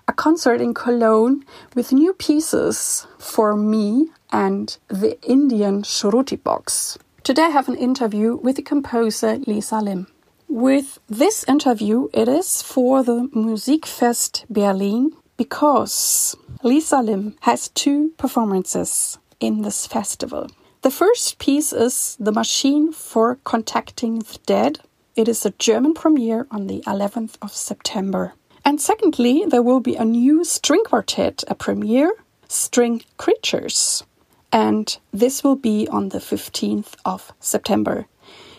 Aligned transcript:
a 0.08 0.12
concert 0.12 0.60
in 0.60 0.72
Cologne 0.72 1.44
with 1.74 1.92
new 1.92 2.12
pieces 2.14 3.06
for 3.18 3.56
me 3.56 4.08
and 4.32 4.76
the 4.88 5.20
Indian 5.22 5.82
Shruti 5.82 6.42
box. 6.42 6.98
Today 7.22 7.44
I 7.44 7.48
have 7.48 7.68
an 7.68 7.76
interview 7.76 8.36
with 8.36 8.56
the 8.56 8.62
composer 8.62 9.36
Liza 9.46 9.80
Lim. 9.80 10.06
With 10.48 11.00
this 11.08 11.44
interview, 11.48 12.08
it 12.14 12.28
is 12.28 12.62
for 12.62 13.02
the 13.02 13.28
Musikfest 13.34 14.44
Berlin 14.48 15.12
because 15.36 16.36
Liza 16.62 17.02
Lim 17.02 17.36
has 17.40 17.68
two 17.68 18.10
performances 18.16 19.18
in 19.40 19.62
this 19.62 19.86
festival. 19.86 20.46
The 20.82 20.90
first 20.90 21.38
piece 21.38 21.72
is 21.72 22.16
The 22.20 22.30
Machine 22.30 22.92
for 22.92 23.38
Contacting 23.42 24.20
the 24.20 24.38
Dead. 24.46 24.78
It 25.16 25.28
is 25.28 25.44
a 25.44 25.50
German 25.58 25.94
premiere 25.94 26.46
on 26.52 26.68
the 26.68 26.80
11th 26.86 27.34
of 27.42 27.52
September. 27.52 28.34
And 28.64 28.80
secondly, 28.80 29.44
there 29.48 29.62
will 29.62 29.80
be 29.80 29.96
a 29.96 30.04
new 30.04 30.44
string 30.44 30.84
quartet, 30.84 31.42
a 31.48 31.56
premiere, 31.56 32.12
String 32.48 33.02
Creatures. 33.16 34.04
And 34.52 34.96
this 35.12 35.42
will 35.42 35.56
be 35.56 35.88
on 35.88 36.10
the 36.10 36.18
15th 36.18 36.94
of 37.04 37.32
September. 37.40 38.06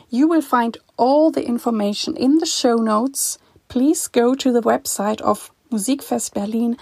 You 0.09 0.27
will 0.27 0.41
find 0.41 0.77
all 0.97 1.31
the 1.31 1.45
information 1.45 2.17
in 2.17 2.39
the 2.39 2.45
show 2.45 2.75
notes. 2.75 3.37
Please 3.69 4.07
go 4.07 4.35
to 4.35 4.51
the 4.51 4.61
website 4.61 5.21
of 5.21 5.51
Musikfest 5.71 6.33
Berlin 6.33 6.77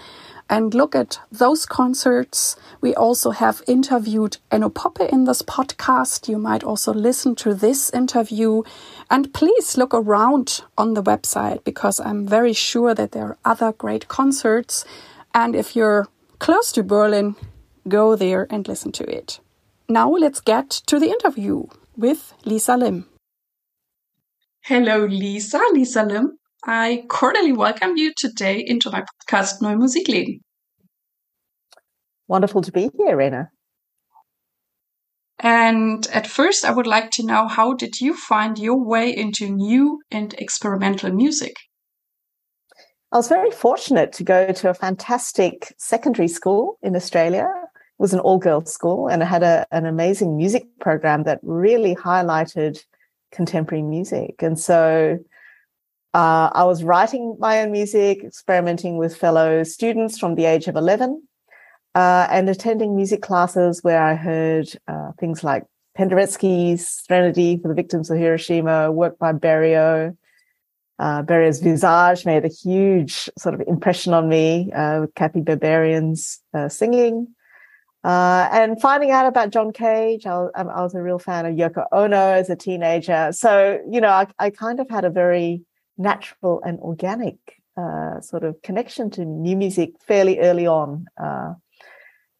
and 0.48 0.74
look 0.74 0.94
at 0.94 1.18
those 1.32 1.66
concerts. 1.66 2.56
We 2.80 2.94
also 2.94 3.30
have 3.30 3.62
interviewed 3.66 4.38
Enno 4.50 4.72
Poppe 4.72 5.08
in 5.10 5.24
this 5.24 5.42
podcast. 5.42 6.28
You 6.28 6.38
might 6.38 6.62
also 6.62 6.94
listen 6.94 7.34
to 7.36 7.54
this 7.54 7.90
interview. 7.90 8.62
And 9.10 9.32
please 9.34 9.76
look 9.76 9.92
around 9.92 10.62
on 10.78 10.94
the 10.94 11.02
website 11.02 11.64
because 11.64 11.98
I'm 12.00 12.26
very 12.26 12.52
sure 12.52 12.94
that 12.94 13.12
there 13.12 13.26
are 13.26 13.38
other 13.44 13.72
great 13.72 14.08
concerts. 14.08 14.84
And 15.34 15.56
if 15.56 15.74
you're 15.74 16.06
close 16.38 16.70
to 16.72 16.82
Berlin, 16.82 17.34
go 17.88 18.14
there 18.14 18.46
and 18.50 18.68
listen 18.68 18.92
to 18.92 19.04
it. 19.04 19.40
Now 19.88 20.10
let's 20.10 20.40
get 20.40 20.70
to 20.86 20.98
the 20.98 21.10
interview 21.10 21.64
with 21.96 22.32
Liza 22.44 22.76
Lim. 22.76 23.06
Hello, 24.68 25.04
Liza, 25.04 25.60
Liza 25.74 26.02
Lim. 26.02 26.38
I 26.64 27.04
cordially 27.08 27.52
welcome 27.52 27.96
you 27.96 28.12
today 28.16 28.64
into 28.66 28.90
my 28.90 29.04
podcast 29.04 29.62
Neue 29.62 29.76
Musik 29.76 30.08
Leben. 30.08 30.40
Wonderful 32.26 32.62
to 32.62 32.72
be 32.72 32.90
here, 32.98 33.16
Rena. 33.16 33.50
And 35.38 36.04
at 36.12 36.26
first, 36.26 36.64
I 36.64 36.72
would 36.72 36.88
like 36.88 37.12
to 37.12 37.24
know 37.24 37.46
how 37.46 37.74
did 37.74 38.00
you 38.00 38.16
find 38.16 38.58
your 38.58 38.84
way 38.84 39.16
into 39.16 39.48
new 39.48 40.00
and 40.10 40.34
experimental 40.34 41.12
music? 41.12 41.54
I 43.12 43.18
was 43.18 43.28
very 43.28 43.52
fortunate 43.52 44.12
to 44.14 44.24
go 44.24 44.50
to 44.50 44.70
a 44.70 44.74
fantastic 44.74 45.74
secondary 45.78 46.26
school 46.26 46.76
in 46.82 46.96
Australia. 46.96 47.46
It 47.54 48.02
was 48.02 48.14
an 48.14 48.18
all 48.18 48.38
girls 48.38 48.74
school 48.74 49.06
and 49.06 49.22
it 49.22 49.26
had 49.26 49.44
a, 49.44 49.64
an 49.70 49.86
amazing 49.86 50.36
music 50.36 50.64
program 50.80 51.22
that 51.22 51.38
really 51.44 51.94
highlighted 51.94 52.82
contemporary 53.32 53.82
music. 53.82 54.42
And 54.42 54.58
so 54.58 55.18
uh, 56.14 56.50
I 56.52 56.64
was 56.64 56.82
writing 56.82 57.36
my 57.38 57.60
own 57.60 57.72
music, 57.72 58.24
experimenting 58.24 58.96
with 58.96 59.16
fellow 59.16 59.62
students 59.64 60.18
from 60.18 60.34
the 60.34 60.46
age 60.46 60.66
of 60.66 60.76
11, 60.76 61.22
uh, 61.94 62.26
and 62.30 62.48
attending 62.48 62.96
music 62.96 63.22
classes 63.22 63.82
where 63.82 64.02
I 64.02 64.14
heard 64.14 64.68
uh, 64.88 65.12
things 65.18 65.44
like 65.44 65.64
Penderecki's 65.98 67.02
Threnody 67.06 67.58
for 67.58 67.68
the 67.68 67.74
Victims 67.74 68.10
of 68.10 68.18
Hiroshima, 68.18 68.90
work 68.92 69.18
by 69.18 69.32
Berio. 69.32 70.16
Uh, 70.98 71.22
Berio's 71.22 71.60
Visage 71.60 72.24
made 72.24 72.44
a 72.44 72.48
huge 72.48 73.28
sort 73.38 73.54
of 73.54 73.62
impression 73.66 74.14
on 74.14 74.28
me 74.28 74.72
uh, 74.72 75.02
with 75.02 75.14
Cathy 75.14 75.42
Berberian's 75.42 76.40
uh, 76.54 76.68
singing. 76.68 77.28
Uh, 78.06 78.48
and 78.52 78.80
finding 78.80 79.10
out 79.10 79.26
about 79.26 79.50
John 79.50 79.72
Cage, 79.72 80.26
I 80.26 80.38
was, 80.38 80.52
I 80.54 80.62
was, 80.62 80.94
a 80.94 81.02
real 81.02 81.18
fan 81.18 81.44
of 81.44 81.56
Yoko 81.56 81.86
Ono 81.90 82.16
as 82.16 82.48
a 82.48 82.54
teenager. 82.54 83.32
So, 83.32 83.80
you 83.90 84.00
know, 84.00 84.10
I, 84.10 84.28
I 84.38 84.50
kind 84.50 84.78
of 84.78 84.88
had 84.88 85.04
a 85.04 85.10
very 85.10 85.62
natural 85.98 86.62
and 86.64 86.78
organic 86.78 87.36
uh, 87.76 88.20
sort 88.20 88.44
of 88.44 88.62
connection 88.62 89.10
to 89.10 89.24
new 89.24 89.56
music 89.56 89.94
fairly 90.06 90.38
early 90.38 90.68
on. 90.68 91.06
Uh, 91.20 91.54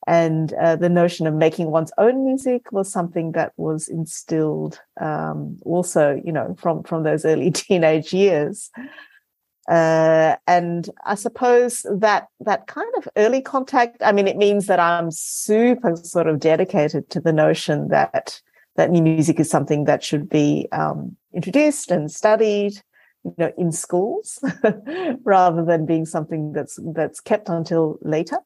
and 0.06 0.52
uh, 0.52 0.76
the 0.76 0.88
notion 0.88 1.26
of 1.26 1.34
making 1.34 1.72
one's 1.72 1.92
own 1.98 2.24
music 2.24 2.70
was 2.70 2.88
something 2.88 3.32
that 3.32 3.52
was 3.56 3.88
instilled 3.88 4.78
um, 5.00 5.58
also, 5.64 6.22
you 6.24 6.30
know, 6.30 6.54
from 6.56 6.84
from 6.84 7.02
those 7.02 7.24
early 7.24 7.50
teenage 7.66 8.12
years. 8.12 8.70
Uh, 9.68 10.36
and 10.46 10.88
I 11.04 11.16
suppose 11.16 11.84
that 11.90 12.28
that 12.40 12.68
kind 12.68 12.92
of 12.98 13.08
early 13.16 13.40
contact, 13.40 13.96
I 14.00 14.12
mean, 14.12 14.28
it 14.28 14.36
means 14.36 14.66
that 14.66 14.78
I'm 14.78 15.10
super 15.10 15.96
sort 15.96 16.28
of 16.28 16.38
dedicated 16.38 17.10
to 17.10 17.20
the 17.20 17.32
notion 17.32 17.88
that 17.88 18.40
that 18.76 18.90
new 18.90 19.02
music 19.02 19.40
is 19.40 19.50
something 19.50 19.84
that 19.84 20.04
should 20.04 20.28
be 20.28 20.68
um, 20.70 21.16
introduced 21.34 21.90
and 21.90 22.12
studied, 22.12 22.74
you 23.24 23.34
know, 23.38 23.52
in 23.58 23.72
schools, 23.72 24.38
rather 25.24 25.64
than 25.64 25.84
being 25.84 26.06
something 26.06 26.52
that's 26.52 26.78
that's 26.94 27.20
kept 27.20 27.48
until 27.48 27.98
later. 28.02 28.38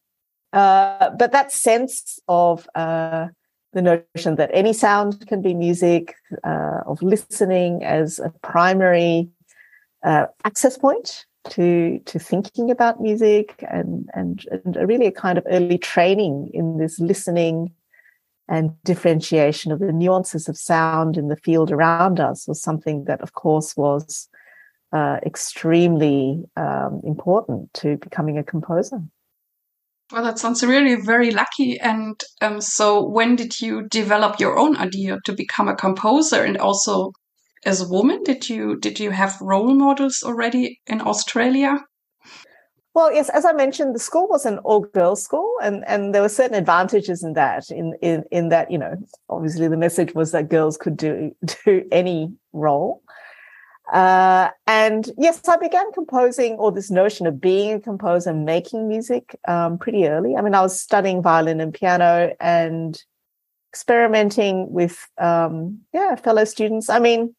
Uh, 0.53 1.11
but 1.11 1.33
that 1.33 1.53
sense 1.53 2.19
of 2.29 2.67
uh, 2.75 3.29
the 3.73 3.83
notion 3.83 4.37
that 4.37 4.51
any 4.53 4.73
sound 4.73 5.27
can 5.29 5.43
be 5.43 5.55
music, 5.55 6.15
uh, 6.45 6.81
of 6.87 7.03
listening 7.03 7.85
as 7.85 8.19
a 8.19 8.31
primary 8.43 9.29
uh, 10.03 10.27
access 10.45 10.79
point 10.79 11.27
to 11.49 11.99
to 12.05 12.19
thinking 12.19 12.71
about 12.71 13.01
music 13.01 13.65
and, 13.71 14.09
and 14.15 14.47
and 14.51 14.77
really 14.89 15.07
a 15.07 15.13
kind 15.13 15.39
of 15.39 15.47
early 15.51 15.79
training 15.79 16.51
in 16.53 16.79
this 16.79 16.99
listening 17.01 17.73
and 18.49 18.73
differentiation 18.85 19.73
of 19.73 19.79
the 19.79 19.93
nuances 19.93 20.49
of 20.49 20.57
sound 20.59 21.17
in 21.17 21.29
the 21.29 21.37
field 21.37 21.71
around 21.71 22.21
us 22.21 22.47
was 22.47 22.61
something 22.61 23.05
that 23.05 23.21
of 23.21 23.33
course 23.33 23.77
was 23.77 24.29
uh, 24.93 25.19
extremely 25.25 26.43
um, 26.57 27.01
important 27.05 27.73
to 27.73 27.97
becoming 27.99 28.37
a 28.37 28.45
composer 28.45 29.01
Well, 30.13 30.25
that 30.25 30.41
sounds 30.41 30.63
really 30.65 30.97
very 30.97 31.31
lucky. 31.31 31.79
And 31.79 32.21
um, 32.43 32.61
so, 32.61 33.07
when 33.07 33.37
did 33.37 33.61
you 33.61 33.87
develop 33.89 34.41
your 34.41 34.59
own 34.59 34.77
idea 34.77 35.19
to 35.25 35.33
become 35.33 35.69
a 35.69 35.77
composer? 35.77 36.43
And 36.43 36.59
also, 36.59 37.13
as 37.65 37.81
a 37.81 37.89
woman, 37.89 38.23
did 38.23 38.49
you 38.49 38.77
did 38.79 38.99
you 38.99 39.11
have 39.11 39.41
role 39.41 39.75
models 39.75 40.23
already 40.25 40.81
in 40.87 41.01
Australia? 41.01 41.79
Well, 42.93 43.13
yes, 43.13 43.29
as 43.29 43.45
I 43.45 43.53
mentioned, 43.53 43.95
the 43.95 44.01
school 44.01 44.27
was 44.29 44.45
an 44.45 44.59
all 44.59 44.81
girls 44.81 45.23
school, 45.23 45.55
and, 45.63 45.85
and 45.87 46.13
there 46.13 46.23
were 46.23 46.29
certain 46.29 46.57
advantages 46.57 47.23
in 47.23 47.35
that. 47.35 47.71
In, 47.71 47.95
in 48.03 48.25
in 48.33 48.49
that, 48.49 48.71
you 48.71 48.79
know, 48.79 48.97
obviously 49.29 49.69
the 49.69 49.77
message 49.77 50.15
was 50.15 50.33
that 50.33 50.49
girls 50.49 50.77
could 50.77 50.97
do 50.97 51.35
do 51.65 51.85
any 51.93 52.33
role. 52.53 53.03
Uh, 53.93 54.51
and 54.67 55.11
yes, 55.19 55.49
I 55.49 55.57
began 55.57 55.91
composing, 55.93 56.55
or 56.55 56.73
this 56.73 56.91
notion 56.91 57.27
of 57.27 57.41
being 57.41 57.73
a 57.73 57.81
composer, 57.81 58.33
making 58.33 58.89
music, 58.89 59.37
um, 59.49 59.79
pretty 59.79 60.07
early. 60.07 60.37
I 60.37 60.43
mean, 60.43 60.55
I 60.55 60.63
was 60.63 60.81
studying 60.81 61.23
violin 61.23 61.61
and 61.61 61.75
piano 61.75 62.33
and 62.41 63.01
experimenting 63.73 64.73
with, 64.73 65.09
um, 65.19 65.81
yeah, 65.93 66.15
fellow 66.17 66.45
students. 66.45 66.89
I 66.89 67.01
mean, 67.01 67.35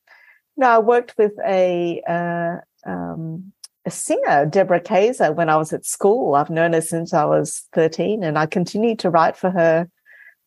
know, 0.62 0.70
I 0.70 0.80
worked 0.80 1.16
with 1.18 1.34
a 1.46 2.02
uh, 2.08 2.90
um, 2.90 3.52
a 3.86 3.92
singer, 3.92 4.46
Deborah 4.46 4.82
Kayser, 4.82 5.36
when 5.36 5.50
I 5.50 5.58
was 5.58 5.74
at 5.74 5.86
school. 5.86 6.36
I've 6.36 6.50
known 6.50 6.74
her 6.74 6.82
since 6.82 7.14
I 7.14 7.26
was 7.26 7.68
thirteen, 7.74 8.24
and 8.24 8.38
I 8.38 8.46
continued 8.46 9.00
to 9.00 9.10
write 9.10 9.38
for 9.38 9.52
her. 9.52 9.90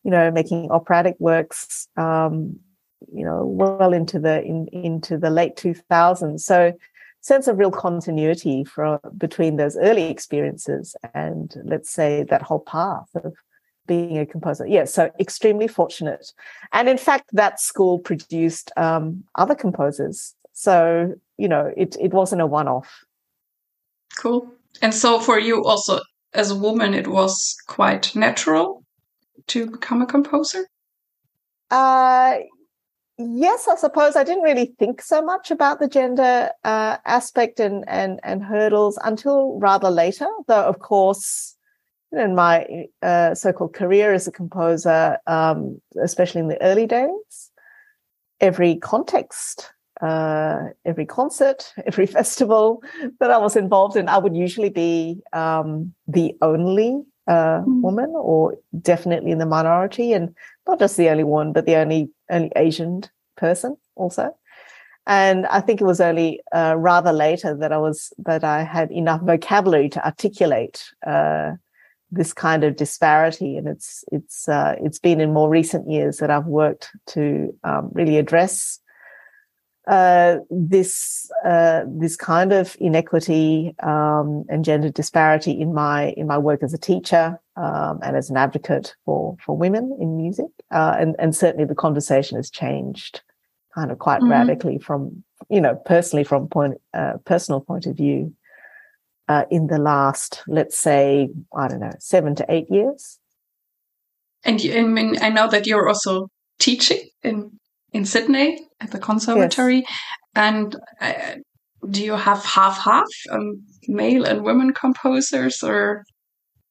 You 0.03 0.11
know, 0.11 0.29
making 0.31 0.69
operatic 0.69 1.15
works 1.19 1.87
um, 1.97 2.59
you 3.13 3.25
know 3.25 3.45
well 3.45 3.93
into 3.93 4.19
the 4.19 4.43
in, 4.43 4.67
into 4.71 5.17
the 5.17 5.29
late 5.29 5.55
2000s 5.55 6.39
so 6.41 6.73
sense 7.21 7.47
of 7.47 7.57
real 7.57 7.71
continuity 7.71 8.63
for 8.63 8.99
between 9.17 9.57
those 9.57 9.77
early 9.77 10.03
experiences 10.03 10.95
and 11.13 11.55
let's 11.63 11.89
say 11.89 12.23
that 12.23 12.41
whole 12.41 12.59
path 12.59 13.09
of 13.15 13.33
being 13.87 14.17
a 14.17 14.25
composer. 14.25 14.65
Yeah 14.67 14.85
so 14.85 15.11
extremely 15.19 15.67
fortunate. 15.67 16.31
And 16.71 16.89
in 16.89 16.97
fact 16.97 17.29
that 17.33 17.59
school 17.59 17.99
produced 17.99 18.71
um, 18.77 19.23
other 19.35 19.55
composers. 19.55 20.35
So 20.53 21.13
you 21.37 21.47
know 21.47 21.71
it, 21.75 21.95
it 21.99 22.13
wasn't 22.13 22.41
a 22.41 22.47
one-off. 22.47 23.05
Cool. 24.17 24.51
And 24.81 24.93
so 24.93 25.19
for 25.19 25.39
you 25.39 25.63
also 25.63 25.99
as 26.33 26.51
a 26.51 26.55
woman 26.55 26.93
it 26.93 27.07
was 27.07 27.55
quite 27.67 28.15
natural 28.15 28.83
to 29.47 29.69
become 29.69 30.01
a 30.01 30.05
composer? 30.05 30.67
Uh 31.71 32.35
yes, 33.17 33.67
I 33.67 33.75
suppose. 33.75 34.15
I 34.15 34.23
didn't 34.23 34.43
really 34.43 34.73
think 34.77 35.01
so 35.01 35.21
much 35.21 35.51
about 35.51 35.79
the 35.79 35.87
gender 35.87 36.51
uh, 36.63 36.97
aspect 37.05 37.59
and, 37.59 37.83
and 37.87 38.19
and 38.23 38.43
hurdles 38.43 38.99
until 39.03 39.57
rather 39.59 39.89
later. 39.89 40.27
Though, 40.47 40.63
of 40.63 40.79
course, 40.79 41.54
in 42.17 42.35
my 42.35 42.85
uh, 43.01 43.35
so-called 43.35 43.73
career 43.73 44.13
as 44.13 44.27
a 44.27 44.31
composer, 44.31 45.17
um, 45.27 45.81
especially 46.01 46.41
in 46.41 46.47
the 46.47 46.61
early 46.61 46.87
days, 46.87 47.51
every 48.39 48.77
context, 48.77 49.71
uh, 50.01 50.59
every 50.83 51.05
concert, 51.05 51.73
every 51.85 52.05
festival 52.05 52.83
that 53.19 53.31
I 53.31 53.37
was 53.37 53.55
involved 53.55 53.95
in, 53.95 54.09
I 54.09 54.17
would 54.17 54.35
usually 54.35 54.69
be 54.69 55.21
um, 55.33 55.93
the 56.07 56.35
only 56.41 57.03
uh, 57.27 57.61
mm. 57.61 57.81
woman, 57.81 58.13
or 58.15 58.55
definitely 58.81 59.31
in 59.31 59.39
the 59.39 59.45
minority, 59.45 60.13
and 60.13 60.35
not 60.67 60.79
just 60.79 60.97
the 60.97 61.09
only 61.09 61.23
one, 61.23 61.53
but 61.53 61.65
the 61.65 61.75
only 61.75 62.09
only 62.29 62.51
Asian 62.55 63.03
person 63.35 63.77
also. 63.95 64.35
And 65.07 65.45
I 65.47 65.61
think 65.61 65.81
it 65.81 65.85
was 65.85 66.01
only 66.01 66.41
uh, 66.51 66.75
rather 66.77 67.13
later 67.13 67.55
that 67.55 67.71
I 67.71 67.77
was 67.77 68.11
that 68.19 68.43
I 68.43 68.63
had 68.63 68.91
enough 68.91 69.21
vocabulary 69.21 69.89
to 69.89 70.05
articulate 70.05 70.83
uh, 71.05 71.53
this 72.11 72.33
kind 72.33 72.63
of 72.63 72.75
disparity. 72.75 73.57
And 73.57 73.67
it's 73.67 74.03
it's 74.11 74.47
uh, 74.47 74.75
it's 74.81 74.99
been 74.99 75.21
in 75.21 75.33
more 75.33 75.49
recent 75.49 75.89
years 75.89 76.17
that 76.17 76.29
I've 76.29 76.45
worked 76.45 76.91
to 77.07 77.53
um, 77.63 77.89
really 77.93 78.17
address 78.17 78.79
uh, 79.87 80.37
this 80.49 81.29
uh, 81.45 81.83
this 81.87 82.15
kind 82.15 82.51
of 82.51 82.75
inequity 82.79 83.75
um, 83.83 84.43
and 84.49 84.65
gender 84.65 84.89
disparity 84.89 85.51
in 85.51 85.73
my 85.73 86.09
in 86.17 86.25
my 86.25 86.37
work 86.37 86.63
as 86.63 86.73
a 86.73 86.77
teacher 86.77 87.39
um, 87.55 87.99
and 88.01 88.17
as 88.17 88.29
an 88.29 88.37
advocate 88.37 88.95
for 89.05 89.37
for 89.45 89.55
women 89.55 89.95
in 89.99 90.17
music, 90.17 90.47
uh, 90.71 90.95
and 90.97 91.15
and 91.19 91.35
certainly 91.35 91.65
the 91.65 91.75
conversation 91.75 92.35
has 92.35 92.49
changed 92.49 93.21
kind 93.75 93.91
of 93.91 93.99
quite 93.99 94.21
mm-hmm. 94.21 94.31
radically 94.31 94.79
from 94.79 95.23
you 95.49 95.61
know 95.61 95.75
personally 95.85 96.23
from 96.23 96.47
point 96.47 96.81
uh, 96.95 97.13
personal 97.25 97.61
point 97.61 97.85
of 97.85 97.95
view 97.95 98.33
uh, 99.27 99.45
in 99.49 99.67
the 99.67 99.77
last 99.79 100.43
let's 100.47 100.77
say 100.77 101.29
I 101.55 101.67
don't 101.67 101.79
know 101.79 101.93
seven 101.99 102.35
to 102.35 102.45
eight 102.49 102.69
years. 102.69 103.19
And 104.43 104.63
you, 104.63 104.77
I 104.77 104.81
mean, 104.83 105.17
I 105.21 105.29
know 105.29 105.49
that 105.49 105.65
you're 105.65 105.87
also 105.87 106.27
teaching 106.59 107.09
in 107.23 107.51
in 107.91 108.05
Sydney 108.05 108.67
at 108.79 108.91
the 108.91 108.99
conservatory. 108.99 109.77
Yes. 109.77 109.99
And 110.35 110.75
uh, 111.01 111.35
do 111.89 112.03
you 112.03 112.13
have 112.13 112.43
half 112.43 112.77
half 112.77 113.07
um, 113.31 113.63
male 113.87 114.25
and 114.25 114.43
women 114.43 114.73
composers, 114.73 115.63
or 115.63 116.03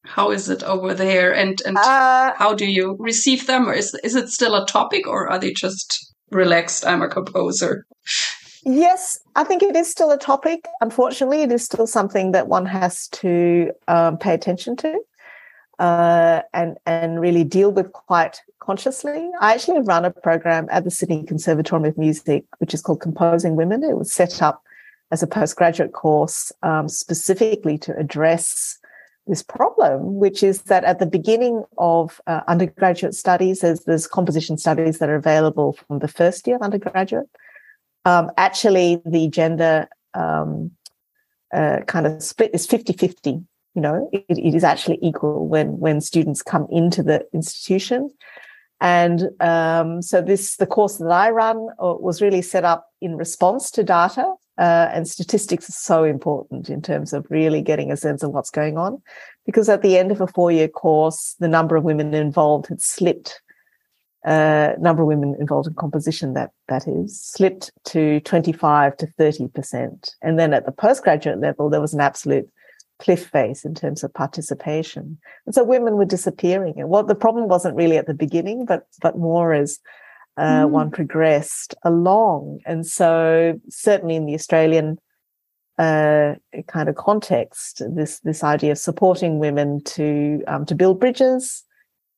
how 0.05 0.31
is 0.31 0.49
it 0.49 0.63
over 0.63 0.93
there? 0.93 1.33
And 1.33 1.61
and 1.65 1.77
uh, 1.77 2.33
how 2.37 2.53
do 2.53 2.65
you 2.65 2.95
receive 2.99 3.47
them, 3.47 3.67
or 3.67 3.73
is 3.73 3.93
is 4.03 4.15
it 4.15 4.29
still 4.29 4.55
a 4.55 4.65
topic, 4.65 5.07
or 5.07 5.29
are 5.29 5.39
they 5.39 5.51
just 5.51 6.13
relaxed? 6.31 6.85
I'm 6.85 7.01
a 7.01 7.09
composer. 7.09 7.85
Yes, 8.65 9.19
I 9.35 9.43
think 9.43 9.61
it 9.61 9.75
is 9.75 9.89
still 9.89 10.09
a 10.09 10.17
topic. 10.17 10.65
Unfortunately, 10.81 11.43
it 11.43 11.51
is 11.51 11.63
still 11.63 11.85
something 11.85 12.31
that 12.31 12.47
one 12.47 12.65
has 12.65 13.07
to 13.09 13.71
um, 13.87 14.17
pay 14.17 14.33
attention 14.33 14.75
to 14.77 14.99
uh, 15.77 16.41
and 16.51 16.77
and 16.85 17.21
really 17.21 17.43
deal 17.43 17.71
with 17.71 17.93
quite 17.93 18.41
consciously. 18.59 19.29
I 19.39 19.53
actually 19.53 19.81
run 19.81 20.03
a 20.03 20.11
program 20.11 20.67
at 20.71 20.83
the 20.83 20.91
Sydney 20.91 21.23
Conservatorium 21.23 21.87
of 21.87 21.97
Music, 21.97 22.45
which 22.57 22.73
is 22.73 22.81
called 22.81 23.01
Composing 23.01 23.55
Women. 23.55 23.83
It 23.83 23.97
was 23.97 24.11
set 24.11 24.41
up 24.41 24.63
as 25.11 25.21
a 25.21 25.27
postgraduate 25.27 25.93
course 25.93 26.51
um, 26.63 26.89
specifically 26.89 27.77
to 27.77 27.95
address 27.95 28.79
this 29.27 29.43
problem, 29.43 30.17
which 30.17 30.41
is 30.41 30.63
that 30.63 30.83
at 30.83 30.99
the 30.99 31.05
beginning 31.05 31.63
of 31.77 32.19
uh, 32.27 32.41
undergraduate 32.47 33.13
studies, 33.13 33.59
there's, 33.59 33.81
there's 33.81 34.07
composition 34.07 34.57
studies 34.57 34.99
that 34.99 35.09
are 35.09 35.15
available 35.15 35.73
from 35.73 35.99
the 35.99 36.07
first 36.07 36.47
year 36.47 36.55
of 36.55 36.61
undergraduate. 36.61 37.29
Um, 38.05 38.31
actually, 38.37 39.01
the 39.05 39.27
gender 39.27 39.87
um, 40.13 40.71
uh, 41.53 41.79
kind 41.87 42.07
of 42.07 42.21
split 42.23 42.51
is 42.53 42.65
50 42.65 42.93
50 42.93 43.41
you 43.75 43.81
know 43.81 44.09
it, 44.11 44.25
it 44.29 44.55
is 44.55 44.63
actually 44.63 44.97
equal 45.01 45.47
when 45.47 45.77
when 45.79 46.01
students 46.01 46.41
come 46.41 46.67
into 46.71 47.03
the 47.03 47.25
institution. 47.33 48.09
And 48.81 49.29
um, 49.39 50.01
so 50.01 50.21
this 50.21 50.57
the 50.57 50.65
course 50.65 50.97
that 50.97 51.11
i 51.11 51.29
run 51.29 51.69
uh, 51.81 51.95
was 51.99 52.21
really 52.21 52.41
set 52.41 52.65
up 52.65 52.87
in 53.01 53.15
response 53.15 53.71
to 53.71 53.83
data 53.83 54.33
uh, 54.57 54.89
and 54.91 55.07
statistics 55.07 55.69
is 55.69 55.77
so 55.77 56.03
important 56.03 56.69
in 56.69 56.81
terms 56.81 57.13
of 57.13 57.25
really 57.29 57.61
getting 57.61 57.91
a 57.91 57.97
sense 57.97 58.23
of 58.23 58.31
what's 58.31 58.49
going 58.49 58.77
on. 58.77 59.01
Because 59.45 59.69
at 59.69 59.81
the 59.81 59.97
end 59.97 60.11
of 60.11 60.21
a 60.21 60.27
four-year 60.27 60.67
course 60.67 61.35
the 61.39 61.47
number 61.47 61.75
of 61.75 61.83
women 61.83 62.13
involved 62.13 62.67
had 62.67 62.81
slipped 62.81 63.41
uh, 64.25 64.73
number 64.79 65.03
of 65.03 65.07
women 65.07 65.35
involved 65.39 65.67
in 65.67 65.73
composition 65.75 66.33
that 66.33 66.51
that 66.67 66.87
is 66.87 67.21
slipped 67.21 67.71
to 67.85 68.19
25 68.21 68.97
to 68.97 69.07
30 69.07 69.47
percent 69.49 70.15
and 70.21 70.39
then 70.39 70.53
at 70.53 70.65
the 70.65 70.71
postgraduate 70.71 71.39
level 71.39 71.69
there 71.69 71.81
was 71.81 71.93
an 71.93 72.01
absolute 72.01 72.49
cliff 72.99 73.27
face 73.27 73.65
in 73.65 73.75
terms 73.75 74.03
of 74.03 74.13
participation. 74.13 75.17
And 75.45 75.53
so 75.53 75.63
women 75.63 75.95
were 75.95 76.05
disappearing. 76.05 76.75
And 76.77 76.89
what 76.89 77.07
the 77.07 77.15
problem 77.15 77.47
wasn't 77.47 77.75
really 77.75 77.97
at 77.97 78.07
the 78.07 78.13
beginning, 78.13 78.65
but 78.65 78.87
but 79.01 79.17
more 79.17 79.53
as 79.53 79.79
uh, 80.37 80.63
mm. 80.63 80.69
one 80.69 80.91
progressed 80.91 81.75
along. 81.83 82.59
And 82.65 82.85
so 82.85 83.59
certainly 83.69 84.15
in 84.15 84.25
the 84.25 84.35
Australian 84.35 84.97
uh, 85.77 86.35
kind 86.67 86.89
of 86.89 86.95
context, 86.95 87.81
this 87.95 88.19
this 88.19 88.43
idea 88.43 88.71
of 88.71 88.77
supporting 88.77 89.39
women 89.39 89.83
to 89.83 90.43
um, 90.47 90.65
to 90.65 90.75
build 90.75 90.99
bridges 90.99 91.63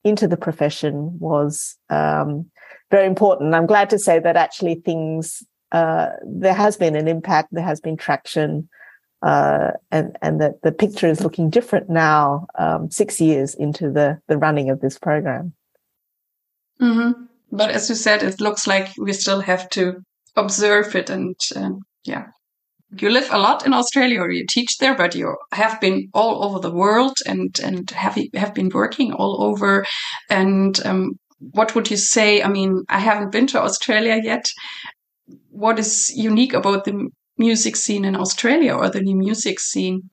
into 0.03 0.27
the 0.27 0.37
profession 0.37 1.17
was 1.19 1.75
um, 1.89 2.49
very 2.91 3.05
important. 3.05 3.55
I'm 3.55 3.65
glad 3.65 3.89
to 3.89 3.99
say 3.99 4.19
that 4.19 4.35
actually 4.35 4.75
things 4.75 5.43
uh, 5.71 6.07
there 6.25 6.53
has 6.53 6.77
been 6.77 6.95
an 6.95 7.07
impact, 7.07 7.49
there 7.51 7.63
has 7.63 7.81
been 7.81 7.97
traction 7.97 8.69
uh, 9.21 9.71
and 9.91 10.15
and 10.21 10.39
that 10.39 10.61
the 10.61 10.71
picture 10.71 11.07
is 11.07 11.21
looking 11.21 11.49
different 11.49 11.89
now, 11.89 12.47
um, 12.57 12.89
six 12.91 13.19
years 13.19 13.55
into 13.55 13.91
the 13.91 14.19
the 14.27 14.37
running 14.37 14.69
of 14.69 14.79
this 14.81 14.97
program. 14.97 15.53
Mm-hmm. 16.79 17.23
But 17.51 17.71
as 17.71 17.89
you 17.89 17.95
said, 17.95 18.23
it 18.23 18.39
looks 18.39 18.67
like 18.67 18.89
we 18.97 19.13
still 19.13 19.41
have 19.41 19.69
to 19.69 20.03
observe 20.35 20.95
it, 20.95 21.09
and 21.09 21.35
um, 21.55 21.81
yeah, 22.03 22.27
you 22.95 23.09
live 23.09 23.27
a 23.31 23.37
lot 23.37 23.65
in 23.65 23.73
Australia, 23.73 24.21
or 24.21 24.31
you 24.31 24.45
teach 24.49 24.77
there, 24.77 24.95
but 24.95 25.15
you 25.15 25.35
have 25.51 25.79
been 25.81 26.09
all 26.13 26.43
over 26.43 26.59
the 26.59 26.73
world 26.73 27.17
and 27.25 27.57
and 27.63 27.89
have 27.91 28.17
have 28.33 28.53
been 28.53 28.69
working 28.69 29.13
all 29.13 29.43
over. 29.43 29.85
And 30.29 30.79
um, 30.85 31.19
what 31.39 31.75
would 31.75 31.91
you 31.91 31.97
say? 31.97 32.41
I 32.41 32.47
mean, 32.47 32.83
I 32.89 32.99
haven't 32.99 33.31
been 33.31 33.47
to 33.47 33.61
Australia 33.61 34.19
yet. 34.23 34.45
What 35.49 35.79
is 35.79 36.13
unique 36.15 36.53
about 36.53 36.85
the 36.85 37.09
music 37.37 37.75
scene 37.75 38.05
in 38.05 38.15
Australia 38.15 38.73
or 38.73 38.89
the 38.89 39.01
new 39.01 39.17
music 39.17 39.59
scene? 39.59 40.09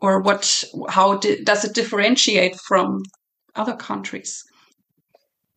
or 0.00 0.20
what? 0.20 0.64
How 0.88 1.18
does 1.18 1.64
it 1.64 1.74
differentiate 1.74 2.56
from 2.66 3.02
other 3.54 3.76
countries? 3.76 4.42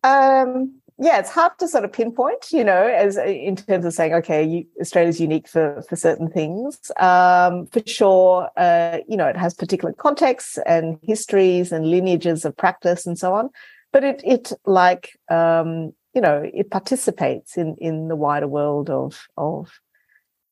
Um, 0.02 0.80
yeah, 0.98 1.18
it's 1.18 1.30
hard 1.30 1.52
to 1.58 1.66
sort 1.66 1.84
of 1.84 1.92
pinpoint, 1.92 2.52
you 2.52 2.62
know, 2.62 2.86
as 2.86 3.18
uh, 3.18 3.24
in 3.24 3.56
terms 3.56 3.84
of 3.84 3.92
saying, 3.92 4.14
okay, 4.14 4.44
you, 4.44 4.66
Australia's 4.80 5.20
unique 5.20 5.48
for 5.48 5.82
for 5.88 5.96
certain 5.96 6.30
things. 6.30 6.78
Um, 7.00 7.66
for 7.66 7.82
sure, 7.84 8.48
uh, 8.56 8.98
you 9.08 9.16
know, 9.16 9.26
it 9.26 9.36
has 9.36 9.54
particular 9.54 9.92
contexts 9.92 10.58
and 10.66 10.98
histories 11.02 11.72
and 11.72 11.90
lineages 11.90 12.44
of 12.44 12.56
practice 12.56 13.06
and 13.06 13.18
so 13.18 13.34
on. 13.34 13.50
But 13.92 14.04
it 14.04 14.22
it 14.24 14.52
like 14.66 15.18
um, 15.28 15.92
you 16.14 16.20
know, 16.20 16.48
it 16.54 16.70
participates 16.70 17.56
in 17.56 17.74
in 17.80 18.06
the 18.06 18.16
wider 18.16 18.48
world 18.48 18.88
of 18.88 19.26
of 19.36 19.72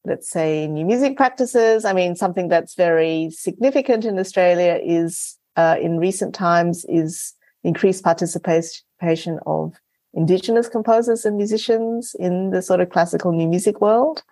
let's 0.05 0.29
say 0.29 0.67
new 0.67 0.85
music 0.85 1.17
practices. 1.17 1.85
I 1.85 1.93
mean, 1.93 2.17
something 2.17 2.49
that's 2.49 2.75
very 2.75 3.31
significant 3.31 4.05
in 4.05 4.19
Australia 4.19 4.81
is 4.83 5.39
uh, 5.55 5.77
in 5.81 5.99
recent 5.99 6.35
times 6.35 6.85
is 6.89 7.35
increased 7.63 8.03
participation 8.03 9.39
of 9.47 9.75
indigenous 10.15 10.69
composers 10.69 11.25
and 11.25 11.37
musicians 11.37 12.15
in 12.19 12.51
the 12.51 12.63
sort 12.63 12.81
of 12.81 12.91
classical 12.91 13.33
new 13.33 13.49
music 13.49 13.81
world. 13.81 14.23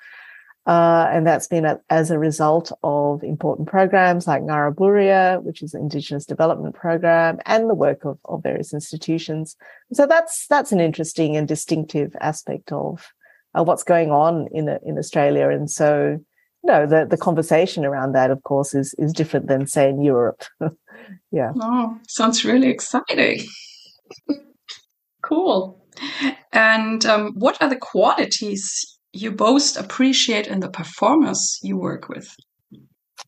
Uh, 0.66 1.08
and 1.10 1.26
that's 1.26 1.46
been 1.46 1.64
a, 1.64 1.80
as 1.88 2.10
a 2.10 2.18
result 2.18 2.70
of 2.82 3.24
important 3.24 3.66
programs 3.66 4.26
like 4.26 4.42
Ngarra-Burria, 4.42 5.42
which 5.42 5.62
is 5.62 5.72
an 5.72 5.82
Indigenous 5.82 6.26
development 6.26 6.74
program, 6.74 7.38
and 7.46 7.68
the 7.68 7.74
work 7.74 8.04
of, 8.04 8.18
of 8.26 8.42
various 8.42 8.74
institutions. 8.74 9.56
So 9.92 10.06
that's 10.06 10.46
that's 10.48 10.70
an 10.70 10.80
interesting 10.80 11.34
and 11.34 11.48
distinctive 11.48 12.14
aspect 12.20 12.72
of 12.72 13.10
uh, 13.58 13.64
what's 13.64 13.82
going 13.82 14.10
on 14.10 14.48
in 14.52 14.68
in 14.84 14.98
Australia. 14.98 15.48
And 15.48 15.70
so, 15.70 16.20
you 16.62 16.70
know, 16.70 16.86
the 16.86 17.06
the 17.06 17.16
conversation 17.16 17.86
around 17.86 18.12
that, 18.12 18.30
of 18.30 18.42
course, 18.42 18.74
is 18.74 18.94
is 18.98 19.14
different 19.14 19.46
than 19.48 19.66
say 19.66 19.88
in 19.88 20.02
Europe. 20.02 20.44
yeah. 21.32 21.52
Oh, 21.58 21.98
sounds 22.06 22.44
really 22.44 22.68
exciting. 22.68 23.40
Cool. 25.22 25.80
And 26.52 27.04
um, 27.06 27.32
what 27.34 27.60
are 27.60 27.68
the 27.68 27.76
qualities 27.76 28.98
you 29.12 29.32
most 29.32 29.76
appreciate 29.76 30.46
in 30.46 30.60
the 30.60 30.70
performers 30.70 31.58
you 31.62 31.76
work 31.76 32.08
with? 32.08 32.34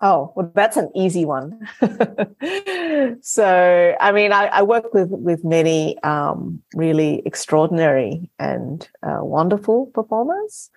Oh, 0.00 0.32
well, 0.34 0.50
that's 0.54 0.76
an 0.76 0.90
easy 0.96 1.24
one. 1.24 1.60
so, 3.22 3.96
I 4.00 4.12
mean, 4.12 4.32
I, 4.32 4.46
I, 4.46 4.62
work 4.62 4.92
with 4.92 5.10
with 5.10 5.44
many 5.44 5.96
um, 6.02 6.60
really 6.74 7.22
extraordinary 7.24 8.28
and 8.38 8.88
uh, 9.04 9.18
wonderful 9.20 9.86
performers, 9.94 10.70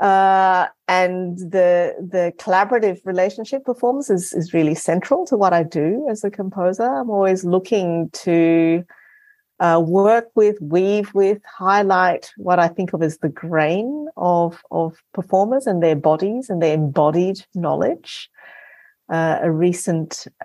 uh, 0.00 0.66
and 0.86 1.38
the 1.38 1.94
the 1.98 2.32
collaborative 2.38 3.00
relationship 3.06 3.64
performance 3.64 4.10
is 4.10 4.34
is 4.34 4.52
really 4.52 4.74
central 4.74 5.24
to 5.26 5.36
what 5.38 5.54
I 5.54 5.62
do 5.62 6.06
as 6.10 6.22
a 6.22 6.30
composer. 6.30 6.84
I'm 6.84 7.08
always 7.08 7.44
looking 7.44 8.10
to 8.24 8.84
uh, 9.62 9.78
work 9.78 10.28
with, 10.34 10.60
weave 10.60 11.14
with, 11.14 11.40
highlight 11.44 12.32
what 12.36 12.58
I 12.58 12.66
think 12.66 12.92
of 12.92 13.02
as 13.02 13.18
the 13.18 13.28
grain 13.28 14.08
of, 14.16 14.60
of 14.72 15.00
performers 15.14 15.68
and 15.68 15.80
their 15.80 15.94
bodies 15.94 16.50
and 16.50 16.60
their 16.60 16.74
embodied 16.74 17.46
knowledge. 17.54 18.28
Uh, 19.08 19.38
a 19.42 19.50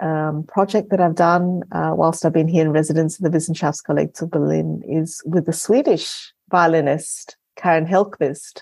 um, 0.02 0.44
project 0.44 0.92
that 0.92 1.00
I've 1.00 1.16
done 1.16 1.64
uh, 1.72 1.94
whilst 1.96 2.26
I've 2.26 2.34
been 2.34 2.48
here 2.48 2.66
in 2.66 2.72
residence 2.72 3.16
at 3.16 3.24
the 3.24 3.36
Wissenschaftskolleg 3.36 4.22
of 4.22 4.30
Berlin 4.30 4.84
is 4.88 5.22
with 5.26 5.46
the 5.48 5.54
Swedish 5.54 6.32
violinist 6.52 7.38
Karin 7.56 7.88
Hellqvist. 7.88 8.62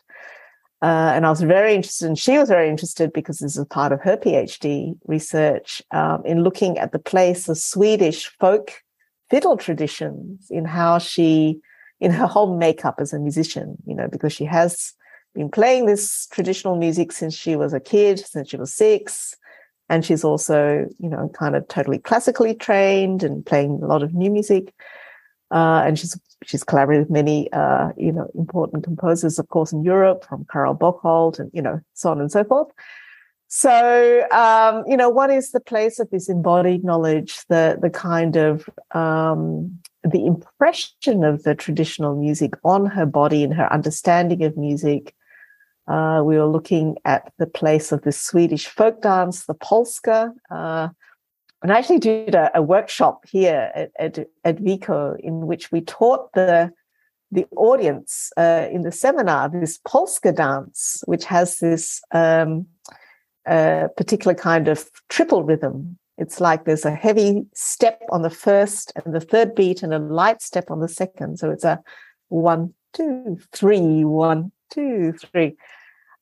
Uh, 0.81 1.11
and 1.15 1.25
I 1.25 1.29
was 1.31 1.41
very 1.41 1.73
interested, 1.73 2.07
and 2.07 2.19
she 2.19 2.37
was 2.37 2.47
very 2.47 2.69
interested 2.69 3.11
because 3.11 3.39
this 3.39 3.57
is 3.57 3.65
part 3.65 3.91
of 3.91 4.01
her 4.01 4.15
PhD 4.15 4.95
research 5.05 5.81
um, 5.91 6.21
in 6.23 6.43
looking 6.43 6.77
at 6.77 6.91
the 6.91 6.99
place 6.99 7.49
of 7.49 7.57
Swedish 7.57 8.29
folk 8.39 8.84
fiddle 9.29 9.57
traditions 9.57 10.47
in 10.49 10.65
how 10.65 10.97
she, 10.97 11.59
in 11.99 12.11
her 12.11 12.27
whole 12.27 12.57
makeup 12.57 12.95
as 12.99 13.13
a 13.13 13.19
musician, 13.19 13.77
you 13.85 13.95
know, 13.95 14.07
because 14.07 14.33
she 14.33 14.45
has 14.45 14.93
been 15.33 15.49
playing 15.49 15.85
this 15.85 16.27
traditional 16.27 16.75
music 16.75 17.11
since 17.11 17.33
she 17.33 17.55
was 17.55 17.73
a 17.73 17.79
kid, 17.79 18.19
since 18.19 18.49
she 18.49 18.57
was 18.57 18.73
six. 18.73 19.35
And 19.87 20.03
she's 20.03 20.23
also, 20.23 20.87
you 20.97 21.09
know, 21.09 21.29
kind 21.37 21.55
of 21.55 21.67
totally 21.67 21.99
classically 21.99 22.55
trained 22.55 23.21
and 23.21 23.45
playing 23.45 23.81
a 23.83 23.87
lot 23.87 24.01
of 24.01 24.13
new 24.15 24.31
music. 24.31 24.73
Uh, 25.51 25.83
and 25.85 25.99
she's 25.99 26.19
she's 26.43 26.63
collaborated 26.63 27.05
with 27.05 27.11
many, 27.11 27.51
uh, 27.53 27.89
you 27.95 28.11
know, 28.11 28.27
important 28.33 28.83
composers, 28.83 29.37
of 29.37 29.47
course, 29.49 29.71
in 29.71 29.83
Europe, 29.83 30.25
from 30.27 30.45
Carola 30.45 30.75
Bauckholt 30.75 31.37
and 31.37 31.51
you 31.53 31.61
know, 31.61 31.79
so 31.93 32.09
on 32.09 32.19
and 32.19 32.31
so 32.31 32.43
forth. 32.43 32.67
So, 33.57 34.27
um, 34.31 34.83
you 34.85 34.97
know, 34.97 35.07
what 35.07 35.29
is 35.29 35.51
the 35.51 35.61
place 35.61 35.97
of 35.97 36.09
this 36.09 36.27
embodied 36.27 36.83
knowledge, 36.83 37.39
the 37.47 37.79
the 37.81 37.89
kind 37.89 38.35
of 38.35 38.69
um, 38.91 39.79
the 40.03 40.25
impression 40.25 41.23
of 41.23 41.43
the 41.43 41.55
traditional 41.55 42.17
music 42.17 42.55
on 42.65 42.85
her 42.85 43.05
body 43.05 43.45
and 43.45 43.53
her 43.53 43.71
understanding 43.71 44.43
of 44.43 44.57
music? 44.57 45.15
Uh, 45.87 46.21
we 46.25 46.37
were 46.37 46.47
looking 46.47 46.97
at 47.05 47.31
the 47.37 47.47
place 47.47 47.93
of 47.93 48.01
the 48.01 48.11
Swedish 48.11 48.67
folk 48.67 49.01
dance, 49.01 49.45
the 49.45 49.53
polska. 49.53 50.33
Uh, 50.51 50.89
and 51.63 51.71
I 51.71 51.77
actually 51.77 51.99
did 51.99 52.35
a, 52.35 52.51
a 52.57 52.61
workshop 52.61 53.25
here 53.25 53.71
at, 53.73 53.91
at, 53.97 54.27
at, 54.43 54.57
Wiko 54.57 55.17
in 55.21 55.47
which 55.47 55.71
we 55.71 55.79
taught 55.79 56.33
the 56.33 56.73
the 57.31 57.47
audience 57.55 58.33
uh, 58.35 58.67
in 58.69 58.81
the 58.81 58.91
seminar 58.91 59.47
this 59.47 59.79
polska 59.87 60.33
dance, 60.33 61.05
which 61.05 61.23
has 61.23 61.59
this 61.59 62.01
um, 62.11 62.67
a 63.47 63.89
particular 63.97 64.33
kind 64.33 64.67
of 64.67 64.89
triple 65.09 65.43
rhythm. 65.43 65.97
It's 66.17 66.39
like 66.39 66.63
there's 66.63 66.85
a 66.85 66.95
heavy 66.95 67.45
step 67.53 68.01
on 68.09 68.21
the 68.21 68.29
first 68.29 68.93
and 68.95 69.13
the 69.13 69.19
third 69.19 69.53
beat 69.53 69.83
and 69.83 69.93
a 69.93 69.99
light 69.99 70.41
step 70.41 70.71
on 70.71 70.79
the 70.79 70.87
second. 70.87 71.39
So 71.39 71.51
it's 71.51 71.65
a 71.65 71.81
one, 72.29 72.73
two, 72.93 73.37
three, 73.51 74.05
one, 74.05 74.51
two, 74.71 75.13
three. 75.13 75.57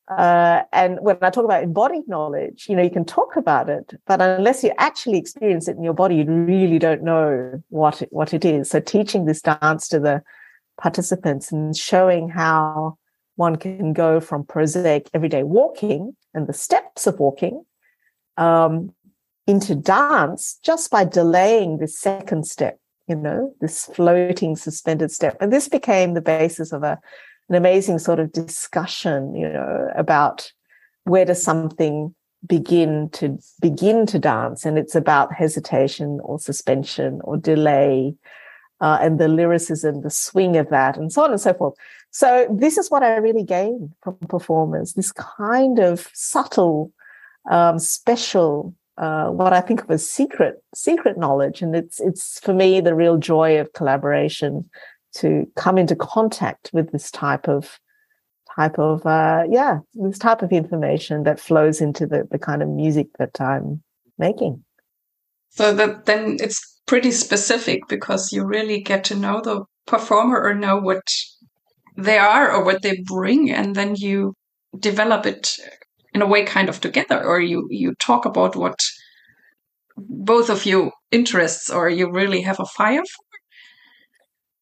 Uh, 0.10 0.63
and 0.74 1.00
when 1.01 1.18
I 1.22 1.30
talk 1.30 1.46
about 1.46 1.63
embodied 1.63 2.08
knowledge, 2.08 2.65
you 2.68 2.75
know, 2.75 2.84
you 2.84 2.89
can 2.89 3.06
talk 3.06 3.38
about 3.38 3.70
it, 3.70 3.94
but 4.06 4.22
unless 4.22 4.63
you 4.63 4.74
actually 4.77 5.18
experience 5.18 5.68
it 5.68 5.77
in 5.77 5.84
your 5.84 5.94
body, 5.94 6.15
you 6.15 6.25
really 6.25 6.77
don't 6.77 7.03
know 7.03 7.63
what 7.70 8.01
it, 8.01 8.10
what 8.12 8.34
it 8.34 8.44
is. 8.44 8.70
So 8.70 8.82
teaching 8.82 9.25
this 9.25 9.42
dance 9.42 9.88
to 9.89 10.00
the 10.00 10.22
participants 10.77 11.51
and 11.51 11.75
showing 11.75 12.30
how 12.30 12.98
one 13.36 13.56
can 13.56 13.94
go 13.94 14.20
from 14.20 14.46
prosaic 14.46 15.10
everyday 15.13 15.44
walking 15.44 16.16
and 16.34 16.48
the 16.48 16.54
steps 16.54 17.08
of 17.08 17.20
walking 17.20 17.66
um, 18.38 18.94
into 19.48 19.75
dance 19.75 20.60
just 20.63 20.90
by 20.92 21.04
delaying 21.04 21.78
the 21.78 21.88
second 21.88 22.46
step, 22.46 22.80
you 23.08 23.16
know, 23.16 23.54
this 23.60 23.86
floating 23.86 24.56
suspended 24.56 25.12
step. 25.12 25.38
And 25.42 25.52
this 25.52 25.68
became 25.68 26.13
the 26.13 26.22
basis 26.22 26.72
of 26.72 26.84
a, 26.84 27.00
an 27.50 27.56
amazing 27.56 28.00
sort 28.00 28.20
of 28.20 28.32
discussion, 28.32 29.36
you 29.36 29.50
know, 29.50 29.90
about 29.96 30.52
where 31.04 31.25
does 31.25 31.44
something 31.44 32.16
begin 32.46 33.10
to 33.10 33.38
begin 33.62 34.06
to 34.06 34.20
dance 34.20 34.66
and 34.66 34.78
it's 34.78 34.96
about 34.96 35.34
hesitation 35.34 36.20
or 36.24 36.38
suspension 36.38 37.22
or 37.24 37.38
delay 37.38 38.13
uh, 38.82 38.98
and 39.02 39.18
the 39.18 39.30
lyricism 39.30 40.02
the 40.02 40.10
swing 40.10 40.58
of 40.58 40.70
that 40.70 40.98
and 40.98 41.13
so 41.13 41.24
on 41.24 41.32
and 41.32 41.40
so 41.40 41.54
forth 41.54 41.74
so 42.13 42.48
this 42.50 42.77
is 42.77 42.91
what 42.91 43.01
I 43.01 43.15
really 43.15 43.43
gain 43.43 43.91
from 44.03 44.17
performers, 44.29 44.93
this 44.93 45.12
kind 45.12 45.79
of 45.79 46.08
subtle, 46.13 46.91
um, 47.50 47.79
special, 47.79 48.75
uh, 49.00 49.29
what 49.29 49.51
I 49.51 49.62
think 49.62 49.82
of 49.82 49.89
as 49.89 50.08
secret, 50.08 50.63
secret 50.75 51.17
knowledge. 51.17 51.63
And 51.63 51.75
it's, 51.75 52.00
it's 52.00 52.39
for 52.39 52.53
me, 52.53 52.82
the 52.82 52.93
real 52.93 53.17
joy 53.17 53.60
of 53.60 53.74
collaboration 53.74 54.70
to 55.15 55.48
come 55.55 55.79
into 55.79 55.96
contact 55.96 56.70
with 56.72 56.91
this 56.91 57.10
type 57.10 57.48
of, 57.48 57.79
type 58.55 58.77
of, 58.77 59.03
uh, 59.08 59.46
yeah, 59.50 59.79
this 59.96 60.20
type 60.20 60.43
of 60.43 60.51
information 60.51 61.24
that 61.24 61.39
flows 61.39 61.82
into 61.82 62.05
the, 62.05 62.27
the 62.29 62.38
kind 62.38 62.62
of 62.62 62.70
music 62.70 63.08
that 63.17 63.41
I'm 63.41 63.82
making. 64.20 64.63
So 65.50 65.74
that 65.74 66.05
then 66.05 66.38
it's 66.39 66.79
pretty 66.86 67.10
specific 67.10 67.88
because 67.88 68.32
you 68.32 68.46
really 68.46 68.82
get 68.82 69.03
to 69.05 69.15
know 69.15 69.41
the 69.41 69.63
performer 69.88 70.39
or 70.39 70.53
know 70.53 70.77
what 70.77 71.01
they 71.98 72.18
are 72.18 72.52
or 72.52 72.64
what 72.64 72.82
they 72.82 73.02
bring 73.06 73.52
and 73.52 73.76
then 73.76 73.96
you 73.96 74.34
develop 74.80 75.26
it 75.26 75.58
in 76.14 76.22
a 76.22 76.28
way 76.28 76.44
kind 76.44 76.70
of 76.70 76.82
together 76.82 77.24
or 77.24 77.40
you 77.40 77.68
you 77.70 77.94
talk 77.96 78.26
about 78.26 78.56
what 78.56 78.80
both 79.98 80.50
of 80.50 80.66
you 80.66 80.92
interests 81.12 81.70
or 81.70 81.90
you 81.90 82.12
really 82.12 82.42
have 82.42 82.60
a 82.60 82.66
fire 82.66 83.04
for. 83.04 83.24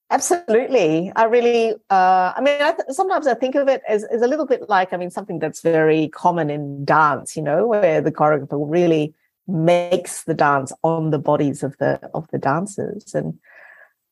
Absolutely. 0.10 1.10
I 1.16 1.24
really 1.24 1.72
uh, 1.90 2.34
i 2.36 2.42
mean 2.42 2.62
I 2.62 2.72
th- 2.74 2.90
sometimes 2.90 3.28
i 3.28 3.34
think 3.34 3.56
of 3.56 3.70
it 3.70 3.82
as, 3.88 4.04
as 4.06 4.22
a 4.22 4.28
little 4.28 4.46
bit 4.46 4.68
like 4.68 4.92
i 4.92 4.98
mean 4.98 5.10
something 5.10 5.40
that's 5.40 5.62
very 5.62 6.10
common 6.10 6.50
in 6.50 6.84
dance 6.84 7.38
you 7.38 7.42
know 7.42 7.66
where 7.66 8.02
the 8.02 8.12
choreographer 8.12 8.60
really 8.70 9.14
makes 9.48 10.24
the 10.24 10.34
dance 10.34 10.72
on 10.84 11.10
the 11.12 11.20
bodies 11.20 11.64
of 11.64 11.78
the 11.78 12.00
of 12.14 12.28
the 12.32 12.38
dancers. 12.38 13.14
And 13.14 13.38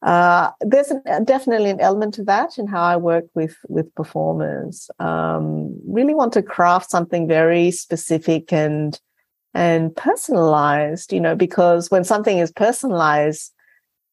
uh, 0.01 0.51
there's 0.61 0.91
an, 0.91 1.25
definitely 1.25 1.69
an 1.69 1.81
element 1.81 2.13
to 2.13 2.23
that 2.23 2.57
in 2.57 2.67
how 2.67 2.81
I 2.81 2.95
work 2.95 3.25
with 3.35 3.57
with 3.67 3.93
performers. 3.95 4.89
Um, 4.99 5.77
really 5.87 6.13
want 6.13 6.33
to 6.33 6.43
craft 6.43 6.89
something 6.89 7.27
very 7.27 7.71
specific 7.71 8.53
and 8.53 8.99
and 9.53 9.95
personalized, 9.95 11.11
you 11.11 11.19
know, 11.19 11.35
because 11.35 11.91
when 11.91 12.03
something 12.03 12.37
is 12.37 12.51
personalized, 12.51 13.51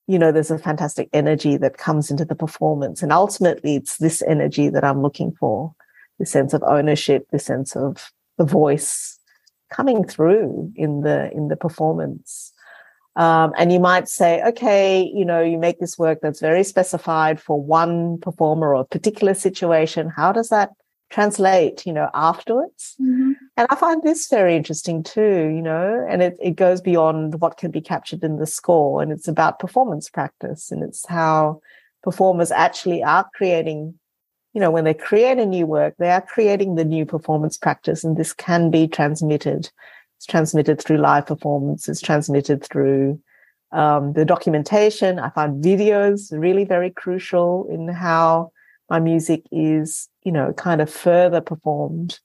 you 0.07 0.19
know, 0.19 0.33
there's 0.33 0.51
a 0.51 0.59
fantastic 0.59 1.09
energy 1.13 1.57
that 1.57 1.79
comes 1.79 2.11
into 2.11 2.25
the 2.25 2.35
performance. 2.35 3.03
And 3.03 3.13
ultimately, 3.13 3.77
it's 3.77 3.99
this 3.99 4.23
energy 4.23 4.69
that 4.69 4.85
I'm 4.85 5.03
looking 5.03 5.33
for 5.39 5.73
the 6.19 6.27
sense 6.27 6.55
of 6.55 6.63
ownership, 6.65 7.27
the 7.31 7.39
sense 7.39 7.77
of 7.77 8.11
the 8.39 8.45
voice 8.45 9.19
coming 9.71 10.05
through 10.05 10.73
in 10.75 11.03
the 11.03 11.31
in 11.33 11.49
the 11.49 11.57
performance. 11.57 12.53
Um, 13.17 13.55
and 13.57 13.73
you 13.73 13.81
might 13.81 14.09
say, 14.09 14.43
okay, 14.43 15.03
you 15.03 15.25
know, 15.25 15.41
you 15.41 15.57
make 15.57 15.81
this 15.81 15.99
work 15.99 16.21
that's 16.21 16.41
very 16.41 16.63
specified 16.63 17.41
for 17.41 17.61
one 17.61 18.19
performer 18.19 18.75
or 18.75 18.83
a 18.83 18.85
particular 18.85 19.33
situation. 19.33 20.13
How 20.15 20.33
does 20.33 20.51
that 20.51 20.71
translate, 21.09 21.87
you 21.87 21.95
know, 21.95 22.11
afterwards? 22.13 22.95
Mm-hmm. 23.01 23.33
And 23.57 23.67
I 23.71 23.77
find 23.77 24.03
this 24.03 24.29
very 24.29 24.55
interesting 24.55 25.03
too, 25.03 25.51
you 25.55 25.63
know, 25.63 26.07
and 26.09 26.23
it, 26.23 26.37
it 26.43 26.57
goes 26.57 26.83
beyond 26.83 27.41
what 27.41 27.57
can 27.57 27.71
be 27.71 27.81
captured 27.81 28.23
in 28.23 28.37
the 28.37 28.47
score 28.47 29.01
and 29.01 29.11
it's 29.11 29.29
about 29.29 29.61
performance 29.61 30.11
practice 30.11 30.71
and 30.71 30.83
it's 30.83 31.07
how 31.07 31.61
performers 32.03 32.51
actually 32.51 33.03
are 33.03 33.27
creating, 33.35 33.95
you 34.53 34.61
know, 34.61 34.71
when 34.71 34.85
they 34.85 34.95
create 34.95 35.39
a 35.39 35.47
new 35.47 35.65
work, 35.65 35.95
they 35.99 36.11
are 36.11 36.21
creating 36.21 36.75
the 36.75 36.85
new 36.85 37.07
performance 37.07 37.57
practice 37.57 38.05
and 38.05 38.17
this 38.17 38.35
can 38.35 38.71
be 38.71 38.87
transmitted 38.87 39.71
it's 40.17 40.27
transmitted 40.27 40.81
through 40.81 40.99
live 40.99 41.27
performance. 41.27 41.89
It's 41.89 42.01
transmitted 42.01 42.65
through 42.65 43.21
um, 43.73 44.13
the 44.15 44.25
documentation. 44.25 45.19
I 45.19 45.31
find 45.31 45.63
videos 45.63 46.33
really 46.33 46.65
very 46.65 46.91
crucial 46.91 47.67
in 47.71 47.89
how 47.89 48.51
my 48.89 49.01
music 49.01 49.43
is, 49.53 50.09
you 50.23 50.33
know, 50.33 50.53
kind 50.53 50.81
of 50.81 50.91
further 50.91 51.41
performed 51.41 52.19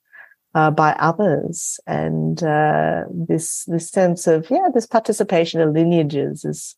uh, 0.53 0.71
by 0.71 0.91
others, 0.93 1.79
and 1.87 2.43
uh, 2.43 3.03
this 3.09 3.63
this 3.65 3.89
sense 3.89 4.27
of 4.27 4.49
yeah, 4.49 4.67
this 4.73 4.85
participation 4.85 5.61
of 5.61 5.73
lineages 5.73 6.43
is 6.43 6.75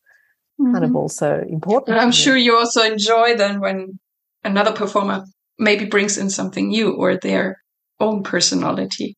mm-hmm. 0.59 0.73
kind 0.73 0.83
of 0.83 0.89
mm-hmm. 0.89 0.97
also 0.97 1.43
important. 1.49 1.97
And 1.97 1.99
I'm 1.99 2.11
sure 2.11 2.37
you 2.37 2.55
also 2.55 2.83
enjoy 2.83 3.35
then 3.35 3.59
when 3.59 3.99
another 4.43 4.71
performer 4.73 5.25
maybe 5.57 5.85
brings 5.85 6.17
in 6.17 6.29
something 6.29 6.67
new 6.67 6.93
or 6.93 7.17
their 7.17 7.61
own 7.99 8.23
personality. 8.23 9.17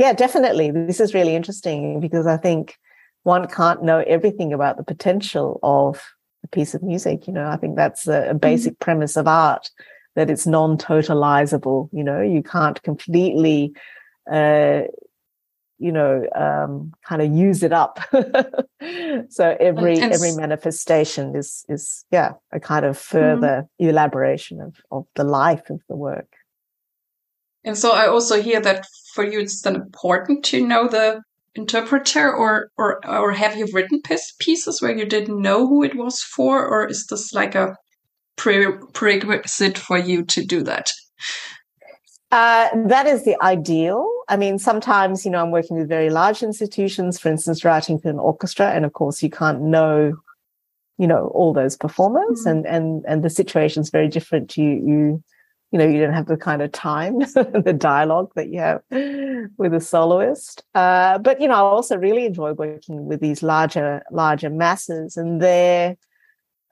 Yeah, 0.00 0.14
definitely. 0.14 0.70
This 0.70 0.98
is 0.98 1.12
really 1.12 1.36
interesting 1.36 2.00
because 2.00 2.26
I 2.26 2.38
think 2.38 2.78
one 3.24 3.46
can't 3.46 3.82
know 3.82 3.98
everything 4.06 4.54
about 4.54 4.78
the 4.78 4.82
potential 4.82 5.60
of 5.62 6.02
a 6.42 6.48
piece 6.48 6.72
of 6.72 6.82
music. 6.82 7.26
You 7.26 7.34
know, 7.34 7.46
I 7.46 7.58
think 7.58 7.76
that's 7.76 8.08
a, 8.08 8.12
mm-hmm. 8.12 8.38
basic 8.38 8.72
mm-hmm. 8.72 8.84
premise 8.84 9.18
of 9.18 9.28
art 9.28 9.68
that 10.16 10.30
it's 10.30 10.46
non-totalizable. 10.46 11.90
You 11.92 12.02
know, 12.02 12.22
you 12.22 12.42
can't 12.42 12.82
completely, 12.82 13.74
uh, 14.32 14.84
you 15.78 15.92
know, 15.92 16.24
um, 16.34 16.94
kind 17.04 17.20
of 17.20 17.30
use 17.30 17.62
it 17.62 17.74
up. 17.74 18.00
so 19.28 19.54
every 19.60 20.00
and, 20.00 20.14
every 20.14 20.32
manifestation 20.32 21.36
is 21.36 21.66
is 21.68 22.06
yeah 22.10 22.32
a 22.52 22.58
kind 22.58 22.86
of 22.86 22.96
mm-hmm. 22.96 23.18
further 23.18 23.68
mm-hmm. 23.78 23.90
elaboration 23.90 24.62
of 24.62 24.76
of 24.90 25.04
the 25.14 25.24
life 25.24 25.68
of 25.68 25.82
the 25.90 25.96
work. 25.96 26.32
And 27.64 27.76
so 27.76 27.92
I 27.92 28.06
also 28.06 28.40
hear 28.40 28.60
that 28.60 28.86
for 29.14 29.24
you 29.24 29.40
it's 29.40 29.62
then 29.62 29.76
important 29.76 30.44
to 30.46 30.66
know 30.66 30.88
the 30.88 31.22
interpreter 31.54 32.32
or 32.32 32.70
or 32.78 33.04
or 33.06 33.32
have 33.32 33.56
you 33.56 33.66
written 33.72 34.00
pieces 34.38 34.80
where 34.80 34.96
you 34.96 35.04
didn't 35.04 35.42
know 35.42 35.66
who 35.66 35.82
it 35.82 35.96
was 35.96 36.22
for 36.22 36.64
or 36.64 36.86
is 36.86 37.06
this 37.06 37.32
like 37.32 37.56
a 37.56 37.76
pre- 38.36 38.78
prerequisite 38.92 39.76
for 39.76 39.98
you 39.98 40.24
to 40.24 40.44
do 40.44 40.62
that 40.62 40.90
uh, 42.32 42.68
that 42.86 43.06
is 43.06 43.24
the 43.24 43.36
ideal. 43.42 44.08
I 44.28 44.36
mean, 44.36 44.60
sometimes, 44.60 45.24
you 45.24 45.32
know, 45.32 45.42
I'm 45.42 45.50
working 45.50 45.76
with 45.76 45.88
very 45.88 46.10
large 46.10 46.44
institutions, 46.44 47.18
for 47.18 47.28
instance, 47.28 47.64
writing 47.64 47.98
for 47.98 48.08
an 48.08 48.20
orchestra, 48.20 48.70
and 48.70 48.84
of 48.84 48.92
course, 48.92 49.20
you 49.20 49.30
can't 49.30 49.60
know, 49.62 50.16
you 50.96 51.08
know, 51.08 51.32
all 51.34 51.52
those 51.52 51.76
performers, 51.76 52.40
mm-hmm. 52.40 52.48
and 52.48 52.66
and 52.66 53.04
and 53.08 53.24
the 53.24 53.30
situation 53.30 53.82
is 53.82 53.90
very 53.90 54.06
different. 54.06 54.56
You 54.56 54.70
you 54.70 55.24
you 55.72 55.78
know, 55.78 55.86
you 55.86 56.00
don't 56.00 56.12
have 56.12 56.26
the 56.26 56.36
kind 56.36 56.62
of 56.62 56.72
time, 56.72 57.18
the 57.34 57.74
dialogue 57.76 58.32
that 58.34 58.48
you 58.48 58.58
have 58.58 58.82
with 59.56 59.72
a 59.72 59.80
soloist. 59.80 60.64
Uh, 60.74 61.18
but 61.18 61.40
you 61.40 61.46
know, 61.46 61.54
I 61.54 61.60
also 61.60 61.96
really 61.96 62.26
enjoy 62.26 62.52
working 62.52 63.06
with 63.06 63.20
these 63.20 63.42
larger, 63.42 64.02
larger 64.10 64.50
masses, 64.50 65.16
and 65.16 65.40
there, 65.40 65.96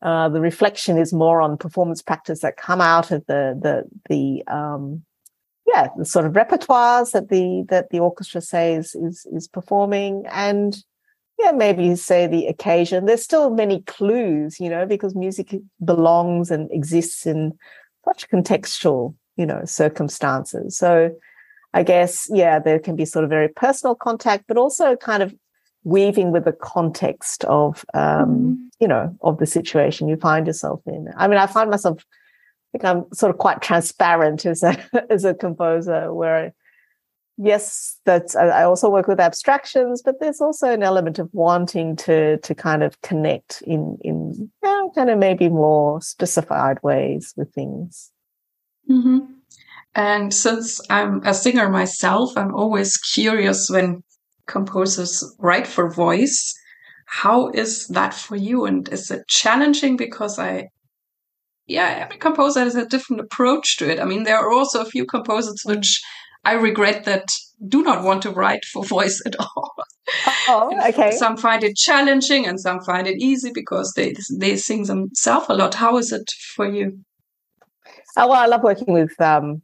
uh, 0.03 0.29
the 0.29 0.41
reflection 0.41 0.99
is 0.99 1.13
more 1.13 1.41
on 1.41 1.57
performance 1.57 2.03
practice 2.03 2.41
that 2.41 2.57
come 2.57 2.81
out 2.81 3.11
of 3.11 3.25
the 3.27 3.59
the 3.61 3.85
the 4.09 4.53
um, 4.53 5.05
yeah, 5.67 5.89
the 5.97 6.05
sort 6.05 6.27
of 6.27 6.33
repertoires 6.33 7.13
that 7.13 7.29
the 7.29 7.65
that 7.69 7.91
the 7.91 8.01
orchestra 8.01 8.41
says 8.41 8.95
is 8.97 9.27
is 9.33 9.47
performing, 9.47 10.25
and 10.31 10.83
yeah, 11.39 11.53
maybe 11.53 11.95
say 11.95 12.27
the 12.27 12.47
occasion. 12.47 13.07
There's 13.07 13.23
still 13.23 13.51
many 13.51 13.83
clues, 13.83 14.59
you 14.59 14.69
know, 14.69 14.87
because 14.87 15.15
music 15.15 15.55
belongs 15.85 16.51
and 16.51 16.71
exists 16.73 17.27
in 17.27 17.57
such 18.09 18.29
contextual, 18.29 19.15
you 19.37 19.47
know, 19.47 19.63
circumstances. 19.65 20.77
So 20.77 21.11
I 21.75 21.83
guess, 21.83 22.29
yeah, 22.33 22.59
there 22.59 22.79
can 22.79 22.97
be 22.97 23.05
sort 23.05 23.25
of 23.25 23.31
very 23.31 23.49
personal 23.49 23.95
contact, 23.95 24.45
but 24.49 24.57
also 24.57 24.97
kind 24.97 25.23
of 25.23 25.35
weaving 25.85 26.33
with 26.33 26.45
the 26.45 26.53
context 26.53 27.45
of, 27.45 27.85
um, 27.95 28.01
mm-hmm. 28.03 28.55
you 28.81 28.89
know, 28.89 29.17
of 29.23 29.39
the 29.39 29.47
situation 29.47 30.09
you 30.09 30.17
find 30.17 30.47
yourself 30.47 30.81
in. 30.87 31.09
I 31.17 31.29
mean, 31.29 31.39
I 31.39 31.47
find 31.47 31.71
myself, 31.71 31.99
I 32.01 32.79
think 32.79 32.85
I'm 32.85 33.05
sort 33.13 33.31
of 33.31 33.39
quite 33.39 33.61
transparent 33.61 34.47
as 34.47 34.63
a, 34.63 34.77
as 35.11 35.25
a 35.25 35.35
composer 35.35 36.13
where, 36.13 36.55
yes, 37.39 37.99
that's, 38.05 38.37
I 38.37 38.65
also 38.65 38.91
work 38.91 39.09
with 39.09 39.21
abstractions, 39.21 40.03
but 40.05 40.17
there's 40.21 40.41
also 40.41 40.71
an 40.71 40.83
element 40.83 41.19
of 41.19 41.31
wanting 41.33 41.97
to, 41.97 42.39
to 42.39 42.55
kind 42.55 42.83
of 42.83 43.01
connect 43.03 43.63
in, 43.63 43.97
in, 44.03 44.51
kind 44.95 45.11
of 45.11 45.19
maybe 45.19 45.49
more 45.49 46.03
specified 46.03 46.79
ways 46.83 47.33
with 47.37 47.53
things. 47.55 48.11
Mm-hmm. 48.91 49.19
And 49.95 50.35
since 50.35 50.81
I'm 50.91 51.23
a 51.25 51.33
singer 51.35 51.69
myself, 51.69 52.37
I'm 52.37 52.55
always 52.55 52.97
curious 52.97 53.69
when 53.71 54.03
composers 54.47 55.25
write 55.39 55.67
for 55.67 55.91
voice. 55.91 56.55
How 57.07 57.51
is 57.51 57.87
that 57.89 58.15
for 58.15 58.37
you? 58.37 58.65
And 58.65 58.89
is 58.89 59.11
it 59.11 59.27
challenging? 59.29 59.97
Because 59.97 60.39
I, 60.39 60.69
yeah, 61.67 62.01
every 62.03 62.19
composer 62.19 62.61
has 62.61 62.75
a 62.75 62.87
different 62.87 63.21
approach 63.21 63.77
to 63.79 63.91
it. 63.91 64.01
I 64.01 64.05
mean, 64.05 64.25
there 64.25 64.39
are 64.39 64.53
also 64.53 64.83
a 64.83 64.91
few 64.91 65.07
composers 65.07 65.63
which 65.65 66.03
I 66.49 66.53
regret 66.53 67.05
that 67.05 67.29
do 67.67 67.83
not 67.83 68.05
want 68.05 68.23
to 68.23 68.31
write 68.31 68.65
for 68.73 68.83
voice 68.83 69.21
at 69.27 69.37
all. 69.39 69.75
Oh, 70.49 70.73
okay. 70.89 71.11
some 71.13 71.37
find 71.37 71.63
it 71.63 71.77
challenging 71.77 72.47
and 72.47 72.59
some 72.59 72.81
find 72.81 73.07
it 73.07 73.19
easy 73.19 73.51
because 73.53 73.93
they 73.95 74.15
they 74.39 74.57
sing 74.57 74.85
themselves 74.85 75.47
a 75.51 75.55
lot. 75.55 75.75
How 75.75 75.99
is 75.99 76.11
it 76.11 76.31
for 76.57 76.67
you? 76.67 77.01
Oh, 78.17 78.29
well, 78.29 78.41
I 78.41 78.47
love 78.47 78.63
working 78.63 78.95
with 78.95 79.21
um, 79.21 79.61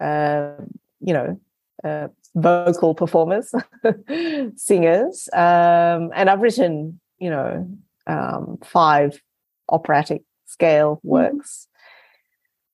uh, 0.00 0.52
you 1.00 1.12
know, 1.12 1.38
uh, 1.84 2.08
vocal 2.34 2.94
performers, 2.94 3.52
singers, 4.56 5.28
um, 5.34 6.10
and 6.14 6.30
I've 6.30 6.40
written, 6.40 7.00
you 7.18 7.30
know, 7.30 7.68
um, 8.06 8.58
five 8.64 9.20
operatic 9.68 10.22
scale 10.46 10.96
mm-hmm. 10.96 11.08
works. 11.08 11.68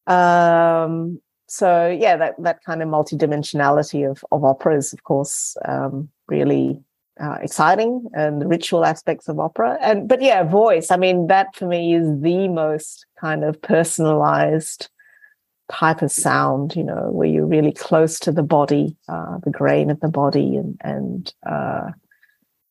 Mm-hmm. 0.09 0.92
Um, 0.92 1.20
so 1.55 1.87
yeah, 1.87 2.17
that 2.17 2.35
that 2.43 2.64
kind 2.64 2.83
of 2.83 2.88
multidimensionality 2.88 4.11
of 4.11 4.25
of 4.33 4.43
opera 4.43 4.77
is, 4.77 4.93
of 4.93 5.05
course, 5.05 5.57
um, 5.64 6.09
really 6.27 6.83
uh, 7.23 7.38
exciting, 7.40 8.09
and 8.12 8.43
the 8.43 8.49
ritual 8.49 8.85
aspects 8.85 9.29
of 9.29 9.38
opera. 9.38 9.79
And 9.81 10.09
but 10.09 10.21
yeah, 10.21 10.43
voice. 10.43 10.90
I 10.90 10.97
mean, 10.97 11.29
that 11.29 11.55
for 11.55 11.69
me 11.69 11.95
is 11.95 12.09
the 12.21 12.49
most 12.49 13.07
kind 13.21 13.45
of 13.45 13.62
personalized 13.62 14.88
type 15.71 16.03
of 16.03 16.11
sound. 16.11 16.75
You 16.75 16.83
know, 16.83 17.12
where 17.12 17.29
you're 17.29 17.47
really 17.47 17.73
close 17.73 18.19
to 18.21 18.33
the 18.33 18.43
body, 18.43 18.97
uh, 19.09 19.38
the 19.45 19.53
grain 19.53 19.90
of 19.90 20.01
the 20.01 20.09
body, 20.09 20.57
and 20.57 20.77
and 20.81 21.33
uh, 21.49 21.90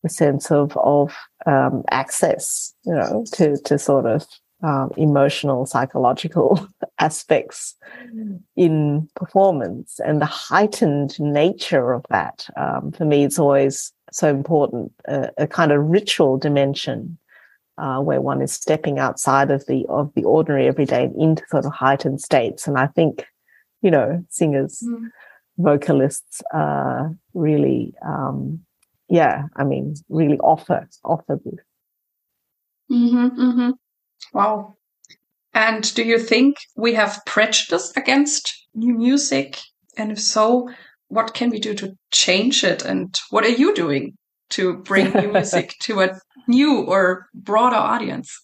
the 0.03 0.09
sense 0.09 0.51
of 0.51 0.75
of 0.75 1.15
um, 1.45 1.83
access. 1.89 2.73
You 2.83 2.95
know, 2.95 3.23
to 3.35 3.55
to 3.61 3.79
sort 3.79 4.05
of 4.05 4.27
um, 4.63 4.91
emotional, 4.95 5.65
psychological 5.65 6.67
aspects 6.99 7.75
in 8.55 9.09
performance 9.15 9.99
and 9.99 10.21
the 10.21 10.25
heightened 10.25 11.19
nature 11.19 11.91
of 11.91 12.05
that. 12.09 12.47
Um, 12.55 12.91
for 12.91 13.05
me, 13.05 13.25
it's 13.25 13.37
always 13.37 13.91
so 14.11 14.29
important, 14.29 14.93
uh, 15.07 15.27
a 15.37 15.47
kind 15.47 15.71
of 15.71 15.83
ritual 15.83 16.37
dimension 16.37 17.17
uh, 17.77 17.99
where 17.99 18.21
one 18.21 18.41
is 18.41 18.53
stepping 18.53 18.99
outside 18.99 19.51
of 19.51 19.65
the 19.65 19.85
of 19.89 20.13
the 20.15 20.23
ordinary 20.23 20.67
everyday 20.67 21.09
into 21.17 21.43
sort 21.49 21.65
of 21.65 21.73
heightened 21.73 22.21
states. 22.21 22.67
And 22.67 22.77
I 22.77 22.87
think, 22.87 23.25
you 23.81 23.91
know, 23.91 24.23
singers, 24.29 24.83
mm. 24.85 25.09
vocalists, 25.57 26.41
uh, 26.53 27.09
really, 27.33 27.93
um, 28.05 28.61
yeah, 29.09 29.45
I 29.55 29.63
mean, 29.63 29.95
really 30.07 30.39
offer 30.39 30.87
offer 31.03 31.39
this. 31.43 31.59
Mm-hmm, 32.91 33.41
mm-hmm. 33.41 33.69
Wow. 34.33 34.75
And 35.53 35.93
do 35.93 36.03
you 36.03 36.17
think 36.17 36.57
we 36.75 36.93
have 36.95 37.21
prejudice 37.25 37.95
against 37.95 38.67
new 38.73 38.95
music? 38.95 39.59
And 39.97 40.11
if 40.11 40.19
so, 40.19 40.69
what 41.09 41.33
can 41.33 41.51
we 41.51 41.59
do 41.59 41.75
to 41.75 41.95
change 42.11 42.63
it? 42.63 42.83
And 42.83 43.15
what 43.29 43.45
are 43.45 43.49
you 43.49 43.73
doing 43.75 44.17
to 44.51 44.77
bring 44.77 45.11
new 45.11 45.31
music 45.33 45.75
to 45.83 46.01
a 46.01 46.19
new 46.47 46.81
or 46.81 47.27
broader 47.33 47.75
audience? 47.75 48.35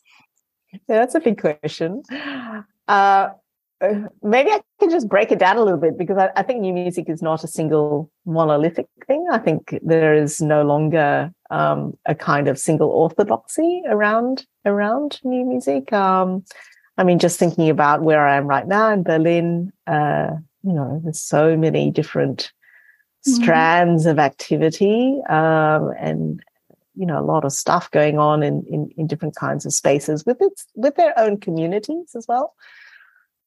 Yeah, 0.72 0.78
that's 0.88 1.16
a 1.16 1.20
big 1.20 1.42
question. 1.42 2.04
Uh, 2.88 3.30
uh, 3.82 3.94
maybe 4.22 4.52
I 4.52 4.62
can 4.80 4.90
just 4.90 5.10
break 5.10 5.32
it 5.32 5.40
down 5.40 5.58
a 5.58 5.64
little 5.64 5.80
bit 5.80 5.98
because 5.98 6.18
I, 6.18 6.30
I, 6.36 6.44
think 6.44 6.60
new 6.60 6.74
music 6.74 7.06
is 7.08 7.22
not 7.22 7.44
a 7.44 7.48
single 7.48 8.12
monolithic 8.26 8.88
thing. 9.08 9.26
I 9.32 9.38
think 9.38 9.80
there 9.82 10.14
is 10.14 10.42
no 10.42 10.64
longer 10.64 11.32
um, 11.50 11.98
a 12.06 12.16
kind 12.16 12.48
of 12.48 12.60
single 12.60 12.90
orthodoxy 12.90 13.84
around 13.88 14.46
around 14.66 15.20
new 15.24 15.46
music. 15.46 15.92
Um, 15.94 16.44
I 16.98 17.04
mean, 17.04 17.20
just 17.20 17.40
thinking 17.40 17.70
about 17.70 18.02
where 18.02 18.28
I 18.28 18.36
am 18.36 18.48
right 18.48 18.68
now 18.68 18.92
in 18.92 19.04
Berlin, 19.04 19.72
uh, 19.88 20.32
you 20.64 20.74
know, 20.74 21.00
there's 21.04 21.22
so 21.22 21.56
many 21.56 21.92
different 21.92 22.52
mm-hmm. 23.28 23.32
strands 23.32 24.06
of 24.06 24.20
activity 24.20 25.22
um, 25.30 25.94
and 25.98 26.44
you 26.96 27.06
know 27.06 27.20
a 27.20 27.24
lot 27.24 27.46
of 27.46 27.54
stuff 27.54 27.90
going 27.92 28.20
on 28.20 28.44
in, 28.44 28.64
in, 28.70 28.90
in 28.98 29.08
different 29.08 29.36
kinds 29.36 29.66
of 29.66 29.74
spaces 29.74 30.26
with 30.26 30.38
its 30.42 30.66
with 30.76 30.96
their 30.96 31.18
own 31.18 31.38
communities 31.40 32.14
as 32.16 32.28
well. 32.28 32.54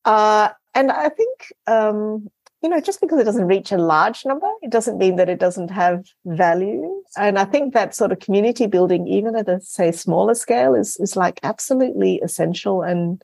Uh, 0.04 0.48
and 0.74 0.90
I 0.90 1.08
think, 1.10 1.52
um, 1.66 2.30
you 2.62 2.68
know, 2.68 2.80
just 2.80 3.00
because 3.00 3.18
it 3.18 3.24
doesn't 3.24 3.46
reach 3.46 3.72
a 3.72 3.76
large 3.76 4.24
number, 4.24 4.46
it 4.62 4.70
doesn't 4.70 4.98
mean 4.98 5.16
that 5.16 5.28
it 5.28 5.40
doesn't 5.40 5.70
have 5.70 6.06
value. 6.24 7.02
And 7.16 7.38
I 7.38 7.44
think 7.44 7.74
that 7.74 7.94
sort 7.94 8.12
of 8.12 8.20
community 8.20 8.66
building, 8.66 9.08
even 9.08 9.34
at 9.34 9.48
a 9.48 9.60
say 9.60 9.90
smaller 9.90 10.34
scale, 10.34 10.74
is 10.74 10.96
is 10.98 11.16
like 11.16 11.40
absolutely 11.42 12.20
essential 12.20 12.82
and 12.82 13.22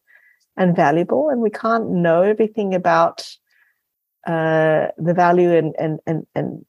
and 0.56 0.74
valuable. 0.74 1.28
And 1.28 1.40
we 1.40 1.50
can't 1.50 1.88
know 1.88 2.22
everything 2.22 2.74
about 2.74 3.28
uh, 4.26 4.88
the 4.98 5.14
value 5.14 5.54
and 5.54 5.74
and 5.78 6.00
and 6.06 6.26
and 6.34 6.66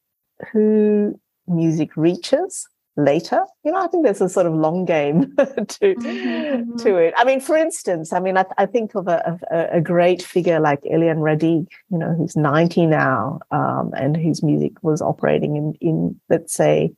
who 0.52 1.18
music 1.48 1.96
reaches 1.96 2.68
later. 2.96 3.44
You 3.64 3.72
know, 3.72 3.78
I 3.78 3.86
think 3.86 4.04
there's 4.04 4.20
a 4.20 4.28
sort 4.28 4.46
of 4.46 4.54
long 4.54 4.84
game 4.84 5.34
to 5.36 5.44
mm-hmm. 5.44 6.76
to 6.76 6.96
it. 6.96 7.14
I 7.16 7.24
mean, 7.24 7.40
for 7.40 7.56
instance, 7.56 8.12
I 8.12 8.20
mean, 8.20 8.36
I, 8.36 8.44
I 8.58 8.66
think 8.66 8.94
of 8.94 9.08
a, 9.08 9.38
a, 9.50 9.78
a, 9.78 9.80
great 9.80 10.22
figure 10.22 10.60
like 10.60 10.82
Eliane 10.82 11.18
Radigue, 11.18 11.68
you 11.90 11.98
know, 11.98 12.14
who's 12.14 12.36
90 12.36 12.86
now, 12.86 13.40
um, 13.50 13.92
and 13.96 14.16
whose 14.16 14.42
music 14.42 14.72
was 14.82 15.00
operating 15.00 15.56
in, 15.56 15.74
in 15.80 16.20
let's 16.28 16.52
say, 16.52 16.92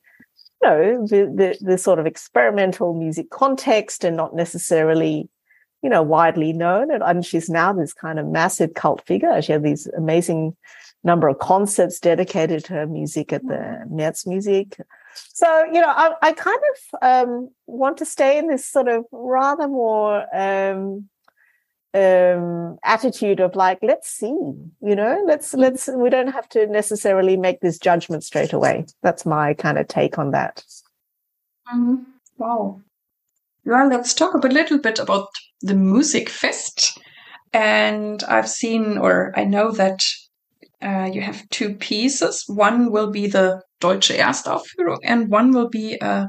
you 0.63 0.69
know, 0.69 1.07
the, 1.07 1.33
the, 1.35 1.65
the 1.65 1.79
sort 1.79 1.99
of 1.99 2.07
experimental 2.07 2.95
music 2.95 3.31
context 3.31 4.05
and 4.05 4.17
not 4.17 4.35
necessarily, 4.35 5.29
you 5.83 5.91
know, 5.91 6.03
widely 6.03 6.53
known. 6.53 6.93
And, 6.93 7.03
and 7.03 7.25
she's 7.25 7.51
now 7.51 7.73
this 7.73 7.93
kind 7.93 8.19
of 8.19 8.27
massive 8.27 8.75
cult 8.75 9.05
figure. 9.07 9.43
She 9.43 9.53
had 9.53 9.63
these 9.63 9.87
amazing 9.97 10.57
number 11.05 11.29
of 11.29 11.39
concerts 11.39 11.99
dedicated 11.99 12.65
to 12.65 12.75
her 12.75 12.87
music 12.87 13.33
at 13.33 13.43
the 13.43 13.55
mm-hmm. 13.55 13.97
Märzmusik. 13.97 14.81
So, 15.15 15.65
you 15.67 15.81
know, 15.81 15.89
I, 15.89 16.13
I 16.23 16.33
kind 16.33 16.61
of 16.73 16.99
um, 17.03 17.51
want 17.67 17.99
to 17.99 18.05
stay 18.05 18.39
in 18.39 18.49
this 18.49 18.67
sort 18.67 18.89
of 18.89 19.05
rather 19.13 19.69
more 19.69 20.27
um, 20.35 21.09
um, 21.95 22.79
attitude 22.85 23.41
of 23.41 23.55
like, 23.55 23.79
let's 23.83 24.09
see, 24.09 24.27
you 24.29 24.97
know, 24.97 25.23
let's, 25.27 25.55
let's, 25.55 25.89
we 25.89 26.11
don't 26.11 26.33
have 26.33 26.49
to 26.51 26.67
necessarily 26.67 27.37
make 27.37 27.61
this 27.61 27.79
judgment 27.79 28.25
straight 28.25 28.53
away. 28.53 28.87
That's 29.03 29.27
my 29.27 29.55
kind 29.55 29.79
of 29.79 29.89
take 29.89 30.19
on 30.19 30.31
that. 30.31 30.65
Mm-hmm. 31.73 31.97
Wow. 32.39 32.81
Well, 33.65 33.89
let's 33.89 34.15
talk 34.15 34.35
a 34.35 34.39
little 34.39 34.79
bit 34.79 34.99
about 34.99 35.29
the 35.61 35.75
Musikfest. 35.75 36.99
And 37.53 38.23
I've 38.25 38.49
seen, 38.49 38.97
or 38.97 39.33
I 39.37 39.45
know 39.45 39.71
that 39.73 40.03
uh, 40.83 41.11
you 41.13 41.21
have 41.21 41.49
two 41.51 41.75
pieces. 41.75 42.45
One 42.47 42.91
will 42.91 43.11
be 43.11 43.27
the 43.27 43.63
Deutsche 43.81 44.11
Erstaufführung, 44.11 44.99
and 45.03 45.29
one 45.29 45.53
will 45.53 45.69
be 45.69 46.01
uh, 46.01 46.27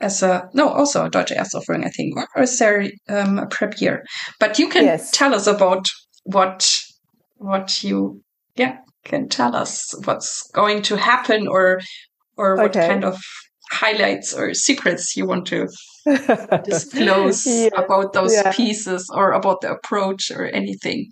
as 0.00 0.22
a 0.22 0.48
no, 0.54 0.68
also 0.68 1.06
a 1.06 1.10
Deutsche 1.10 1.32
Erstaufführung, 1.32 1.84
I 1.84 1.90
think, 1.90 2.16
or, 2.36 2.42
is 2.42 2.58
there 2.58 2.90
um, 3.08 3.38
a 3.38 3.46
premiere? 3.46 4.04
But 4.40 4.58
you 4.58 4.68
can 4.68 4.84
yes. 4.84 5.10
tell 5.10 5.34
us 5.34 5.46
about 5.46 5.88
what 6.24 6.68
what 7.36 7.82
you 7.82 8.22
yeah 8.56 8.78
can 9.04 9.28
tell 9.28 9.56
us 9.56 9.94
what's 10.04 10.48
going 10.52 10.82
to 10.82 10.96
happen 10.96 11.48
or 11.48 11.80
or 12.36 12.56
what 12.56 12.76
okay. 12.76 12.88
kind 12.88 13.04
of 13.04 13.18
highlights 13.70 14.34
or 14.34 14.54
secrets 14.54 15.16
you 15.16 15.26
want 15.26 15.46
to 15.46 15.68
disclose 16.64 17.46
yeah. 17.46 17.68
about 17.76 18.12
those 18.12 18.34
yeah. 18.34 18.52
pieces 18.52 19.08
or 19.12 19.32
about 19.32 19.60
the 19.60 19.70
approach 19.70 20.30
or 20.30 20.46
anything. 20.46 21.10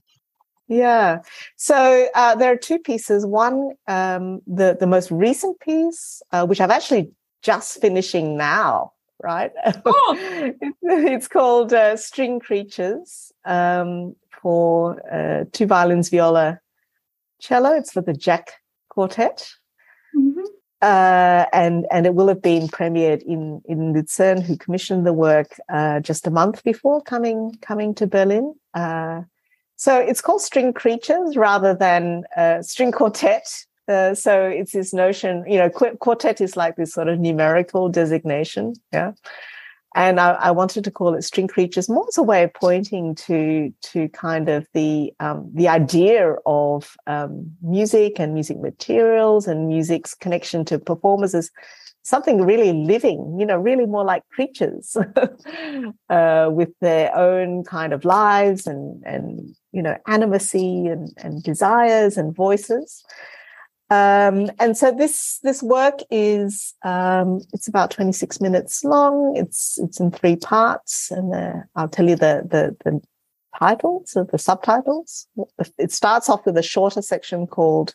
Yeah. 0.70 1.22
So 1.56 2.06
uh, 2.14 2.36
there 2.36 2.52
are 2.52 2.56
two 2.56 2.78
pieces. 2.78 3.26
One, 3.26 3.72
um, 3.88 4.40
the 4.46 4.76
the 4.78 4.86
most 4.86 5.10
recent 5.10 5.58
piece, 5.58 6.22
uh, 6.30 6.46
which 6.46 6.60
I'm 6.60 6.70
actually 6.70 7.10
just 7.42 7.80
finishing 7.80 8.36
now. 8.36 8.92
Right. 9.22 9.50
Oh. 9.84 10.16
it's 10.82 11.26
called 11.26 11.72
uh, 11.72 11.96
String 11.96 12.38
Creatures 12.38 13.32
um, 13.44 14.14
for 14.40 15.02
uh, 15.12 15.44
two 15.50 15.66
violins, 15.66 16.08
viola, 16.08 16.60
cello. 17.40 17.72
It's 17.72 17.92
for 17.92 18.00
the 18.00 18.14
Jack 18.14 18.52
Quartet. 18.90 19.50
Mm-hmm. 20.16 20.44
Uh, 20.82 21.46
and 21.52 21.84
and 21.90 22.06
it 22.06 22.14
will 22.14 22.28
have 22.28 22.42
been 22.42 22.68
premiered 22.68 23.22
in 23.22 23.60
in 23.64 23.92
Luzern, 23.92 24.40
who 24.40 24.56
commissioned 24.56 25.04
the 25.04 25.12
work 25.12 25.58
uh, 25.68 25.98
just 25.98 26.28
a 26.28 26.30
month 26.30 26.62
before 26.62 27.02
coming 27.02 27.58
coming 27.60 27.92
to 27.96 28.06
Berlin. 28.06 28.54
So 29.80 29.98
it's 29.98 30.20
called 30.20 30.42
string 30.42 30.74
creatures 30.74 31.38
rather 31.38 31.72
than 31.72 32.24
uh, 32.36 32.60
string 32.60 32.92
quartet. 32.92 33.64
Uh, 33.88 34.14
so 34.14 34.44
it's 34.44 34.72
this 34.72 34.92
notion, 34.92 35.42
you 35.48 35.56
know, 35.56 35.70
qu- 35.70 35.96
quartet 35.96 36.42
is 36.42 36.54
like 36.54 36.76
this 36.76 36.92
sort 36.92 37.08
of 37.08 37.18
numerical 37.18 37.88
designation. 37.88 38.74
Yeah. 38.92 39.12
And 39.94 40.20
I, 40.20 40.32
I, 40.32 40.50
wanted 40.50 40.84
to 40.84 40.90
call 40.90 41.14
it 41.14 41.22
string 41.22 41.48
creatures 41.48 41.88
more 41.88 42.04
as 42.08 42.18
a 42.18 42.22
way 42.22 42.42
of 42.42 42.52
pointing 42.52 43.14
to 43.26 43.72
to 43.92 44.10
kind 44.10 44.50
of 44.50 44.68
the 44.74 45.14
um, 45.18 45.50
the 45.54 45.68
idea 45.68 46.36
of 46.44 46.94
um, 47.06 47.50
music 47.62 48.20
and 48.20 48.34
music 48.34 48.60
materials 48.60 49.48
and 49.48 49.66
music's 49.66 50.14
connection 50.14 50.62
to 50.66 50.78
performers 50.78 51.34
as 51.34 51.50
something 52.02 52.42
really 52.42 52.74
living, 52.74 53.36
you 53.38 53.46
know, 53.46 53.56
really 53.56 53.86
more 53.86 54.04
like 54.04 54.28
creatures 54.28 54.94
uh, 56.10 56.50
with 56.52 56.70
their 56.80 57.16
own 57.16 57.64
kind 57.64 57.94
of 57.94 58.04
lives 58.04 58.66
and, 58.66 59.02
and 59.04 59.56
you 59.72 59.82
know, 59.82 59.96
animacy 60.08 60.90
and, 60.90 61.12
and 61.18 61.42
desires 61.42 62.16
and 62.16 62.34
voices. 62.34 63.04
Um, 63.90 64.50
and 64.60 64.76
so 64.76 64.92
this 64.92 65.40
this 65.42 65.64
work 65.64 65.98
is 66.10 66.74
um, 66.84 67.40
it's 67.52 67.66
about 67.66 67.90
26 67.90 68.40
minutes 68.40 68.84
long. 68.84 69.34
It's 69.36 69.78
it's 69.78 69.98
in 69.98 70.12
three 70.12 70.36
parts, 70.36 71.10
and 71.10 71.64
I'll 71.74 71.88
tell 71.88 72.08
you 72.08 72.14
the 72.14 72.46
the, 72.48 72.76
the 72.84 73.00
titles 73.58 74.12
or 74.14 74.24
the 74.24 74.38
subtitles. 74.38 75.26
It 75.76 75.90
starts 75.90 76.28
off 76.28 76.46
with 76.46 76.56
a 76.56 76.62
shorter 76.62 77.02
section 77.02 77.48
called 77.48 77.94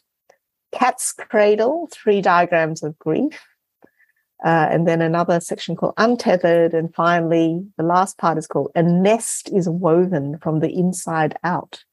"Cat's 0.73 1.13
Cradle: 1.13 1.88
Three 1.93 2.21
Diagrams 2.21 2.83
of 2.83 2.99
Grief." 2.99 3.41
Uh, 4.45 4.67
and 4.69 4.88
then 4.88 5.01
another 5.01 5.39
section 5.39 5.75
called 5.75 5.95
untethered. 5.97 6.75
And 6.75 6.93
finally, 6.93 7.65
the 7.77 7.84
last 7.84 8.19
part 8.19 8.38
is 8.38 8.45
called 8.45 8.71
a 8.75 8.84
nest 8.84 9.49
is 9.51 9.67
woven 9.67 10.38
from 10.38 10.60
the 10.60 10.71
inside 10.71 11.36
out. 11.43 11.84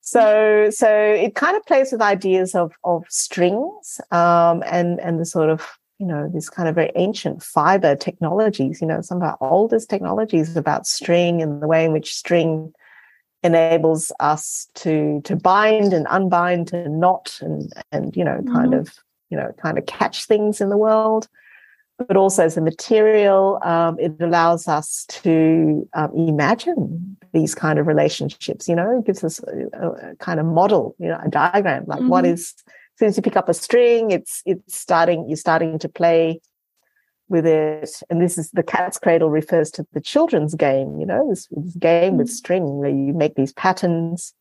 So, 0.00 0.70
so 0.70 0.90
it 0.92 1.36
kind 1.36 1.56
of 1.56 1.64
plays 1.66 1.92
with 1.92 2.02
ideas 2.02 2.56
of, 2.56 2.72
of 2.82 3.04
strings, 3.08 4.00
um, 4.10 4.64
and, 4.66 4.98
and 4.98 5.20
the 5.20 5.24
sort 5.24 5.50
of, 5.50 5.78
you 6.00 6.06
know, 6.06 6.28
this 6.34 6.50
kind 6.50 6.68
of 6.68 6.74
very 6.74 6.90
ancient 6.96 7.40
fiber 7.40 7.94
technologies, 7.94 8.80
you 8.80 8.88
know, 8.88 9.02
some 9.02 9.18
of 9.18 9.22
our 9.22 9.38
oldest 9.40 9.88
technologies 9.88 10.56
about 10.56 10.88
string 10.88 11.40
and 11.40 11.62
the 11.62 11.68
way 11.68 11.84
in 11.84 11.92
which 11.92 12.16
string 12.16 12.72
enables 13.44 14.10
us 14.18 14.66
to, 14.74 15.20
to 15.22 15.36
bind 15.36 15.92
and 15.92 16.08
unbind, 16.08 16.66
to 16.68 16.88
knot 16.88 17.38
and, 17.40 17.72
and, 17.92 18.16
you 18.16 18.24
know, 18.24 18.42
kind 18.52 18.72
mm-hmm. 18.72 18.80
of, 18.80 18.94
you 19.28 19.36
know, 19.36 19.52
kind 19.62 19.78
of 19.78 19.86
catch 19.86 20.24
things 20.24 20.60
in 20.60 20.70
the 20.70 20.76
world 20.76 21.28
but 22.06 22.16
also 22.16 22.44
as 22.44 22.56
a 22.56 22.60
material, 22.60 23.58
um, 23.62 23.98
it 23.98 24.14
allows 24.20 24.68
us 24.68 25.04
to 25.06 25.88
um, 25.94 26.10
imagine 26.14 27.16
these 27.32 27.54
kind 27.54 27.78
of 27.78 27.86
relationships. 27.86 28.68
You 28.68 28.76
know, 28.76 28.98
it 28.98 29.06
gives 29.06 29.22
us 29.22 29.40
a, 29.40 29.88
a 29.88 30.16
kind 30.16 30.40
of 30.40 30.46
model, 30.46 30.94
you 30.98 31.08
know, 31.08 31.18
a 31.24 31.28
diagram. 31.28 31.84
Like, 31.86 32.00
mm-hmm. 32.00 32.08
what 32.08 32.24
is 32.24 32.54
as 32.66 32.98
soon 32.98 33.08
as 33.08 33.16
you 33.16 33.22
pick 33.22 33.36
up 33.36 33.48
a 33.48 33.54
string, 33.54 34.10
it's 34.10 34.42
it's 34.44 34.76
starting. 34.76 35.28
You're 35.28 35.36
starting 35.36 35.78
to 35.78 35.88
play 35.88 36.40
with 37.28 37.46
it, 37.46 38.02
and 38.10 38.20
this 38.20 38.38
is 38.38 38.50
the 38.50 38.62
cat's 38.62 38.98
cradle 38.98 39.30
refers 39.30 39.70
to 39.72 39.86
the 39.92 40.00
children's 40.00 40.54
game. 40.54 40.98
You 40.98 41.06
know, 41.06 41.28
this, 41.28 41.48
this 41.50 41.76
game 41.76 42.10
mm-hmm. 42.10 42.16
with 42.18 42.30
string 42.30 42.78
where 42.78 42.90
you 42.90 43.12
make 43.12 43.34
these 43.34 43.52
patterns. 43.52 44.34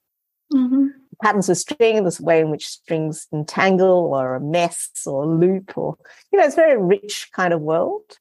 Mm-hmm 0.53 0.98
patterns 1.21 1.49
of 1.49 1.57
string, 1.57 2.03
this 2.03 2.19
way 2.19 2.39
in 2.39 2.49
which 2.49 2.67
strings 2.67 3.27
entangle 3.33 4.13
or 4.13 4.35
a 4.35 4.41
mess 4.41 4.89
or 5.05 5.25
loop 5.25 5.77
or, 5.77 5.97
you 6.31 6.39
know, 6.39 6.45
it's 6.45 6.53
a 6.53 6.57
very 6.57 6.81
rich 6.81 7.29
kind 7.33 7.53
of 7.53 7.61
world. 7.61 8.17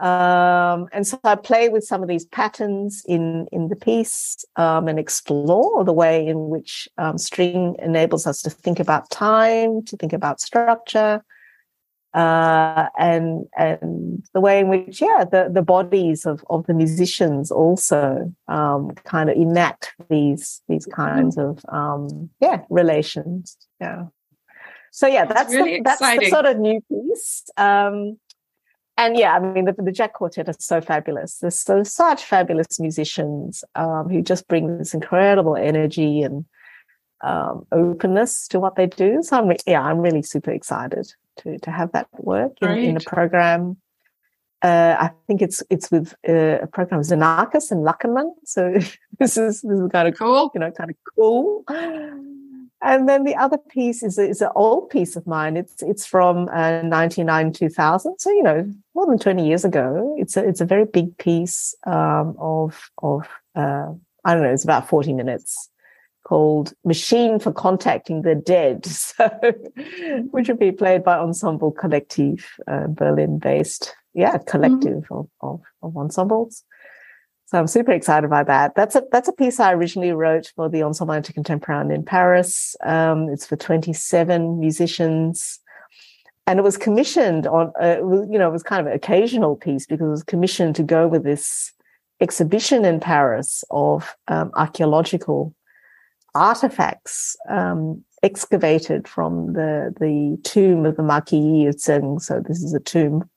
Um, 0.00 0.88
and 0.92 1.06
so 1.06 1.20
I 1.22 1.36
play 1.36 1.68
with 1.68 1.84
some 1.84 2.02
of 2.02 2.08
these 2.08 2.24
patterns 2.26 3.04
in, 3.06 3.46
in 3.52 3.68
the 3.68 3.76
piece 3.76 4.44
um, 4.56 4.88
and 4.88 4.98
explore 4.98 5.84
the 5.84 5.92
way 5.92 6.26
in 6.26 6.48
which 6.48 6.88
um, 6.98 7.16
string 7.16 7.76
enables 7.78 8.26
us 8.26 8.42
to 8.42 8.50
think 8.50 8.80
about 8.80 9.08
time, 9.10 9.84
to 9.84 9.96
think 9.96 10.12
about 10.12 10.40
structure, 10.40 11.24
uh, 12.14 12.86
and 12.96 13.46
and 13.56 14.24
the 14.32 14.40
way 14.40 14.60
in 14.60 14.68
which 14.68 15.00
yeah 15.00 15.24
the, 15.24 15.50
the 15.52 15.62
bodies 15.62 16.24
of, 16.24 16.44
of 16.48 16.64
the 16.66 16.74
musicians 16.74 17.50
also 17.50 18.32
um, 18.46 18.92
kind 19.04 19.28
of 19.28 19.36
enact 19.36 19.92
these 20.08 20.62
these 20.68 20.86
kinds 20.86 21.36
of 21.36 21.64
um, 21.68 22.30
yeah 22.40 22.60
relations. 22.70 23.56
Yeah. 23.80 24.06
So 24.92 25.08
yeah 25.08 25.24
that's 25.24 25.40
that's, 25.40 25.54
really 25.54 25.78
the, 25.78 25.82
that's 25.82 26.00
the 26.00 26.30
sort 26.30 26.46
of 26.46 26.58
new 26.58 26.80
piece. 26.88 27.44
Um, 27.56 28.18
and 28.96 29.16
yeah, 29.16 29.34
I 29.34 29.40
mean, 29.40 29.64
the, 29.64 29.72
the 29.72 29.90
Jack 29.90 30.12
Quartet 30.12 30.48
is 30.48 30.56
so 30.60 30.80
fabulous. 30.80 31.38
There's 31.38 31.58
so 31.58 31.82
such 31.82 32.24
fabulous 32.24 32.78
musicians 32.78 33.64
um, 33.74 34.08
who 34.08 34.22
just 34.22 34.46
bring 34.46 34.78
this 34.78 34.94
incredible 34.94 35.56
energy 35.56 36.22
and 36.22 36.44
um, 37.24 37.66
openness 37.72 38.46
to 38.48 38.60
what 38.60 38.76
they 38.76 38.86
do. 38.86 39.20
So 39.20 39.36
I'm, 39.36 39.56
yeah, 39.66 39.82
I'm 39.82 39.98
really 39.98 40.22
super 40.22 40.52
excited 40.52 41.12
to 41.38 41.58
to 41.58 41.70
have 41.70 41.92
that 41.92 42.08
work 42.18 42.52
in, 42.62 42.70
in 42.70 42.96
a 42.96 43.00
program. 43.00 43.76
Uh, 44.62 44.96
I 44.98 45.10
think 45.26 45.42
it's 45.42 45.62
it's 45.68 45.90
with 45.90 46.14
uh, 46.28 46.62
a 46.62 46.66
program 46.66 47.02
Xenakis 47.02 47.70
and 47.70 47.84
Lachenmann. 47.84 48.32
So 48.44 48.72
this 49.18 49.36
is 49.36 49.60
this 49.62 49.78
is 49.78 49.88
kind 49.92 50.08
of 50.08 50.16
cool, 50.16 50.50
you 50.54 50.60
know, 50.60 50.70
kind 50.70 50.90
of 50.90 50.96
cool. 51.14 51.64
And 52.84 53.08
then 53.08 53.24
the 53.24 53.34
other 53.34 53.56
piece 53.56 54.02
is 54.02 54.18
is 54.18 54.42
an 54.42 54.50
old 54.54 54.90
piece 54.90 55.16
of 55.16 55.26
mine. 55.26 55.56
It's 55.56 55.82
it's 55.82 56.04
from 56.04 56.48
uh, 56.52 56.82
99 56.82 57.52
2000, 57.52 58.18
so 58.18 58.30
you 58.30 58.42
know 58.42 58.70
more 58.94 59.06
than 59.06 59.18
20 59.18 59.46
years 59.46 59.64
ago. 59.64 60.14
It's 60.18 60.36
a 60.36 60.46
it's 60.46 60.60
a 60.60 60.66
very 60.66 60.84
big 60.84 61.16
piece 61.16 61.74
um, 61.86 62.36
of 62.38 62.90
of 63.02 63.26
uh, 63.54 63.92
I 64.24 64.34
don't 64.34 64.42
know. 64.42 64.52
It's 64.52 64.64
about 64.64 64.88
40 64.88 65.14
minutes 65.14 65.70
called 66.24 66.72
Machine 66.84 67.38
for 67.38 67.52
Contacting 67.52 68.22
the 68.22 68.34
Dead, 68.34 68.84
so 68.86 69.28
which 70.30 70.48
will 70.48 70.56
be 70.56 70.72
played 70.72 71.04
by 71.04 71.18
Ensemble 71.18 71.72
Kollectiv, 71.72 72.44
uh, 72.66 72.88
Berlin-based, 72.88 73.94
yeah, 74.14 74.38
collective 74.38 75.04
mm-hmm. 75.04 75.14
of, 75.14 75.28
of, 75.40 75.60
of 75.82 75.96
ensembles. 75.96 76.64
So 77.46 77.58
I'm 77.58 77.66
super 77.66 77.92
excited 77.92 78.30
by 78.30 78.42
that. 78.44 78.74
That's 78.74 78.96
a 78.96 79.04
that's 79.12 79.28
a 79.28 79.32
piece 79.32 79.60
I 79.60 79.74
originally 79.74 80.12
wrote 80.12 80.50
for 80.56 80.68
the 80.68 80.82
Ensemble 80.82 81.20
Contemporain 81.22 81.90
in 81.90 82.02
Paris. 82.02 82.74
Um, 82.82 83.28
it's 83.28 83.46
for 83.46 83.56
27 83.56 84.58
musicians, 84.58 85.60
and 86.46 86.58
it 86.58 86.62
was 86.62 86.78
commissioned 86.78 87.46
on. 87.46 87.70
Uh, 87.80 87.98
you 87.98 88.38
know, 88.38 88.48
it 88.48 88.52
was 88.52 88.62
kind 88.62 88.80
of 88.80 88.86
an 88.86 88.94
occasional 88.94 89.56
piece 89.56 89.86
because 89.86 90.06
it 90.06 90.10
was 90.10 90.22
commissioned 90.22 90.74
to 90.76 90.82
go 90.82 91.06
with 91.06 91.22
this 91.22 91.72
exhibition 92.20 92.84
in 92.86 92.98
Paris 92.98 93.62
of 93.70 94.16
um, 94.28 94.50
archaeological 94.54 95.54
artifacts 96.34 97.36
um, 97.48 98.04
excavated 98.22 99.06
from 99.06 99.52
the 99.52 99.94
the 100.00 100.38
tomb 100.42 100.86
of 100.86 100.96
the 100.96 101.02
Marquis 101.02 101.36
Yizeng. 101.36 102.20
So 102.20 102.42
this 102.46 102.62
is 102.62 102.74
a 102.74 102.80
tomb 102.80 103.28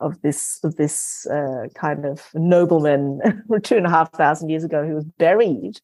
of 0.00 0.20
this 0.22 0.60
of 0.62 0.76
this 0.76 1.26
uh, 1.26 1.68
kind 1.74 2.04
of 2.04 2.28
nobleman 2.34 3.20
two 3.62 3.76
and 3.76 3.86
a 3.86 3.90
half 3.90 4.12
thousand 4.12 4.48
years 4.48 4.64
ago 4.64 4.86
who 4.86 4.94
was 4.94 5.04
buried 5.18 5.80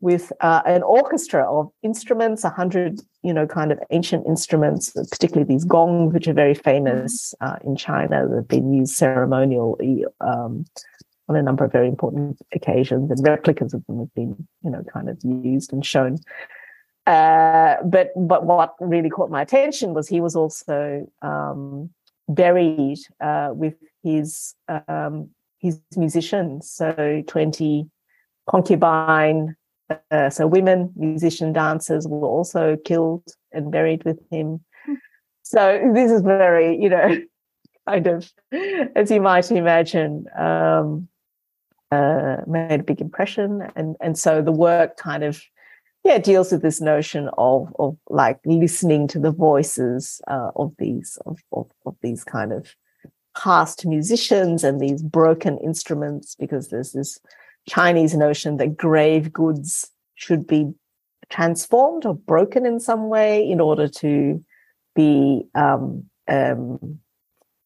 with 0.00 0.30
uh, 0.40 0.60
an 0.66 0.82
orchestra 0.82 1.50
of 1.50 1.70
instruments, 1.82 2.44
a 2.44 2.50
hundred 2.50 3.00
you 3.22 3.32
know 3.32 3.46
kind 3.46 3.72
of 3.72 3.78
ancient 3.90 4.26
instruments, 4.26 4.92
particularly 5.10 5.46
these 5.46 5.64
gongs, 5.64 6.12
which 6.12 6.28
are 6.28 6.32
very 6.32 6.54
famous 6.54 7.34
uh, 7.40 7.56
in 7.64 7.76
China. 7.76 8.28
They've 8.28 8.48
been 8.48 8.72
used 8.72 8.94
ceremonially 8.94 10.04
um, 10.20 10.64
on 11.28 11.36
a 11.36 11.42
number 11.42 11.64
of 11.64 11.72
very 11.72 11.88
important 11.88 12.40
occasions, 12.52 13.10
and 13.10 13.26
replicas 13.26 13.74
of 13.74 13.84
them 13.86 13.98
have 13.98 14.14
been 14.14 14.46
you 14.62 14.70
know 14.70 14.82
kind 14.92 15.08
of 15.08 15.18
used 15.22 15.72
and 15.72 15.84
shown. 15.84 16.18
Uh, 17.06 17.76
but 17.84 18.10
but 18.16 18.44
what 18.44 18.74
really 18.80 19.10
caught 19.10 19.30
my 19.30 19.42
attention 19.42 19.94
was 19.94 20.08
he 20.08 20.20
was 20.20 20.34
also 20.34 21.06
um, 21.22 21.90
buried 22.28 22.98
uh, 23.20 23.50
with 23.52 23.74
his 24.02 24.54
um, 24.88 25.28
his 25.58 25.80
musicians. 25.96 26.70
So 26.70 27.22
twenty 27.26 27.88
concubine, 28.48 29.56
uh, 30.10 30.30
so 30.30 30.46
women 30.46 30.92
musician 30.96 31.52
dancers 31.52 32.06
were 32.08 32.26
also 32.26 32.76
killed 32.84 33.24
and 33.52 33.70
buried 33.70 34.04
with 34.04 34.18
him. 34.30 34.60
So 35.42 35.92
this 35.94 36.10
is 36.10 36.22
very, 36.22 36.76
you 36.76 36.88
know, 36.88 37.20
kind 37.88 38.06
of, 38.06 38.32
as 38.96 39.10
you 39.10 39.20
might 39.20 39.50
imagine, 39.52 40.26
um, 40.36 41.08
uh, 41.90 42.38
made 42.46 42.80
a 42.80 42.84
big 42.84 43.00
impression, 43.00 43.62
and 43.76 43.96
and 44.00 44.18
so 44.18 44.42
the 44.42 44.52
work 44.52 44.96
kind 44.96 45.24
of 45.24 45.42
yeah 46.04 46.18
deals 46.18 46.52
with 46.52 46.62
this 46.62 46.80
notion 46.80 47.28
of 47.38 47.74
of 47.78 47.96
like 48.08 48.38
listening 48.44 49.08
to 49.08 49.18
the 49.18 49.32
voices 49.32 50.20
uh, 50.28 50.50
of 50.56 50.72
these 50.78 51.18
of, 51.26 51.38
of, 51.52 51.66
of 51.84 51.96
these 52.02 52.24
kind 52.24 52.52
of 52.52 52.74
past 53.36 53.84
musicians 53.84 54.64
and 54.64 54.80
these 54.80 55.02
broken 55.02 55.58
instruments 55.58 56.34
because 56.36 56.68
there's 56.68 56.92
this 56.92 57.18
Chinese 57.68 58.14
notion 58.14 58.56
that 58.56 58.76
grave 58.76 59.32
goods 59.32 59.90
should 60.14 60.46
be 60.46 60.72
transformed 61.28 62.06
or 62.06 62.14
broken 62.14 62.64
in 62.64 62.80
some 62.80 63.08
way 63.08 63.46
in 63.48 63.60
order 63.60 63.88
to 63.88 64.42
be 64.94 65.44
um, 65.54 66.04
um, 66.28 66.98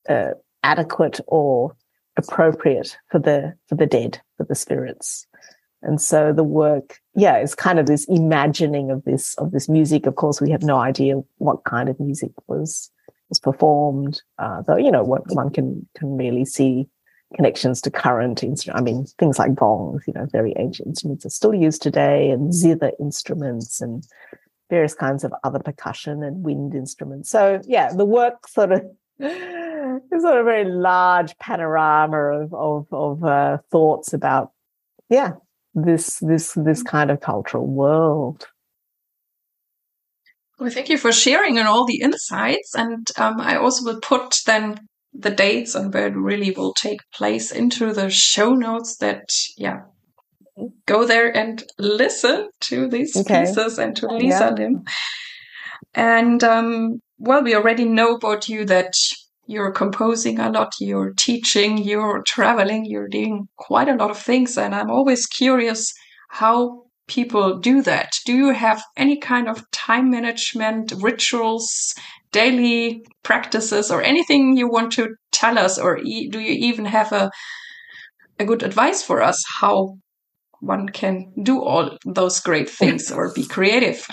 uh, 0.09 0.31
adequate 0.63 1.21
or 1.27 1.77
appropriate 2.21 2.97
for 3.11 3.19
the 3.19 3.55
for 3.69 3.75
the 3.75 3.87
dead 3.87 4.21
for 4.37 4.45
the 4.45 4.55
spirits 4.55 5.27
and 5.83 6.01
so 6.01 6.33
the 6.33 6.45
work, 6.45 7.01
yeah, 7.15 7.39
is 7.39 7.55
kind 7.55 7.79
of 7.79 7.87
this 7.87 8.05
imagining 8.09 8.91
of 8.91 9.05
this 9.05 9.35
of 9.37 9.51
this 9.51 9.69
music. 9.69 10.07
Of 10.07 10.17
course, 10.17 10.41
we 10.41 10.51
have 10.51 10.63
no 10.63 10.77
idea 10.77 11.23
what 11.39 11.65
kind 11.65 11.89
of 11.89 11.99
music 11.99 12.33
was 12.49 12.91
was 13.29 13.41
performed. 13.41 14.21
Uh, 14.39 14.63
though 14.63 14.77
you 14.77 14.91
know, 14.91 15.03
one, 15.03 15.23
one 15.29 15.51
can 15.51 15.89
can 15.97 16.17
really 16.17 16.45
see 16.45 16.87
connections 17.35 17.81
to 17.81 17.91
current 17.91 18.43
instruments. 18.43 18.81
I 18.81 18.83
mean, 18.83 19.07
things 19.19 19.39
like 19.39 19.55
gongs, 19.55 20.03
you 20.07 20.13
know, 20.13 20.27
very 20.31 20.53
ancient 20.59 20.89
instruments 20.89 21.25
are 21.25 21.31
still 21.31 21.55
used 21.55 21.81
today, 21.81 22.31
and 22.31 22.53
zither 22.53 22.93
instruments 23.01 23.81
and 23.81 24.07
various 24.69 24.95
kinds 24.95 25.25
of 25.25 25.33
other 25.45 25.59
percussion 25.59 26.23
and 26.23 26.45
wind 26.45 26.75
instruments. 26.75 27.31
So 27.31 27.61
yeah, 27.65 27.93
the 27.93 28.05
work 28.05 28.47
sort 28.49 28.73
of 28.73 28.83
is 30.13 30.23
sort 30.23 30.39
of 30.39 30.41
a 30.41 30.45
very 30.45 30.65
large 30.65 31.37
panorama 31.39 32.17
of 32.17 32.55
of, 32.55 32.87
of 32.93 33.25
uh, 33.25 33.59
thoughts 33.71 34.13
about 34.13 34.53
yeah 35.09 35.33
this 35.75 36.19
this 36.19 36.53
this 36.55 36.83
kind 36.83 37.11
of 37.11 37.21
cultural 37.21 37.67
world. 37.67 38.47
Well, 40.61 40.71
thank 40.71 40.91
you 40.91 40.99
for 40.99 41.11
sharing 41.11 41.57
and 41.57 41.67
all 41.67 41.87
the 41.87 42.03
insights. 42.03 42.75
And 42.75 43.09
um, 43.17 43.41
I 43.41 43.57
also 43.57 43.83
will 43.83 44.01
put 44.01 44.41
then 44.45 44.79
the 45.15 45.31
dates 45.31 45.75
and 45.75 45.93
where 45.93 46.09
it 46.09 46.15
really 46.15 46.51
will 46.51 46.75
take 46.75 47.01
place 47.15 47.51
into 47.51 47.95
the 47.95 48.11
show 48.11 48.53
notes 48.53 48.99
that, 48.99 49.31
yeah, 49.57 49.85
go 50.85 51.07
there 51.07 51.35
and 51.35 51.65
listen 51.79 52.51
to 52.61 52.89
these 52.89 53.17
okay. 53.17 53.47
pieces 53.47 53.79
and 53.79 53.97
to 53.97 54.07
Liza 54.09 54.29
yeah. 54.29 54.51
Lim. 54.51 54.85
And, 55.95 56.45
um, 56.45 57.01
well, 57.17 57.43
we 57.43 57.55
already 57.55 57.87
know 57.87 58.17
about 58.17 58.51
you 58.51 58.67
that 58.67 58.93
you're 59.51 59.73
composing 59.73 60.39
a 60.39 60.49
lot, 60.49 60.73
you're 60.79 61.13
teaching, 61.17 61.77
you're 61.79 62.23
traveling, 62.23 62.85
you're 62.85 63.09
doing 63.09 63.49
quite 63.57 63.89
a 63.89 63.97
lot 63.97 64.11
of 64.11 64.17
things. 64.19 64.57
And 64.57 64.73
I'm 64.73 64.91
always 64.91 65.27
curious 65.27 65.93
how 66.29 66.85
people 67.09 67.59
do 67.59 67.83
that. 67.83 68.13
Do 68.25 68.33
you 68.33 68.53
have 68.53 68.81
any 68.97 69.19
kind 69.19 69.49
of 69.49 69.69
time 69.73 70.09
management 70.09 70.93
rituals, 71.01 71.95
daily 72.31 73.05
practices, 73.25 73.91
or 73.91 74.01
anything 74.03 74.57
you 74.57 74.69
want 74.69 74.93
to 74.93 75.17
tell 75.33 75.59
us? 75.59 75.79
Or 75.79 75.97
do 75.97 76.09
you 76.09 76.69
even 76.71 76.85
have 76.85 77.11
a, 77.11 77.29
a 78.39 78.45
good 78.45 78.63
advice 78.63 79.03
for 79.03 79.21
us 79.21 79.43
how 79.61 79.97
one 80.61 80.89
can 80.91 81.33
do 81.43 81.61
all 81.61 81.99
those 82.07 82.39
great 82.39 82.71
things 82.71 83.11
or 83.11 83.35
be 83.35 83.45
creative? 83.45 84.07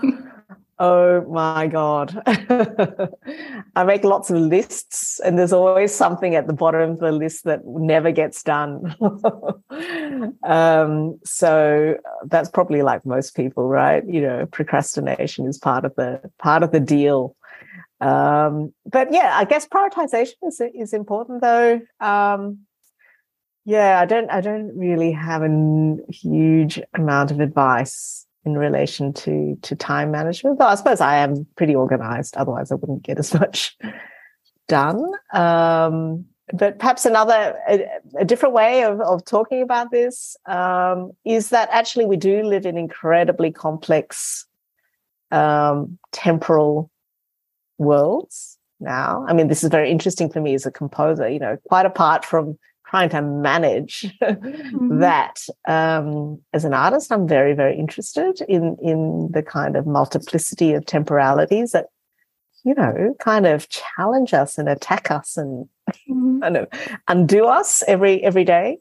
Oh 0.78 1.22
my 1.22 1.68
God. 1.68 2.22
I 3.76 3.84
make 3.84 4.04
lots 4.04 4.28
of 4.28 4.36
lists, 4.36 5.20
and 5.20 5.38
there's 5.38 5.52
always 5.52 5.94
something 5.94 6.34
at 6.34 6.46
the 6.46 6.52
bottom 6.52 6.90
of 6.90 6.98
the 6.98 7.12
list 7.12 7.44
that 7.44 7.64
never 7.64 8.10
gets 8.10 8.42
done. 8.42 8.94
um, 10.44 11.18
so 11.24 11.96
that's 12.26 12.50
probably 12.50 12.82
like 12.82 13.06
most 13.06 13.34
people, 13.34 13.68
right? 13.68 14.04
You 14.06 14.20
know, 14.20 14.46
procrastination 14.46 15.46
is 15.46 15.56
part 15.56 15.86
of 15.86 15.94
the 15.96 16.20
part 16.38 16.62
of 16.62 16.72
the 16.72 16.80
deal. 16.80 17.36
Um, 18.02 18.74
but 18.84 19.10
yeah, 19.12 19.32
I 19.34 19.46
guess 19.46 19.66
prioritization 19.66 20.34
is 20.46 20.60
is 20.60 20.92
important 20.92 21.40
though. 21.40 21.80
Um, 22.00 22.66
yeah, 23.64 23.98
I 23.98 24.04
don't 24.04 24.30
I 24.30 24.42
don't 24.42 24.76
really 24.76 25.12
have 25.12 25.42
a 25.42 25.96
huge 26.10 26.82
amount 26.94 27.30
of 27.30 27.40
advice 27.40 28.25
in 28.46 28.56
relation 28.56 29.12
to 29.12 29.58
to 29.62 29.76
time 29.76 30.10
management. 30.10 30.60
I 30.60 30.74
suppose 30.76 31.00
I 31.00 31.16
am 31.16 31.46
pretty 31.56 31.74
organized. 31.74 32.36
Otherwise, 32.36 32.72
I 32.72 32.76
wouldn't 32.76 33.02
get 33.02 33.18
as 33.18 33.34
much 33.40 33.76
done. 34.68 35.04
Um, 35.32 36.24
but 36.52 36.78
perhaps 36.78 37.04
another 37.04 37.58
a, 37.68 37.84
a, 38.20 38.24
different 38.24 38.54
way 38.54 38.84
of, 38.84 39.00
of 39.00 39.24
talking 39.24 39.62
about 39.62 39.90
this 39.90 40.36
um, 40.46 41.10
is 41.24 41.50
that 41.50 41.68
actually 41.72 42.06
we 42.06 42.16
do 42.16 42.44
live 42.44 42.66
in 42.66 42.78
incredibly 42.78 43.50
complex 43.50 44.46
um, 45.32 45.98
temporal 46.12 46.88
worlds 47.78 48.58
now. 48.78 49.24
I 49.28 49.32
mean, 49.32 49.48
this 49.48 49.64
is 49.64 49.70
very 49.70 49.90
interesting 49.90 50.30
for 50.30 50.40
me 50.40 50.54
as 50.54 50.66
a 50.66 50.70
composer, 50.70 51.28
you 51.28 51.40
know, 51.40 51.58
quite 51.68 51.86
apart 51.86 52.24
from 52.24 52.58
trying 52.86 53.08
to 53.10 53.22
manage 53.22 54.06
mm-hmm. 54.22 54.98
that 55.00 55.40
um, 55.66 56.40
as 56.52 56.64
an 56.64 56.74
artist, 56.74 57.12
I'm 57.12 57.26
very, 57.26 57.54
very 57.54 57.76
interested 57.78 58.40
in 58.48 58.76
in 58.82 59.30
the 59.32 59.42
kind 59.42 59.76
of 59.76 59.86
multiplicity 59.86 60.72
of 60.72 60.86
temporalities 60.86 61.72
that 61.72 61.86
you 62.64 62.74
know 62.74 63.14
kind 63.20 63.46
of 63.46 63.68
challenge 63.68 64.34
us 64.34 64.58
and 64.58 64.68
attack 64.68 65.10
us 65.10 65.36
and 65.36 65.68
mm-hmm. 66.08 66.40
kind 66.40 66.56
of 66.56 66.68
undo 67.08 67.46
us 67.46 67.82
every 67.86 68.22
every 68.22 68.44
day. 68.44 68.78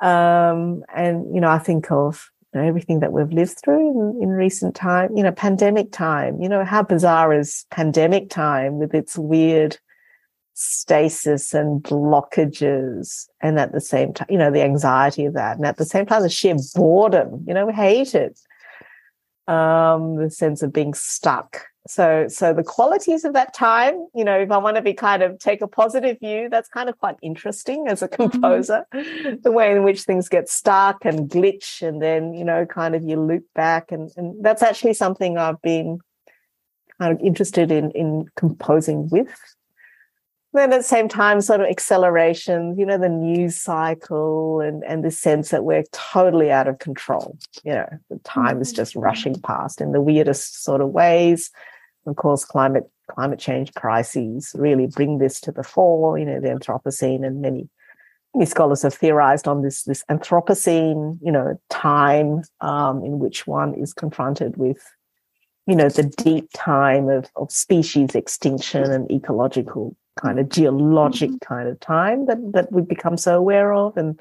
Um, 0.00 0.84
and 0.94 1.34
you 1.34 1.40
know, 1.40 1.48
I 1.48 1.58
think 1.58 1.90
of 1.90 2.28
you 2.52 2.60
know, 2.60 2.66
everything 2.66 3.00
that 3.00 3.12
we've 3.12 3.32
lived 3.32 3.58
through 3.64 3.90
in, 3.90 4.22
in, 4.22 4.28
recent 4.28 4.74
time, 4.74 5.16
you 5.16 5.22
know, 5.22 5.32
pandemic 5.32 5.92
time, 5.92 6.40
you 6.40 6.48
know, 6.48 6.64
how 6.64 6.82
bizarre 6.82 7.32
is 7.32 7.64
pandemic 7.70 8.28
time 8.28 8.78
with 8.78 8.94
its 8.94 9.16
weird 9.16 9.78
stasis 10.54 11.52
and 11.52 11.82
blockages. 11.82 13.28
And 13.40 13.58
at 13.58 13.72
the 13.72 13.80
same 13.80 14.14
time, 14.14 14.28
you 14.30 14.38
know, 14.38 14.50
the 14.50 14.62
anxiety 14.62 15.24
of 15.24 15.34
that. 15.34 15.56
And 15.56 15.66
at 15.66 15.76
the 15.76 15.84
same 15.84 16.06
time, 16.06 16.22
the 16.22 16.28
sheer 16.28 16.56
boredom, 16.74 17.44
you 17.46 17.54
know, 17.54 17.66
we 17.66 17.72
hate 17.72 18.14
it. 18.14 18.38
Um, 19.46 20.16
the 20.16 20.30
sense 20.30 20.62
of 20.62 20.72
being 20.72 20.94
stuck 20.94 21.66
so 21.86 22.26
so 22.28 22.54
the 22.54 22.62
qualities 22.62 23.24
of 23.24 23.34
that 23.34 23.52
time 23.52 23.94
you 24.14 24.24
know 24.24 24.38
if 24.38 24.50
i 24.50 24.56
want 24.56 24.76
to 24.76 24.82
be 24.82 24.94
kind 24.94 25.22
of 25.22 25.38
take 25.38 25.60
a 25.60 25.68
positive 25.68 26.18
view 26.18 26.48
that's 26.50 26.68
kind 26.68 26.88
of 26.88 26.98
quite 26.98 27.16
interesting 27.22 27.86
as 27.88 28.00
a 28.00 28.08
mm-hmm. 28.08 28.30
composer 28.30 28.86
mm-hmm. 28.94 29.34
the 29.42 29.52
way 29.52 29.72
in 29.72 29.82
which 29.84 30.02
things 30.02 30.28
get 30.28 30.48
stuck 30.48 31.04
and 31.04 31.28
glitch 31.28 31.86
and 31.86 32.00
then 32.00 32.32
you 32.32 32.44
know 32.44 32.64
kind 32.64 32.94
of 32.94 33.02
you 33.02 33.20
loop 33.20 33.44
back 33.54 33.92
and, 33.92 34.10
and 34.16 34.42
that's 34.42 34.62
actually 34.62 34.94
something 34.94 35.36
i've 35.36 35.60
been 35.60 35.98
kind 36.98 37.12
of 37.12 37.20
interested 37.20 37.70
in 37.70 37.90
in 37.90 38.24
composing 38.34 39.08
with 39.10 39.53
then 40.54 40.72
at 40.72 40.78
the 40.78 40.82
same 40.82 41.08
time 41.08 41.40
sort 41.40 41.60
of 41.60 41.66
acceleration 41.66 42.76
you 42.78 42.86
know 42.86 42.98
the 42.98 43.08
news 43.08 43.60
cycle 43.60 44.60
and 44.60 44.82
and 44.84 45.04
the 45.04 45.10
sense 45.10 45.50
that 45.50 45.64
we're 45.64 45.84
totally 45.92 46.50
out 46.50 46.68
of 46.68 46.78
control 46.78 47.36
you 47.64 47.72
know 47.72 47.88
the 48.10 48.18
time 48.20 48.60
is 48.60 48.68
mm-hmm. 48.68 48.76
just 48.76 48.96
rushing 48.96 49.38
past 49.40 49.80
in 49.80 49.92
the 49.92 50.00
weirdest 50.00 50.64
sort 50.64 50.80
of 50.80 50.90
ways 50.90 51.50
of 52.06 52.16
course, 52.16 52.44
climate 52.44 52.90
climate 53.10 53.38
change 53.38 53.72
crises 53.74 54.54
really 54.58 54.86
bring 54.86 55.18
this 55.18 55.40
to 55.40 55.52
the 55.52 55.62
fore. 55.62 56.18
You 56.18 56.26
know, 56.26 56.40
the 56.40 56.48
Anthropocene 56.48 57.26
and 57.26 57.40
many 57.40 57.68
many 58.34 58.46
scholars 58.46 58.82
have 58.82 58.94
theorized 58.94 59.48
on 59.48 59.62
this 59.62 59.84
this 59.84 60.04
Anthropocene, 60.10 61.18
you 61.22 61.32
know, 61.32 61.60
time 61.70 62.42
um, 62.60 63.04
in 63.04 63.18
which 63.18 63.46
one 63.46 63.74
is 63.74 63.92
confronted 63.92 64.56
with, 64.56 64.82
you 65.66 65.76
know, 65.76 65.88
the 65.88 66.04
deep 66.04 66.48
time 66.54 67.08
of 67.08 67.30
of 67.36 67.50
species 67.50 68.14
extinction 68.14 68.90
and 68.90 69.10
ecological 69.10 69.96
kind 70.20 70.38
of 70.38 70.48
geologic 70.48 71.30
mm-hmm. 71.30 71.54
kind 71.54 71.68
of 71.68 71.78
time 71.80 72.26
that 72.26 72.38
that 72.52 72.72
we've 72.72 72.88
become 72.88 73.16
so 73.16 73.36
aware 73.36 73.72
of 73.72 73.96
and 73.96 74.20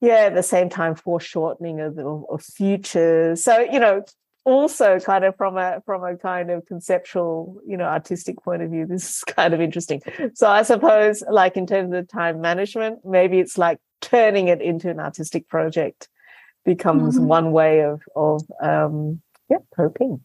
yeah 0.00 0.26
at 0.26 0.34
the 0.34 0.42
same 0.42 0.68
time 0.68 0.94
foreshortening 0.94 1.80
of, 1.80 1.98
of, 1.98 2.24
of 2.30 2.42
futures 2.42 3.42
so 3.42 3.58
you 3.58 3.78
know 3.78 4.02
also 4.44 5.00
kind 5.00 5.24
of 5.24 5.34
from 5.36 5.56
a 5.56 5.82
from 5.86 6.04
a 6.04 6.16
kind 6.16 6.50
of 6.50 6.64
conceptual 6.66 7.60
you 7.66 7.76
know 7.76 7.84
artistic 7.84 8.36
point 8.42 8.62
of 8.62 8.70
view 8.70 8.86
this 8.88 9.16
is 9.16 9.24
kind 9.24 9.54
of 9.54 9.60
interesting 9.60 10.02
so 10.34 10.48
i 10.48 10.62
suppose 10.62 11.22
like 11.28 11.56
in 11.56 11.66
terms 11.66 11.92
of 11.94 12.08
time 12.08 12.40
management 12.40 12.98
maybe 13.04 13.38
it's 13.38 13.58
like 13.58 13.78
turning 14.00 14.48
it 14.48 14.60
into 14.60 14.90
an 14.90 15.00
artistic 15.00 15.48
project 15.48 16.08
becomes 16.64 17.16
mm-hmm. 17.16 17.26
one 17.26 17.52
way 17.52 17.80
of 17.82 18.02
of 18.14 18.42
um 18.62 19.20
yeah 19.48 19.58
coping 19.74 20.20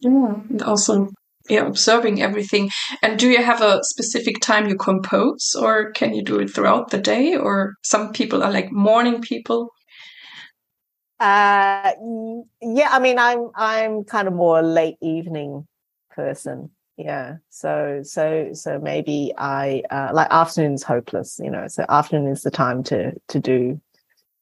yeah 0.00 0.34
and 0.48 0.62
also 0.62 1.10
yeah 1.48 1.66
observing 1.66 2.22
everything 2.22 2.70
and 3.02 3.18
do 3.18 3.28
you 3.28 3.42
have 3.42 3.62
a 3.62 3.82
specific 3.82 4.40
time 4.40 4.68
you 4.68 4.76
compose 4.76 5.54
or 5.58 5.90
can 5.92 6.14
you 6.14 6.22
do 6.22 6.38
it 6.38 6.50
throughout 6.50 6.90
the 6.90 6.98
day 6.98 7.36
or 7.36 7.74
some 7.82 8.12
people 8.12 8.42
are 8.42 8.52
like 8.52 8.70
morning 8.72 9.20
people 9.20 9.70
uh, 11.20 11.92
yeah, 12.62 12.88
I 12.90 13.00
mean, 13.00 13.18
I'm 13.18 13.50
I'm 13.56 14.04
kind 14.04 14.28
of 14.28 14.34
more 14.34 14.62
late 14.62 14.96
evening 15.02 15.66
person. 16.10 16.70
Yeah, 16.96 17.36
so 17.50 18.00
so 18.04 18.50
so 18.52 18.78
maybe 18.78 19.32
I 19.36 19.82
uh, 19.90 20.10
like 20.12 20.28
afternoons 20.30 20.82
hopeless. 20.82 21.40
You 21.42 21.50
know, 21.50 21.66
so 21.68 21.84
afternoon 21.88 22.30
is 22.30 22.42
the 22.42 22.50
time 22.50 22.84
to 22.84 23.12
to 23.28 23.40
do 23.40 23.80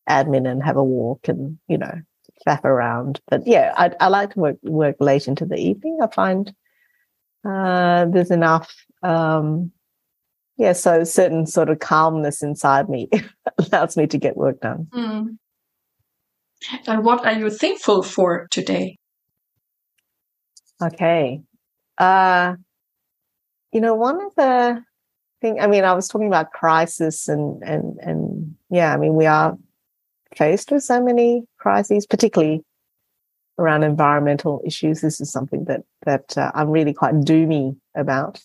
admin 0.08 0.48
and 0.50 0.62
have 0.62 0.76
a 0.76 0.84
walk 0.84 1.28
and 1.28 1.58
you 1.68 1.78
know 1.78 2.00
faff 2.46 2.64
around. 2.64 3.20
But 3.28 3.46
yeah, 3.46 3.72
I 3.76 3.92
I 4.00 4.08
like 4.08 4.34
to 4.34 4.40
work 4.40 4.56
work 4.62 4.96
late 5.00 5.28
into 5.28 5.46
the 5.46 5.56
evening. 5.56 5.98
I 6.02 6.08
find 6.08 6.54
uh, 7.46 8.06
there's 8.06 8.30
enough. 8.30 8.74
Um, 9.02 9.72
yeah, 10.56 10.72
so 10.72 11.04
certain 11.04 11.46
sort 11.46 11.68
of 11.68 11.80
calmness 11.80 12.42
inside 12.42 12.88
me 12.88 13.08
allows 13.58 13.96
me 13.96 14.06
to 14.06 14.18
get 14.18 14.36
work 14.36 14.60
done. 14.60 14.88
Mm. 14.92 15.36
And 16.86 17.04
what 17.04 17.24
are 17.26 17.34
you 17.34 17.50
thankful 17.50 18.02
for 18.02 18.48
today? 18.50 18.98
Okay. 20.82 21.40
Uh, 21.98 22.54
you 23.72 23.80
know, 23.80 23.94
one 23.94 24.24
of 24.24 24.34
the 24.36 24.82
thing, 25.42 25.60
I 25.60 25.66
mean, 25.66 25.84
I 25.84 25.92
was 25.92 26.08
talking 26.08 26.28
about 26.28 26.52
crisis 26.52 27.28
and, 27.28 27.62
and, 27.62 27.98
and 28.00 28.56
yeah, 28.70 28.94
I 28.94 28.96
mean, 28.96 29.14
we 29.14 29.26
are 29.26 29.56
faced 30.34 30.70
with 30.70 30.82
so 30.82 31.02
many 31.02 31.42
crises, 31.58 32.06
particularly 32.06 32.64
around 33.58 33.82
environmental 33.82 34.62
issues. 34.64 35.00
This 35.00 35.20
is 35.20 35.30
something 35.30 35.64
that, 35.64 35.82
that 36.04 36.36
uh, 36.36 36.52
I'm 36.54 36.70
really 36.70 36.92
quite 36.92 37.14
doomy 37.14 37.76
about. 37.94 38.40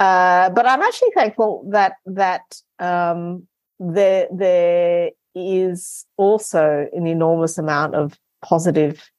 Uh, 0.00 0.50
but 0.50 0.66
I'm 0.66 0.82
actually 0.82 1.10
thankful 1.14 1.68
that, 1.70 1.94
that, 2.06 2.60
um, 2.78 3.46
there, 3.78 4.28
there 4.32 5.10
is 5.34 6.04
also 6.16 6.88
an 6.92 7.06
enormous 7.06 7.58
amount 7.58 7.94
of 7.94 8.18
positive 8.42 9.10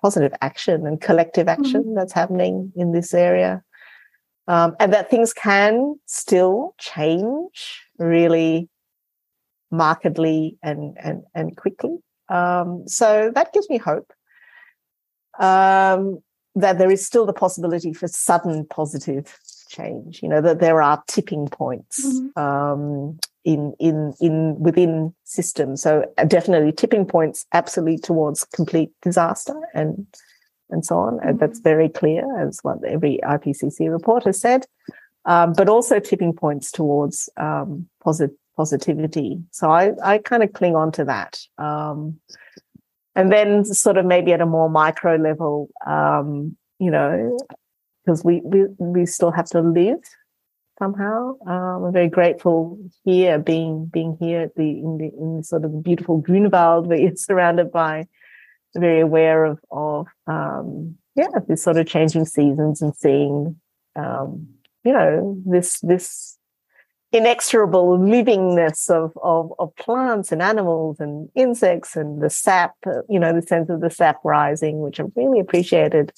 positive 0.00 0.32
action 0.40 0.84
and 0.86 1.00
collective 1.00 1.48
action 1.48 1.82
mm-hmm. 1.82 1.94
that's 1.94 2.12
happening 2.12 2.72
in 2.74 2.90
this 2.92 3.14
area 3.14 3.62
um, 4.48 4.74
and 4.80 4.92
that 4.92 5.08
things 5.08 5.32
can 5.32 5.94
still 6.06 6.74
change 6.78 7.80
really 7.98 8.68
markedly 9.70 10.58
and 10.62 10.96
and 11.00 11.22
and 11.34 11.56
quickly 11.56 11.98
um, 12.28 12.82
so 12.86 13.30
that 13.34 13.52
gives 13.52 13.70
me 13.70 13.78
hope 13.78 14.12
um, 15.38 16.22
that 16.54 16.78
there 16.78 16.90
is 16.90 17.04
still 17.04 17.26
the 17.26 17.32
possibility 17.32 17.92
for 17.92 18.08
sudden 18.08 18.66
positive 18.66 19.38
change 19.68 20.22
you 20.22 20.28
know 20.28 20.42
that 20.42 20.60
there 20.60 20.82
are 20.82 21.02
tipping 21.08 21.48
points 21.48 22.04
mm-hmm. 22.04 22.38
um, 22.38 23.18
in 23.44 23.74
in 23.78 24.12
in 24.20 24.58
within 24.58 25.14
systems. 25.24 25.82
So 25.82 26.04
uh, 26.18 26.24
definitely 26.24 26.72
tipping 26.72 27.06
points 27.06 27.46
absolutely 27.52 27.98
towards 27.98 28.44
complete 28.44 28.90
disaster 29.02 29.54
and 29.74 30.06
and 30.70 30.84
so 30.84 30.98
on. 30.98 31.18
Mm-hmm. 31.18 31.38
That's 31.38 31.58
very 31.60 31.88
clear, 31.88 32.24
as 32.46 32.60
what 32.62 32.84
every 32.84 33.20
IPCC 33.22 33.90
report 33.90 34.24
has 34.24 34.40
said. 34.40 34.66
Um, 35.24 35.52
but 35.52 35.68
also 35.68 36.00
tipping 36.00 36.32
points 36.32 36.72
towards 36.72 37.28
um, 37.36 37.88
posit- 38.02 38.36
positivity. 38.56 39.40
So 39.52 39.70
I, 39.70 39.92
I 40.02 40.18
kind 40.18 40.42
of 40.42 40.52
cling 40.52 40.74
on 40.74 40.90
to 40.92 41.04
that. 41.04 41.40
Um, 41.58 42.18
and 43.14 43.30
then 43.30 43.64
sort 43.64 43.98
of 43.98 44.06
maybe 44.06 44.32
at 44.32 44.40
a 44.40 44.46
more 44.46 44.68
micro 44.68 45.16
level, 45.16 45.68
um, 45.86 46.56
you 46.78 46.90
know, 46.90 47.38
because 48.04 48.24
we, 48.24 48.40
we, 48.44 48.64
we 48.78 49.06
still 49.06 49.30
have 49.30 49.46
to 49.46 49.60
live 49.60 50.00
somehow. 50.78 51.36
Um, 51.46 51.84
I'm 51.84 51.92
very 51.92 52.08
grateful 52.08 52.78
here, 53.04 53.38
being 53.38 53.86
being 53.86 54.16
here 54.18 54.42
at 54.42 54.54
the 54.56 54.70
in 54.70 54.98
the 54.98 55.10
in 55.18 55.42
sort 55.42 55.64
of 55.64 55.82
beautiful 55.82 56.18
Grunewald, 56.18 56.86
where 56.86 56.98
you're 56.98 57.16
surrounded 57.16 57.70
by, 57.70 58.06
very 58.74 59.00
aware 59.00 59.44
of 59.44 59.58
of 59.70 60.06
um, 60.26 60.96
yeah, 61.14 61.28
this 61.46 61.62
sort 61.62 61.76
of 61.76 61.86
changing 61.86 62.24
seasons 62.24 62.80
and 62.80 62.94
seeing, 62.96 63.60
um, 63.96 64.48
you 64.84 64.92
know, 64.92 65.36
this 65.46 65.80
this 65.80 66.38
inexorable 67.12 67.98
livingness 67.98 68.88
of, 68.90 69.16
of 69.22 69.52
of 69.58 69.74
plants 69.76 70.32
and 70.32 70.42
animals 70.42 70.98
and 70.98 71.28
insects 71.34 71.94
and 71.96 72.22
the 72.22 72.30
sap, 72.30 72.74
you 73.08 73.18
know, 73.18 73.32
the 73.32 73.46
sense 73.46 73.68
of 73.68 73.80
the 73.80 73.90
sap 73.90 74.18
rising, 74.24 74.80
which 74.80 74.98
I 74.98 75.04
really 75.14 75.40
appreciated 75.40 76.12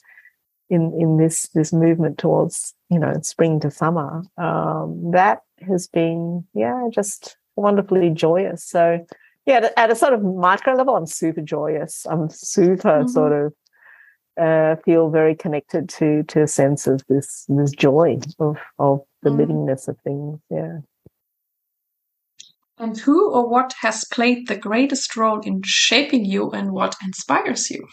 in 0.70 0.92
in 0.98 1.18
this 1.18 1.48
this 1.54 1.72
movement 1.72 2.18
towards 2.18 2.74
you 2.90 2.98
know 2.98 3.14
spring 3.22 3.60
to 3.60 3.70
summer. 3.70 4.22
Um, 4.38 5.10
that 5.12 5.40
has 5.66 5.86
been 5.88 6.44
yeah 6.54 6.88
just 6.90 7.36
wonderfully 7.56 8.10
joyous. 8.10 8.64
So 8.64 9.04
yeah 9.46 9.68
at 9.76 9.90
a 9.90 9.96
sort 9.96 10.14
of 10.14 10.22
micro 10.22 10.74
level 10.74 10.96
i'm 10.96 11.06
super 11.06 11.42
joyous. 11.42 12.06
I'm 12.08 12.30
super 12.30 13.00
mm-hmm. 13.00 13.08
sort 13.08 13.32
of 13.32 13.52
uh, 14.40 14.76
feel 14.84 15.10
very 15.10 15.34
connected 15.34 15.88
to 15.88 16.24
to 16.24 16.42
a 16.42 16.48
sense 16.48 16.86
of 16.86 17.02
this 17.08 17.44
this 17.48 17.70
joy 17.70 18.18
of 18.38 18.56
of 18.78 19.00
the 19.24 19.30
mm. 19.30 19.38
livingness 19.38 19.88
of 19.88 19.98
things. 20.04 20.38
Yeah. 20.50 20.78
And 22.78 22.98
who 22.98 23.30
or 23.30 23.48
what 23.48 23.72
has 23.80 24.04
played 24.04 24.48
the 24.48 24.56
greatest 24.56 25.16
role 25.16 25.40
in 25.40 25.62
shaping 25.64 26.24
you 26.24 26.50
and 26.50 26.72
what 26.72 26.96
inspires 27.04 27.70
you? 27.70 27.86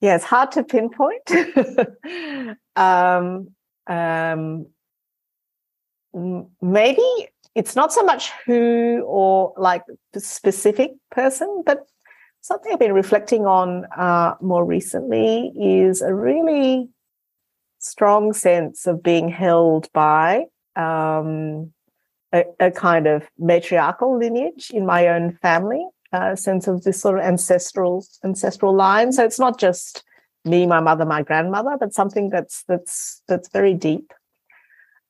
Yeah, 0.00 0.16
it's 0.16 0.24
hard 0.24 0.52
to 0.52 0.62
pinpoint. 0.62 1.30
um, 2.76 3.48
um, 3.86 4.66
maybe 6.60 7.28
it's 7.54 7.74
not 7.74 7.92
so 7.92 8.02
much 8.02 8.30
who 8.46 9.02
or 9.06 9.54
like 9.56 9.82
the 10.12 10.20
specific 10.20 10.92
person, 11.10 11.62
but 11.66 11.86
something 12.42 12.72
I've 12.72 12.78
been 12.78 12.92
reflecting 12.92 13.46
on 13.46 13.86
uh, 13.96 14.34
more 14.40 14.64
recently 14.64 15.52
is 15.56 16.02
a 16.02 16.14
really 16.14 16.90
strong 17.84 18.32
sense 18.32 18.86
of 18.86 19.02
being 19.02 19.28
held 19.28 19.92
by 19.92 20.46
um, 20.76 21.72
a, 22.32 22.44
a, 22.58 22.70
kind 22.70 23.06
of 23.06 23.28
matriarchal 23.38 24.18
lineage 24.18 24.70
in 24.70 24.86
my 24.86 25.08
own 25.08 25.38
family, 25.42 25.86
a 26.12 26.36
sense 26.36 26.66
of 26.66 26.82
this 26.82 27.00
sort 27.00 27.18
of 27.18 27.24
ancestral 27.24 28.04
ancestral 28.24 28.74
line. 28.74 29.12
So 29.12 29.24
it's 29.24 29.38
not 29.38 29.60
just 29.60 30.02
me, 30.44 30.66
my 30.66 30.80
mother, 30.80 31.04
my 31.04 31.22
grandmother, 31.22 31.76
but 31.78 31.94
something 31.94 32.30
that's 32.30 32.64
that's 32.64 33.22
that's 33.28 33.48
very 33.50 33.74
deep. 33.74 34.12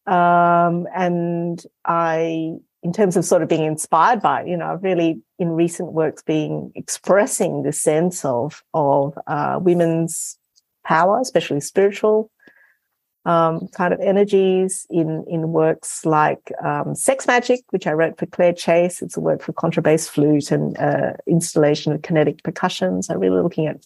Um, 0.07 0.87
and 0.95 1.65
I, 1.87 2.57
in 2.83 2.93
terms 2.93 3.17
of 3.17 3.25
sort 3.25 3.43
of 3.43 3.49
being 3.49 3.65
inspired 3.65 4.21
by, 4.21 4.45
you 4.45 4.57
know, 4.57 4.79
really 4.83 5.23
in 5.39 5.51
recent 5.51 5.93
works 5.93 6.23
being 6.23 6.73
expressing 6.75 7.63
the 7.63 7.73
sense 7.73 8.25
of 8.25 8.63
of 8.75 9.17
uh, 9.27 9.59
women's 9.63 10.39
power, 10.85 11.21
especially 11.21 11.61
spiritual 11.61 12.31
um, 13.27 13.69
kind 13.69 13.95
of 13.95 14.01
energies 14.01 14.87
in 14.91 15.25
in 15.29 15.53
works 15.53 16.05
like 16.05 16.53
um, 16.63 16.95
Sex 16.95 17.27
Magic, 17.27 17.61
which 17.71 17.87
I 17.87 17.93
wrote 17.93 18.19
for 18.19 18.27
Claire 18.27 18.53
Chase. 18.53 19.03
It's 19.03 19.17
a 19.17 19.21
work 19.21 19.43
for 19.43 19.53
contrabass 19.53 20.09
flute 20.09 20.51
and 20.51 20.77
uh, 20.79 21.15
installation 21.27 21.93
of 21.93 22.03
kinetic 22.03 22.43
percussion. 22.43 23.03
So 23.03 23.17
really 23.17 23.43
looking 23.43 23.67
at 23.67 23.85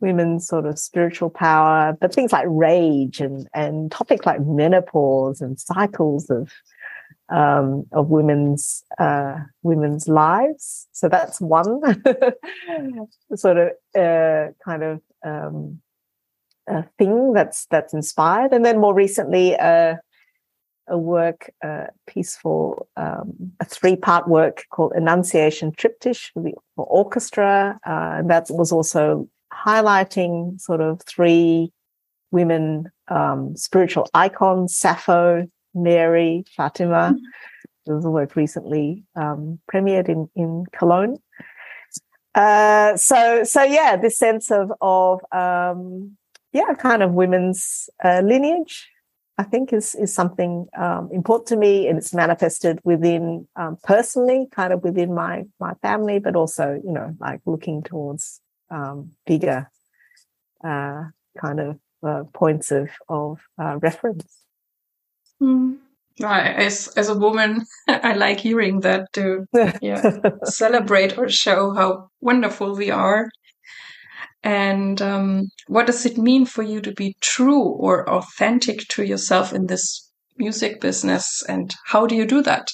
women's 0.00 0.46
sort 0.46 0.66
of 0.66 0.78
spiritual 0.78 1.30
power, 1.30 1.96
but 1.98 2.14
things 2.14 2.32
like 2.32 2.46
rage 2.48 3.20
and 3.20 3.48
and 3.54 3.90
topics 3.90 4.26
like 4.26 4.40
menopause 4.42 5.40
and 5.40 5.58
cycles 5.58 6.28
of 6.28 6.52
um, 7.30 7.86
of 7.92 8.08
women's 8.08 8.84
uh, 8.98 9.36
women's 9.62 10.08
lives. 10.08 10.88
So 10.92 11.08
that's 11.08 11.40
one 11.40 11.80
sort 13.34 13.56
of 13.56 13.68
uh, 13.98 14.52
kind 14.64 14.82
of 14.82 15.00
um, 15.24 15.80
thing 16.98 17.32
that's 17.32 17.66
that's 17.66 17.94
inspired, 17.94 18.52
and 18.52 18.64
then 18.64 18.80
more 18.80 18.94
recently. 18.94 19.56
Uh, 19.56 19.96
a 20.86 20.98
work 20.98 21.50
piece 22.06 22.36
for 22.36 22.86
um, 22.98 23.52
a 23.60 23.64
three 23.64 23.96
part 23.96 24.28
work 24.28 24.64
called 24.70 24.92
Annunciation 24.94 25.72
Triptych 25.72 26.30
for, 26.34 26.42
the, 26.42 26.52
for 26.76 26.84
orchestra. 26.84 27.78
Uh, 27.86 28.16
and 28.18 28.28
that 28.28 28.48
was 28.50 28.70
also 28.70 29.26
highlighting 29.52 30.60
sort 30.60 30.80
of 30.80 31.00
three 31.02 31.72
women 32.30 32.90
um, 33.08 33.56
spiritual 33.56 34.08
icons 34.12 34.76
Sappho, 34.76 35.46
Mary, 35.74 36.44
Fatima. 36.56 37.14
Mm-hmm. 37.14 37.24
There 37.86 37.96
was 37.96 38.04
a 38.04 38.10
work 38.10 38.34
recently 38.36 39.04
um, 39.14 39.60
premiered 39.72 40.08
in, 40.08 40.28
in 40.34 40.64
Cologne. 40.72 41.18
Uh, 42.34 42.96
so, 42.96 43.44
so 43.44 43.62
yeah, 43.62 43.96
this 43.96 44.18
sense 44.18 44.50
of, 44.50 44.72
of 44.80 45.20
um, 45.32 46.16
yeah, 46.54 46.72
kind 46.74 47.02
of 47.02 47.12
women's 47.12 47.90
uh, 48.02 48.22
lineage, 48.24 48.88
I 49.36 49.42
think 49.42 49.72
is 49.72 49.96
is 49.96 50.14
something 50.14 50.66
um, 50.78 51.10
important 51.12 51.48
to 51.48 51.56
me, 51.56 51.88
and 51.88 51.98
it's 51.98 52.14
manifested 52.14 52.78
within 52.84 53.48
um, 53.56 53.76
personally, 53.82 54.46
kind 54.52 54.72
of 54.72 54.84
within 54.84 55.12
my 55.12 55.42
my 55.58 55.74
family, 55.82 56.20
but 56.20 56.36
also 56.36 56.80
you 56.84 56.92
know 56.92 57.14
like 57.18 57.40
looking 57.44 57.82
towards 57.82 58.40
um, 58.70 59.10
bigger 59.26 59.68
uh, 60.62 61.02
kind 61.36 61.58
of 61.60 61.78
uh, 62.06 62.22
points 62.32 62.70
of 62.70 62.88
of 63.08 63.40
uh, 63.60 63.76
reference. 63.82 64.24
Mm. 65.42 65.78
As 66.22 66.86
as 66.96 67.08
a 67.08 67.18
woman, 67.18 67.66
I 67.88 68.12
like 68.12 68.38
hearing 68.38 68.80
that 68.80 69.12
to 69.14 69.46
yeah, 69.82 70.20
celebrate 70.44 71.18
or 71.18 71.28
show 71.28 71.74
how 71.74 72.10
wonderful 72.20 72.76
we 72.76 72.92
are. 72.92 73.28
And 74.44 75.00
um, 75.00 75.48
what 75.68 75.86
does 75.86 76.04
it 76.04 76.18
mean 76.18 76.44
for 76.44 76.62
you 76.62 76.82
to 76.82 76.92
be 76.92 77.16
true 77.22 77.62
or 77.62 78.08
authentic 78.08 78.80
to 78.90 79.02
yourself 79.02 79.54
in 79.54 79.66
this 79.66 80.10
music 80.36 80.82
business? 80.82 81.42
And 81.48 81.74
how 81.86 82.06
do 82.06 82.14
you 82.14 82.26
do 82.26 82.42
that? 82.42 82.68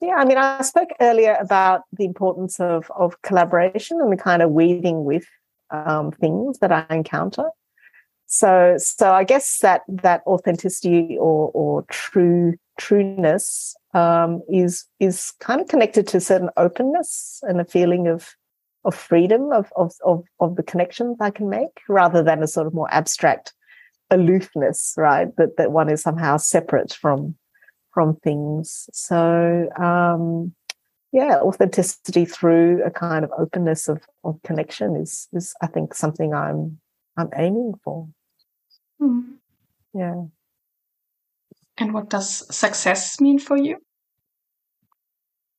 Yeah, 0.00 0.14
I 0.16 0.24
mean, 0.24 0.38
I 0.38 0.62
spoke 0.62 0.88
earlier 1.00 1.36
about 1.40 1.82
the 1.92 2.04
importance 2.04 2.60
of 2.60 2.90
of 2.96 3.20
collaboration 3.22 4.00
and 4.00 4.10
the 4.10 4.16
kind 4.16 4.42
of 4.42 4.50
weaving 4.50 5.04
with 5.04 5.24
um, 5.70 6.12
things 6.12 6.58
that 6.58 6.72
I 6.72 6.86
encounter. 6.90 7.44
So, 8.26 8.76
so 8.78 9.12
I 9.12 9.24
guess 9.24 9.58
that 9.60 9.82
that 9.88 10.22
authenticity 10.26 11.16
or 11.18 11.50
or 11.54 11.84
true 11.90 12.54
trueness 12.78 13.74
um, 13.94 14.42
is 14.48 14.84
is 14.98 15.32
kind 15.40 15.60
of 15.60 15.68
connected 15.68 16.06
to 16.08 16.20
certain 16.20 16.50
openness 16.56 17.40
and 17.42 17.60
a 17.60 17.64
feeling 17.64 18.06
of 18.06 18.34
of 18.86 18.94
freedom 18.94 19.52
of 19.52 19.70
of 19.76 19.92
of, 20.04 20.24
of 20.40 20.56
the 20.56 20.62
connections 20.62 21.18
I 21.20 21.30
can 21.30 21.50
make, 21.50 21.80
rather 21.88 22.22
than 22.22 22.42
a 22.42 22.46
sort 22.46 22.66
of 22.66 22.72
more 22.72 22.88
abstract 22.90 23.52
aloofness, 24.10 24.94
right? 24.96 25.28
That 25.36 25.58
that 25.58 25.72
one 25.72 25.90
is 25.90 26.00
somehow 26.00 26.38
separate 26.38 26.94
from 26.94 27.36
from 27.92 28.16
things. 28.16 28.88
So 28.92 29.68
um, 29.78 30.54
yeah, 31.12 31.40
authenticity 31.40 32.24
through 32.24 32.84
a 32.84 32.90
kind 32.90 33.24
of 33.24 33.30
openness 33.38 33.88
of, 33.88 34.02
of 34.24 34.40
connection 34.42 34.96
is 34.96 35.28
is 35.32 35.54
I 35.60 35.66
think 35.66 35.94
something 35.94 36.32
I'm 36.32 36.78
I'm 37.16 37.30
aiming 37.36 37.74
for. 37.82 38.08
Mm. 39.00 39.36
Yeah. 39.92 40.24
And 41.78 41.92
what 41.92 42.08
does 42.08 42.54
success 42.54 43.20
mean 43.20 43.38
for 43.38 43.56
you? 43.56 43.78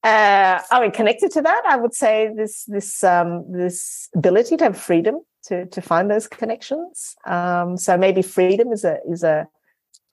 Uh, 0.07 0.61
I 0.71 0.79
mean, 0.79 0.91
connected 0.91 1.31
to 1.31 1.41
that, 1.41 1.63
I 1.67 1.75
would 1.75 1.93
say 1.93 2.29
this 2.33 2.63
this 2.63 3.03
um, 3.03 3.29
this 3.51 4.07
ability 4.15 4.55
to 4.57 4.63
have 4.63 4.77
freedom 4.77 5.15
to 5.47 5.65
to 5.65 5.81
find 5.81 6.09
those 6.09 6.27
connections. 6.27 7.15
Um, 7.25 7.75
so 7.75 7.97
maybe 7.97 8.21
freedom 8.21 8.71
is 8.71 8.85
a 8.85 8.99
is 9.11 9.23
a 9.23 9.47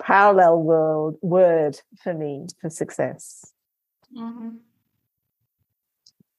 parallel 0.03 0.63
world 0.63 1.15
word 1.23 1.81
for 2.03 2.13
me 2.13 2.47
for 2.61 2.71
success. 2.71 3.53
Mm-hmm. 4.19 4.57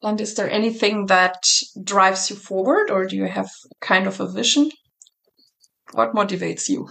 And 0.03 0.21
is 0.21 0.35
there 0.35 0.51
anything 0.51 1.05
that 1.05 1.47
drives 1.81 2.29
you 2.29 2.35
forward, 2.35 2.91
or 2.91 3.05
do 3.05 3.15
you 3.15 3.27
have 3.27 3.49
kind 3.79 4.05
of 4.05 4.19
a 4.19 4.27
vision? 4.27 4.69
What 5.93 6.13
motivates 6.13 6.67
you? 6.67 6.89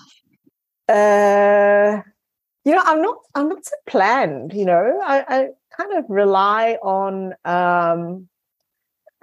Uh, 0.89 2.01
you 2.65 2.73
know, 2.75 2.83
I'm 2.87 3.03
not. 3.03 3.19
I'm 3.35 3.49
not 3.51 3.65
so 3.67 3.77
planned. 3.87 4.55
You 4.55 4.65
know, 4.65 5.01
I, 5.05 5.25
I 5.29 5.49
kind 5.77 5.93
of 5.99 6.05
rely 6.09 6.79
on. 6.83 7.35
Um, 7.45 8.29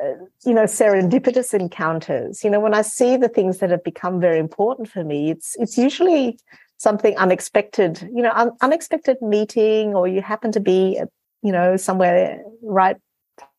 uh, 0.04 0.16
you 0.48 0.54
know 0.54 0.64
serendipitous 0.64 1.54
encounters 1.54 2.44
you 2.44 2.50
know 2.50 2.60
when 2.60 2.74
i 2.74 2.82
see 2.82 3.18
the 3.18 3.30
things 3.30 3.60
that 3.60 3.70
have 3.70 3.84
become 3.84 4.20
very 4.20 4.40
important 4.40 4.90
for 4.90 5.04
me 5.04 5.30
it's 5.30 5.56
it's 5.60 5.78
usually 5.78 6.40
something 6.82 7.16
unexpected, 7.18 8.02
you 8.12 8.24
know, 8.24 8.32
un- 8.34 8.58
unexpected 8.62 9.22
meeting, 9.22 9.94
or 9.94 10.08
you 10.08 10.20
happen 10.20 10.52
to 10.52 10.60
be, 10.60 11.00
you 11.44 11.52
know, 11.52 11.78
somewhere 11.78 12.42
right 12.64 12.98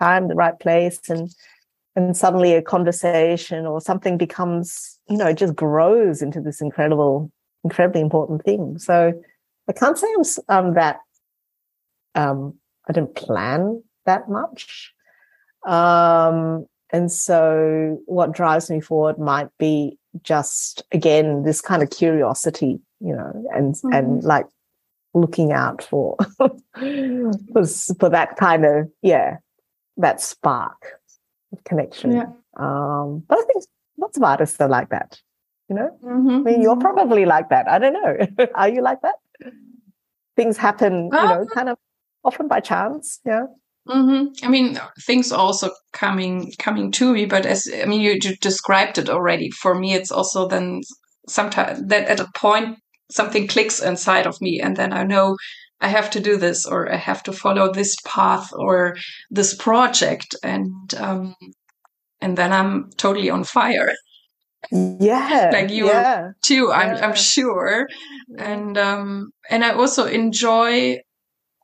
time, 0.00 0.26
the 0.26 0.34
right 0.34 0.58
place, 0.58 1.00
and 1.08 1.30
and 1.94 2.16
suddenly 2.16 2.54
a 2.54 2.62
conversation 2.62 3.66
or 3.66 3.80
something 3.80 4.16
becomes, 4.16 4.98
you 5.08 5.16
know, 5.16 5.32
just 5.32 5.54
grows 5.54 6.22
into 6.22 6.40
this 6.40 6.60
incredible, 6.60 7.30
incredibly 7.64 8.00
important 8.00 8.42
thing. 8.44 8.78
So 8.78 9.12
I 9.68 9.72
can't 9.72 9.98
say 9.98 10.08
I'm, 10.48 10.66
um, 10.66 10.74
that 10.74 11.00
um, 12.14 12.54
I 12.88 12.92
didn't 12.92 13.14
plan 13.14 13.82
that 14.06 14.28
much. 14.28 14.92
Um, 15.66 16.66
and 16.90 17.10
so 17.10 18.00
what 18.06 18.32
drives 18.32 18.70
me 18.70 18.80
forward 18.80 19.18
might 19.18 19.48
be 19.58 19.98
just 20.22 20.82
again 20.92 21.42
this 21.42 21.62
kind 21.62 21.82
of 21.82 21.88
curiosity 21.88 22.80
you 23.02 23.16
know, 23.16 23.44
and 23.52 23.74
mm-hmm. 23.74 23.92
and 23.92 24.22
like 24.22 24.46
looking 25.12 25.52
out 25.52 25.82
for 25.82 26.16
for, 26.38 27.66
for 27.98 28.08
that 28.08 28.36
kind 28.36 28.64
of 28.64 28.88
yeah, 29.02 29.38
that 29.96 30.20
spark 30.20 31.00
of 31.52 31.62
connection. 31.64 32.12
Yeah. 32.12 32.26
Um, 32.56 33.24
but 33.28 33.38
I 33.38 33.42
think 33.42 33.64
lots 33.98 34.16
of 34.16 34.22
artists 34.22 34.60
are 34.60 34.68
like 34.68 34.90
that. 34.90 35.20
You 35.68 35.76
know, 35.76 35.98
mm-hmm. 36.04 36.28
I 36.30 36.38
mean, 36.38 36.62
you're 36.62 36.76
mm-hmm. 36.76 36.80
probably 36.80 37.24
like 37.24 37.48
that. 37.48 37.68
I 37.68 37.78
don't 37.78 37.94
know. 37.94 38.46
are 38.54 38.68
you 38.68 38.82
like 38.82 39.00
that? 39.02 39.16
Things 40.36 40.56
happen, 40.56 41.04
you 41.04 41.10
know, 41.10 41.46
kind 41.52 41.68
of 41.68 41.78
often 42.24 42.48
by 42.48 42.60
chance. 42.60 43.20
Yeah. 43.24 43.46
Mm-hmm. 43.88 44.46
I 44.46 44.48
mean, 44.48 44.80
things 45.00 45.32
also 45.32 45.70
coming 45.92 46.52
coming 46.58 46.92
to 46.92 47.12
me, 47.12 47.26
but 47.26 47.44
as 47.44 47.68
I 47.82 47.84
mean, 47.86 48.00
you, 48.00 48.12
you 48.22 48.36
described 48.36 48.98
it 48.98 49.10
already. 49.10 49.50
For 49.50 49.74
me, 49.74 49.94
it's 49.94 50.12
also 50.12 50.46
then 50.46 50.82
sometimes 51.28 51.88
that 51.88 52.08
at 52.08 52.20
a 52.20 52.28
point 52.34 52.78
something 53.10 53.46
clicks 53.46 53.80
inside 53.80 54.26
of 54.26 54.40
me 54.40 54.60
and 54.60 54.76
then 54.76 54.92
I 54.92 55.04
know 55.04 55.36
I 55.80 55.88
have 55.88 56.10
to 56.10 56.20
do 56.20 56.36
this 56.36 56.64
or 56.64 56.90
I 56.90 56.96
have 56.96 57.22
to 57.24 57.32
follow 57.32 57.72
this 57.72 57.96
path 58.06 58.50
or 58.52 58.96
this 59.30 59.54
project 59.54 60.34
and 60.42 60.94
um 60.96 61.34
and 62.20 62.38
then 62.38 62.52
I'm 62.52 62.90
totally 62.96 63.30
on 63.30 63.42
fire. 63.42 63.92
Yeah. 64.70 65.50
like 65.52 65.70
you 65.70 65.86
yeah, 65.86 66.30
too, 66.42 66.72
I'm 66.72 66.96
yeah. 66.96 67.06
I'm 67.06 67.16
sure. 67.16 67.88
And 68.38 68.78
um 68.78 69.32
and 69.50 69.64
I 69.64 69.72
also 69.72 70.06
enjoy 70.06 71.00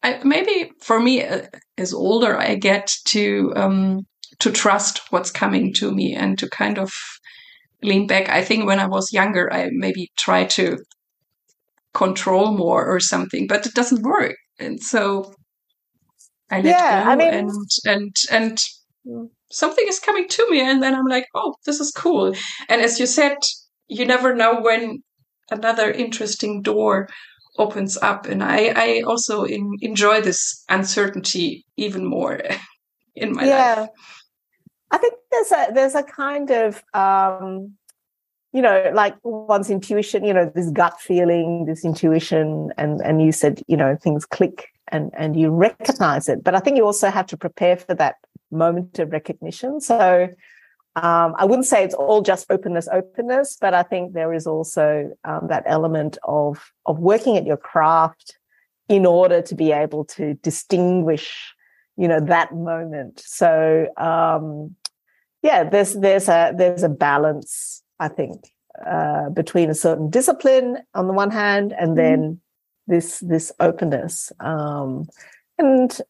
I, 0.02 0.20
maybe 0.24 0.70
for 0.80 1.00
me 1.00 1.24
uh, 1.24 1.42
as 1.76 1.92
older 1.92 2.38
I 2.38 2.54
get 2.54 2.90
to 3.08 3.52
um 3.56 4.06
to 4.40 4.50
trust 4.52 5.00
what's 5.10 5.30
coming 5.30 5.72
to 5.74 5.92
me 5.92 6.14
and 6.14 6.38
to 6.38 6.48
kind 6.48 6.78
of 6.78 6.90
lean 7.82 8.06
back. 8.06 8.28
I 8.28 8.42
think 8.44 8.66
when 8.66 8.78
I 8.80 8.86
was 8.86 9.12
younger, 9.12 9.52
I 9.52 9.68
maybe 9.72 10.10
tried 10.16 10.50
to 10.50 10.78
control 11.94 12.56
more 12.56 12.86
or 12.86 13.00
something, 13.00 13.46
but 13.48 13.66
it 13.66 13.74
doesn't 13.74 14.02
work. 14.02 14.36
And 14.60 14.80
so 14.80 15.34
I 16.50 16.56
let 16.56 16.64
Yeah, 16.64 17.04
go 17.04 17.10
I 17.10 17.16
mean- 17.16 17.34
and, 17.34 17.50
and, 17.84 18.16
and 18.30 18.58
something 19.50 19.84
is 19.88 19.98
coming 20.00 20.28
to 20.28 20.50
me. 20.50 20.60
And 20.60 20.82
then 20.82 20.94
I'm 20.94 21.06
like, 21.06 21.26
oh, 21.34 21.54
this 21.66 21.80
is 21.80 21.90
cool. 21.90 22.34
And 22.68 22.82
as 22.82 22.98
you 23.00 23.06
said, 23.06 23.36
you 23.88 24.04
never 24.04 24.34
know 24.34 24.60
when 24.60 25.02
another 25.50 25.90
interesting 25.90 26.62
door 26.62 27.08
opens 27.58 27.96
up. 27.98 28.26
And 28.26 28.42
I, 28.42 28.72
I 28.74 29.02
also 29.06 29.44
in, 29.44 29.76
enjoy 29.80 30.20
this 30.20 30.64
uncertainty 30.68 31.66
even 31.76 32.04
more 32.04 32.40
in 33.14 33.32
my 33.32 33.44
yeah. 33.44 33.74
life. 33.80 33.88
I 34.90 34.98
think 34.98 35.14
there's 35.30 35.52
a 35.52 35.68
there's 35.74 35.94
a 35.94 36.02
kind 36.02 36.50
of 36.50 36.82
um, 36.94 37.74
you 38.52 38.62
know, 38.62 38.90
like 38.94 39.14
one's 39.22 39.70
intuition, 39.70 40.24
you 40.24 40.32
know, 40.32 40.50
this 40.54 40.70
gut 40.70 40.98
feeling, 41.00 41.66
this 41.66 41.84
intuition, 41.84 42.70
and 42.78 43.00
and 43.02 43.20
you 43.22 43.32
said, 43.32 43.60
you 43.66 43.76
know, 43.76 43.96
things 43.96 44.24
click 44.24 44.68
and 44.88 45.12
and 45.16 45.38
you 45.38 45.50
recognize 45.50 46.28
it. 46.28 46.42
But 46.42 46.54
I 46.54 46.60
think 46.60 46.76
you 46.76 46.84
also 46.84 47.10
have 47.10 47.26
to 47.26 47.36
prepare 47.36 47.76
for 47.76 47.94
that 47.94 48.16
moment 48.50 48.98
of 48.98 49.12
recognition. 49.12 49.80
So 49.80 50.28
um, 50.96 51.34
I 51.38 51.44
wouldn't 51.44 51.66
say 51.66 51.84
it's 51.84 51.94
all 51.94 52.22
just 52.22 52.50
openness, 52.50 52.88
openness, 52.92 53.56
but 53.60 53.74
I 53.74 53.82
think 53.82 54.14
there 54.14 54.32
is 54.32 54.46
also 54.46 55.12
um, 55.24 55.46
that 55.48 55.64
element 55.66 56.18
of 56.24 56.72
of 56.86 56.98
working 56.98 57.36
at 57.36 57.46
your 57.46 57.56
craft 57.56 58.36
in 58.88 59.06
order 59.06 59.42
to 59.42 59.54
be 59.54 59.70
able 59.70 60.04
to 60.06 60.34
distinguish, 60.34 61.54
you 61.96 62.08
know, 62.08 62.20
that 62.20 62.54
moment. 62.54 63.22
So 63.24 63.86
um, 63.96 64.74
yeah, 65.42 65.64
there's 65.64 65.94
there's 65.94 66.28
a 66.28 66.52
there's 66.56 66.82
a 66.82 66.88
balance, 66.88 67.82
I 68.00 68.08
think, 68.08 68.50
uh, 68.84 69.30
between 69.30 69.70
a 69.70 69.74
certain 69.74 70.10
discipline 70.10 70.78
on 70.94 71.06
the 71.06 71.12
one 71.12 71.30
hand, 71.30 71.74
and 71.78 71.96
then 71.96 72.40
this 72.86 73.20
this 73.20 73.52
openness. 73.60 74.32
Um, 74.40 75.06
and 75.58 76.00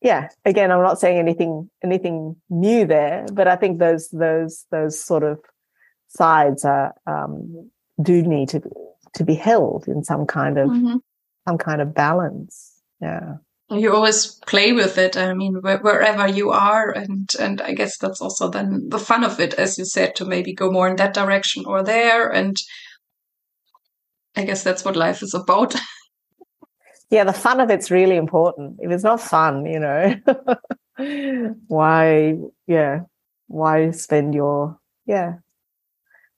yeah, 0.00 0.28
again, 0.44 0.70
I'm 0.70 0.82
not 0.82 1.00
saying 1.00 1.18
anything 1.18 1.68
anything 1.84 2.36
new 2.50 2.86
there, 2.86 3.26
but 3.32 3.48
I 3.48 3.56
think 3.56 3.78
those 3.78 4.08
those 4.10 4.64
those 4.70 5.00
sort 5.04 5.22
of 5.24 5.38
sides 6.08 6.64
are 6.64 6.94
um, 7.06 7.70
do 8.02 8.22
need 8.22 8.48
to 8.50 8.60
to 9.14 9.24
be 9.24 9.34
held 9.34 9.88
in 9.88 10.04
some 10.04 10.26
kind 10.26 10.58
of 10.58 10.68
Mhm. 10.70 11.00
some 11.48 11.58
kind 11.58 11.80
of 11.80 11.94
balance. 11.94 12.74
Yeah. 13.00 13.34
you 13.70 13.92
always 13.94 14.40
play 14.46 14.72
with 14.72 14.96
it 14.98 15.14
i 15.16 15.34
mean 15.34 15.54
wh- 15.56 15.82
wherever 15.84 16.26
you 16.26 16.50
are 16.50 16.90
and 16.90 17.28
and 17.38 17.60
i 17.60 17.74
guess 17.74 17.98
that's 17.98 18.20
also 18.22 18.48
then 18.48 18.88
the 18.88 18.98
fun 18.98 19.22
of 19.24 19.38
it 19.40 19.52
as 19.54 19.76
you 19.78 19.84
said 19.84 20.16
to 20.16 20.24
maybe 20.24 20.54
go 20.54 20.70
more 20.70 20.88
in 20.88 20.96
that 20.96 21.12
direction 21.14 21.64
or 21.66 21.82
there 21.82 22.28
and 22.32 22.56
i 24.36 24.44
guess 24.44 24.62
that's 24.64 24.84
what 24.86 24.96
life 24.96 25.22
is 25.22 25.34
about 25.34 25.74
yeah 27.10 27.24
the 27.24 27.32
fun 27.32 27.60
of 27.60 27.70
it's 27.70 27.90
really 27.90 28.16
important. 28.16 28.78
If 28.80 28.90
it's 28.90 29.04
not 29.04 29.20
fun 29.20 29.66
you 29.66 29.80
know 29.80 30.14
why 31.68 32.34
yeah 32.66 33.00
why 33.46 33.90
spend 33.92 34.34
your 34.34 34.78
yeah 35.06 35.34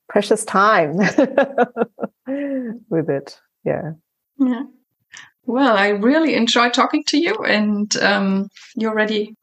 precious 0.08 0.44
time 0.44 0.96
with 2.88 3.08
it? 3.10 3.38
Yeah. 3.64 3.92
Yeah. 4.38 4.62
Well 5.44 5.76
i 5.76 5.88
really 5.88 6.34
enjoyed 6.34 6.72
talking 6.74 7.02
to 7.08 7.18
you 7.18 7.34
and 7.44 7.94
um 7.98 8.48
you 8.76 8.88
already 8.88 9.34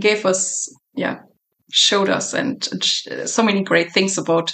gave 0.00 0.26
us 0.26 0.68
yeah 0.94 1.20
showed 1.70 2.08
us 2.08 2.32
and 2.34 2.68
sh- 2.82 3.08
so 3.24 3.42
many 3.42 3.62
great 3.62 3.92
things 3.92 4.18
about 4.18 4.52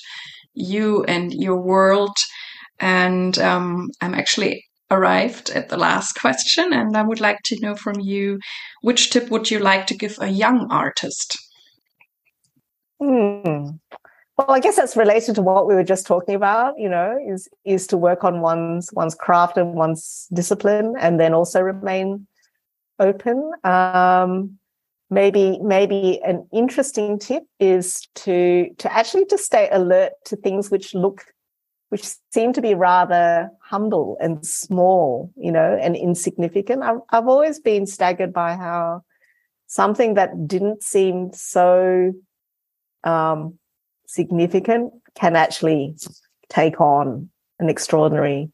you 0.55 1.05
and 1.05 1.33
your 1.33 1.57
world. 1.57 2.17
And 2.81 3.39
um 3.39 3.91
i'm 4.01 4.15
actually 4.15 4.65
arrived 4.93 5.51
at 5.51 5.69
the 5.69 5.77
last 5.77 6.13
question 6.21 6.73
and 6.73 6.97
i 6.97 7.03
would 7.03 7.21
like 7.21 7.41
to 7.45 7.59
know 7.61 7.75
from 7.75 7.99
you 8.01 8.39
which 8.83 9.11
tip 9.11 9.31
would 9.31 9.51
you 9.51 9.59
like 9.59 9.87
to 9.87 9.97
give 9.97 10.17
a 10.21 10.29
young 10.29 10.71
artist 10.71 11.37
Hmm. 13.03 13.71
Well, 14.39 14.51
I 14.51 14.61
guess 14.61 14.77
that's 14.77 14.97
related 14.97 15.35
to 15.35 15.43
what 15.43 15.67
we 15.67 15.75
were 15.75 15.83
just 15.83 16.07
talking 16.07 16.37
about. 16.37 16.79
You 16.79 16.89
know, 16.89 17.19
is 17.29 17.49
is 17.65 17.87
to 17.89 17.97
work 17.97 18.23
on 18.23 18.41
one's 18.41 18.93
one's 18.93 19.15
craft 19.15 19.57
and 19.57 19.75
one's 19.75 20.29
discipline, 20.33 20.95
and 21.01 21.19
then 21.19 21.35
also 21.35 21.61
remain 21.61 22.27
open. 23.01 23.51
Um, 23.65 24.59
maybe 25.11 25.59
maybe 25.63 26.21
an 26.25 26.47
interesting 26.53 27.19
tip 27.19 27.43
is 27.59 28.07
to 28.15 28.69
to 28.79 28.93
actually 28.93 29.27
just 29.27 29.45
stay 29.45 29.69
alert 29.73 30.13
to 30.27 30.37
things 30.37 30.71
which 30.71 30.95
look 30.95 31.25
which 31.93 32.09
seem 32.33 32.55
to 32.55 32.63
be 32.63 32.73
rather 32.73 33.51
humble 33.61 34.17
and 34.19 34.47
small, 34.47 35.31
you 35.37 35.53
know, 35.53 35.79
and 35.79 35.95
insignificant. 35.95 36.83
I've, 36.83 37.01
I've 37.11 37.29
always 37.29 37.61
been 37.61 37.85
staggered 37.85 38.33
by 38.33 38.55
how 38.55 39.03
something 39.67 40.15
that 40.15 40.49
didn't 40.49 40.83
seem 40.83 41.35
so 41.35 42.15
um, 43.05 43.59
significant 44.07 44.95
can 45.15 45.37
actually 45.37 45.95
take 46.49 46.81
on 46.81 47.29
an 47.59 47.69
extraordinary 47.69 48.51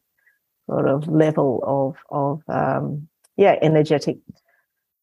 sort 0.69 0.89
of 0.89 1.07
level 1.07 1.63
of 1.65 1.95
of 2.09 2.41
um, 2.53 3.07
yeah 3.37 3.55
energetic 3.61 4.17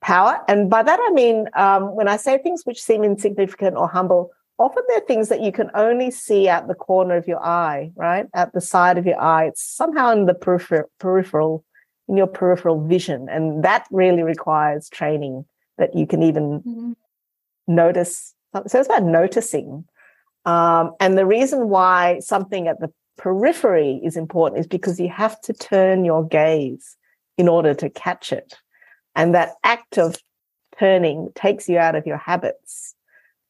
power. 0.02 0.38
And 0.46 0.68
by 0.68 0.82
that 0.82 1.00
I 1.00 1.10
mean 1.12 1.46
um, 1.56 1.96
when 1.96 2.06
I 2.06 2.18
say 2.18 2.36
things 2.36 2.64
which 2.64 2.82
seem 2.82 3.02
insignificant 3.02 3.78
or 3.78 3.88
humble, 3.88 4.30
often 4.58 4.82
they're 4.88 5.00
things 5.00 5.28
that 5.28 5.42
you 5.42 5.52
can 5.52 5.70
only 5.74 6.10
see 6.10 6.48
at 6.48 6.66
the 6.68 6.74
corner 6.74 7.16
of 7.16 7.28
your 7.28 7.44
eye, 7.44 7.90
right, 7.94 8.26
at 8.34 8.52
the 8.52 8.60
side 8.60 8.98
of 8.98 9.06
your 9.06 9.20
eye. 9.20 9.46
It's 9.46 9.62
somehow 9.62 10.10
in 10.12 10.26
the 10.26 10.34
peripheral, 10.34 10.90
peripheral 10.98 11.64
in 12.08 12.16
your 12.16 12.26
peripheral 12.26 12.86
vision, 12.86 13.28
and 13.28 13.64
that 13.64 13.86
really 13.90 14.22
requires 14.22 14.88
training 14.88 15.44
that 15.78 15.94
you 15.94 16.06
can 16.06 16.22
even 16.22 16.60
Mm-hmm. 16.60 16.92
notice. 17.66 18.34
So 18.54 18.78
it's 18.78 18.88
about 18.88 19.02
noticing. 19.02 19.84
Um, 20.44 20.92
and 21.00 21.18
the 21.18 21.26
reason 21.26 21.68
why 21.68 22.20
something 22.20 22.68
at 22.68 22.80
the 22.80 22.92
periphery 23.18 24.00
is 24.04 24.16
important 24.16 24.60
is 24.60 24.66
because 24.66 25.00
you 25.00 25.08
have 25.08 25.40
to 25.42 25.52
turn 25.52 26.04
your 26.04 26.26
gaze 26.26 26.96
in 27.36 27.48
order 27.48 27.74
to 27.74 27.90
catch 27.90 28.32
it. 28.32 28.54
And 29.14 29.34
that 29.34 29.54
act 29.64 29.98
of 29.98 30.16
turning 30.78 31.30
takes 31.34 31.68
you 31.68 31.78
out 31.78 31.94
of 31.94 32.06
your 32.06 32.18
habits. 32.18 32.94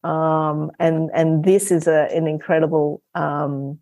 Um, 0.07 0.71
and, 0.79 1.11
and 1.15 1.45
this 1.45 1.73
is 1.73 1.89
a, 1.89 2.09
an 2.15 2.29
incredible 2.29 3.03
um, 3.17 3.81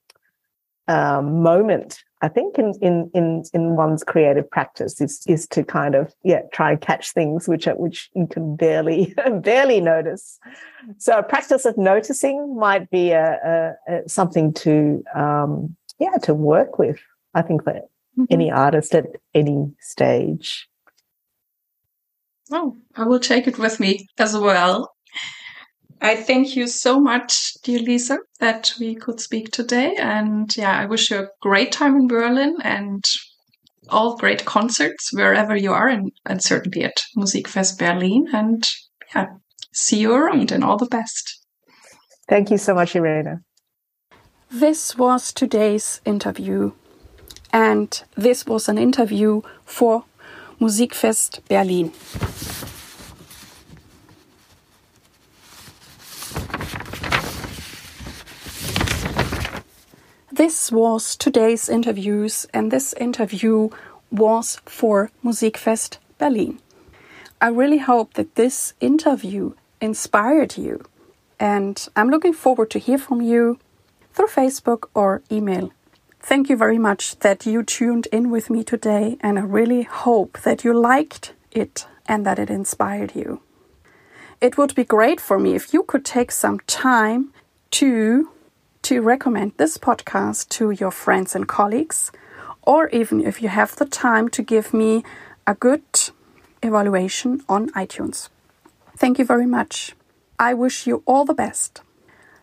um, 0.89 1.43
moment, 1.43 2.03
I 2.23 2.29
think, 2.29 2.59
in, 2.59 2.73
in, 2.81 3.11
in, 3.13 3.43
in 3.53 3.77
one's 3.77 4.03
creative 4.03 4.51
practice 4.51 5.03
is, 5.03 5.23
is 5.27 5.47
to 5.49 5.63
kind 5.63 5.95
of, 5.95 6.15
yeah, 6.23 6.41
try 6.51 6.73
and 6.73 6.81
catch 6.81 7.13
things 7.13 7.47
which 7.47 7.67
are, 7.67 7.77
which 7.77 8.09
you 8.15 8.27
can 8.27 8.57
barely, 8.57 9.15
barely 9.43 9.83
notice. 9.83 10.39
So 10.97 11.19
a 11.19 11.23
practice 11.23 11.67
of 11.67 11.77
noticing 11.77 12.57
might 12.57 12.91
be 12.91 13.11
a, 13.11 13.75
a, 13.89 13.95
a 13.95 14.09
something 14.09 14.55
to, 14.55 15.05
um, 15.15 15.77
yeah, 15.99 16.17
to 16.23 16.33
work 16.33 16.79
with. 16.79 16.99
I 17.35 17.43
think 17.43 17.65
for 17.65 17.83
any 18.31 18.51
artist 18.51 18.95
at 18.95 19.07
any 19.35 19.73
stage. 19.81 20.69
Oh, 22.51 22.77
I 22.95 23.05
will 23.05 23.21
take 23.21 23.47
it 23.47 23.59
with 23.59 23.79
me 23.79 24.07
as 24.17 24.35
well. 24.35 24.94
I 26.01 26.17
thank 26.17 26.57
you 26.57 26.67
so 26.67 27.01
much, 27.01 27.55
dear 27.63 27.79
Liza, 27.79 28.19
that 28.41 28.73
we 28.79 28.95
could 28.95 29.21
speak 29.21 29.51
today. 29.51 29.95
And 29.97 30.55
yeah, 30.57 30.79
I 30.79 30.87
wish 30.87 31.11
you 31.11 31.19
a 31.19 31.29
great 31.41 31.73
time 31.73 31.97
in 31.97 32.09
Berlin 32.09 32.57
and 32.63 33.05
all 33.89 34.17
great 34.17 34.45
concerts 34.45 35.13
wherever 35.13 35.57
you 35.57 35.73
are, 35.73 35.89
and, 35.89 36.13
and 36.27 36.43
certainly 36.43 36.85
at 36.85 37.03
Musikfest 37.17 37.79
Berlin. 37.79 38.27
And 38.33 38.65
yeah, 39.15 39.27
see 39.73 40.01
you 40.01 40.13
around 40.13 40.53
and 40.53 40.65
all 40.65 40.77
the 40.77 40.87
best. 40.87 41.41
Thank 42.29 42.51
you 42.51 42.59
so 42.59 42.75
much, 42.75 42.97
Irene. 42.97 43.41
This 44.51 44.97
was 44.97 45.33
today's 45.33 46.01
interview. 46.05 46.73
And 47.53 48.03
this 48.17 48.47
was 48.47 48.69
an 48.69 48.79
interview 48.79 49.43
for 49.65 50.05
Musikfest 50.61 51.41
Berlin. 51.49 51.93
This 60.37 60.73
was 60.73 61.15
today's 61.15 61.69
interviews, 61.69 62.47
and 62.53 62.71
this 62.71 62.93
interview 62.95 63.69
was 64.11 64.61
for 64.65 65.11
Musikfest 65.25 65.99
Berlin. 66.19 66.59
I 67.41 67.49
really 67.49 67.79
hope 67.79 68.15
that 68.15 68.35
this 68.35 68.75
interview 68.81 69.53
inspired 69.81 70.57
you, 70.57 70.85
and 71.39 71.87
I'm 71.95 72.11
looking 72.11 72.33
forward 72.33 72.71
to 72.71 72.81
hear 72.81 72.99
from 72.99 73.21
you 73.21 73.59
through 74.13 74.27
Facebook 74.27 74.89
or 74.93 75.23
email. 75.31 75.73
Thank 76.21 76.49
you 76.49 76.57
very 76.57 76.79
much 76.79 77.19
that 77.21 77.47
you 77.47 77.63
tuned 77.63 78.09
in 78.11 78.31
with 78.31 78.51
me 78.51 78.65
today, 78.65 79.17
and 79.21 79.39
I 79.39 79.43
really 79.43 79.83
hope 79.83 80.41
that 80.41 80.65
you 80.65 80.73
liked 80.73 81.33
it 81.53 81.87
and 82.07 82.27
that 82.27 82.41
it 82.41 82.51
inspired 82.51 83.15
you. 83.15 83.41
It 84.41 84.59
would 84.59 84.75
be 84.75 84.85
great 84.85 85.21
for 85.21 85.39
me 85.39 85.55
if 85.55 85.73
you 85.73 85.85
could 85.85 86.05
take 86.05 86.33
some 86.33 86.59
time 86.67 87.33
to 87.73 88.31
to 88.85 89.01
recommend 89.01 89.53
this 89.57 89.79
podcast 89.79 90.49
to 90.51 90.71
your 90.71 90.91
friends 90.91 91.35
and 91.35 91.49
colleagues, 91.49 92.13
or 92.63 92.89
even 92.91 93.25
if 93.25 93.41
you 93.41 93.49
have 93.49 93.75
the 93.77 93.87
time 93.87 94.29
to 94.29 94.43
give 94.43 94.75
me 94.75 95.03
a 95.47 95.55
good 95.55 95.83
evaluation 96.63 97.43
on 97.49 97.71
iTunes. 97.71 98.29
Thank 98.97 99.19
you 99.19 99.25
very 99.25 99.47
much. 99.47 99.95
I 100.39 100.53
wish 100.53 100.87
you 100.87 101.03
all 101.07 101.25
the 101.25 101.35
best. 101.35 101.81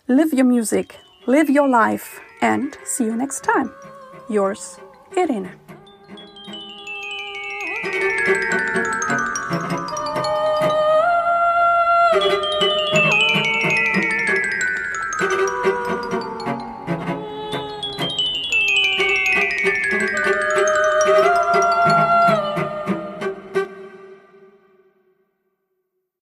Live 0.07 0.33
your 0.33 0.45
music, 0.45 0.97
live 1.27 1.49
your 1.49 1.67
life, 1.67 2.19
and 2.41 2.75
see 2.83 3.05
you 3.05 3.15
next 3.15 3.43
time. 3.43 3.71
Yours, 4.27 4.79
Irene. 5.15 5.51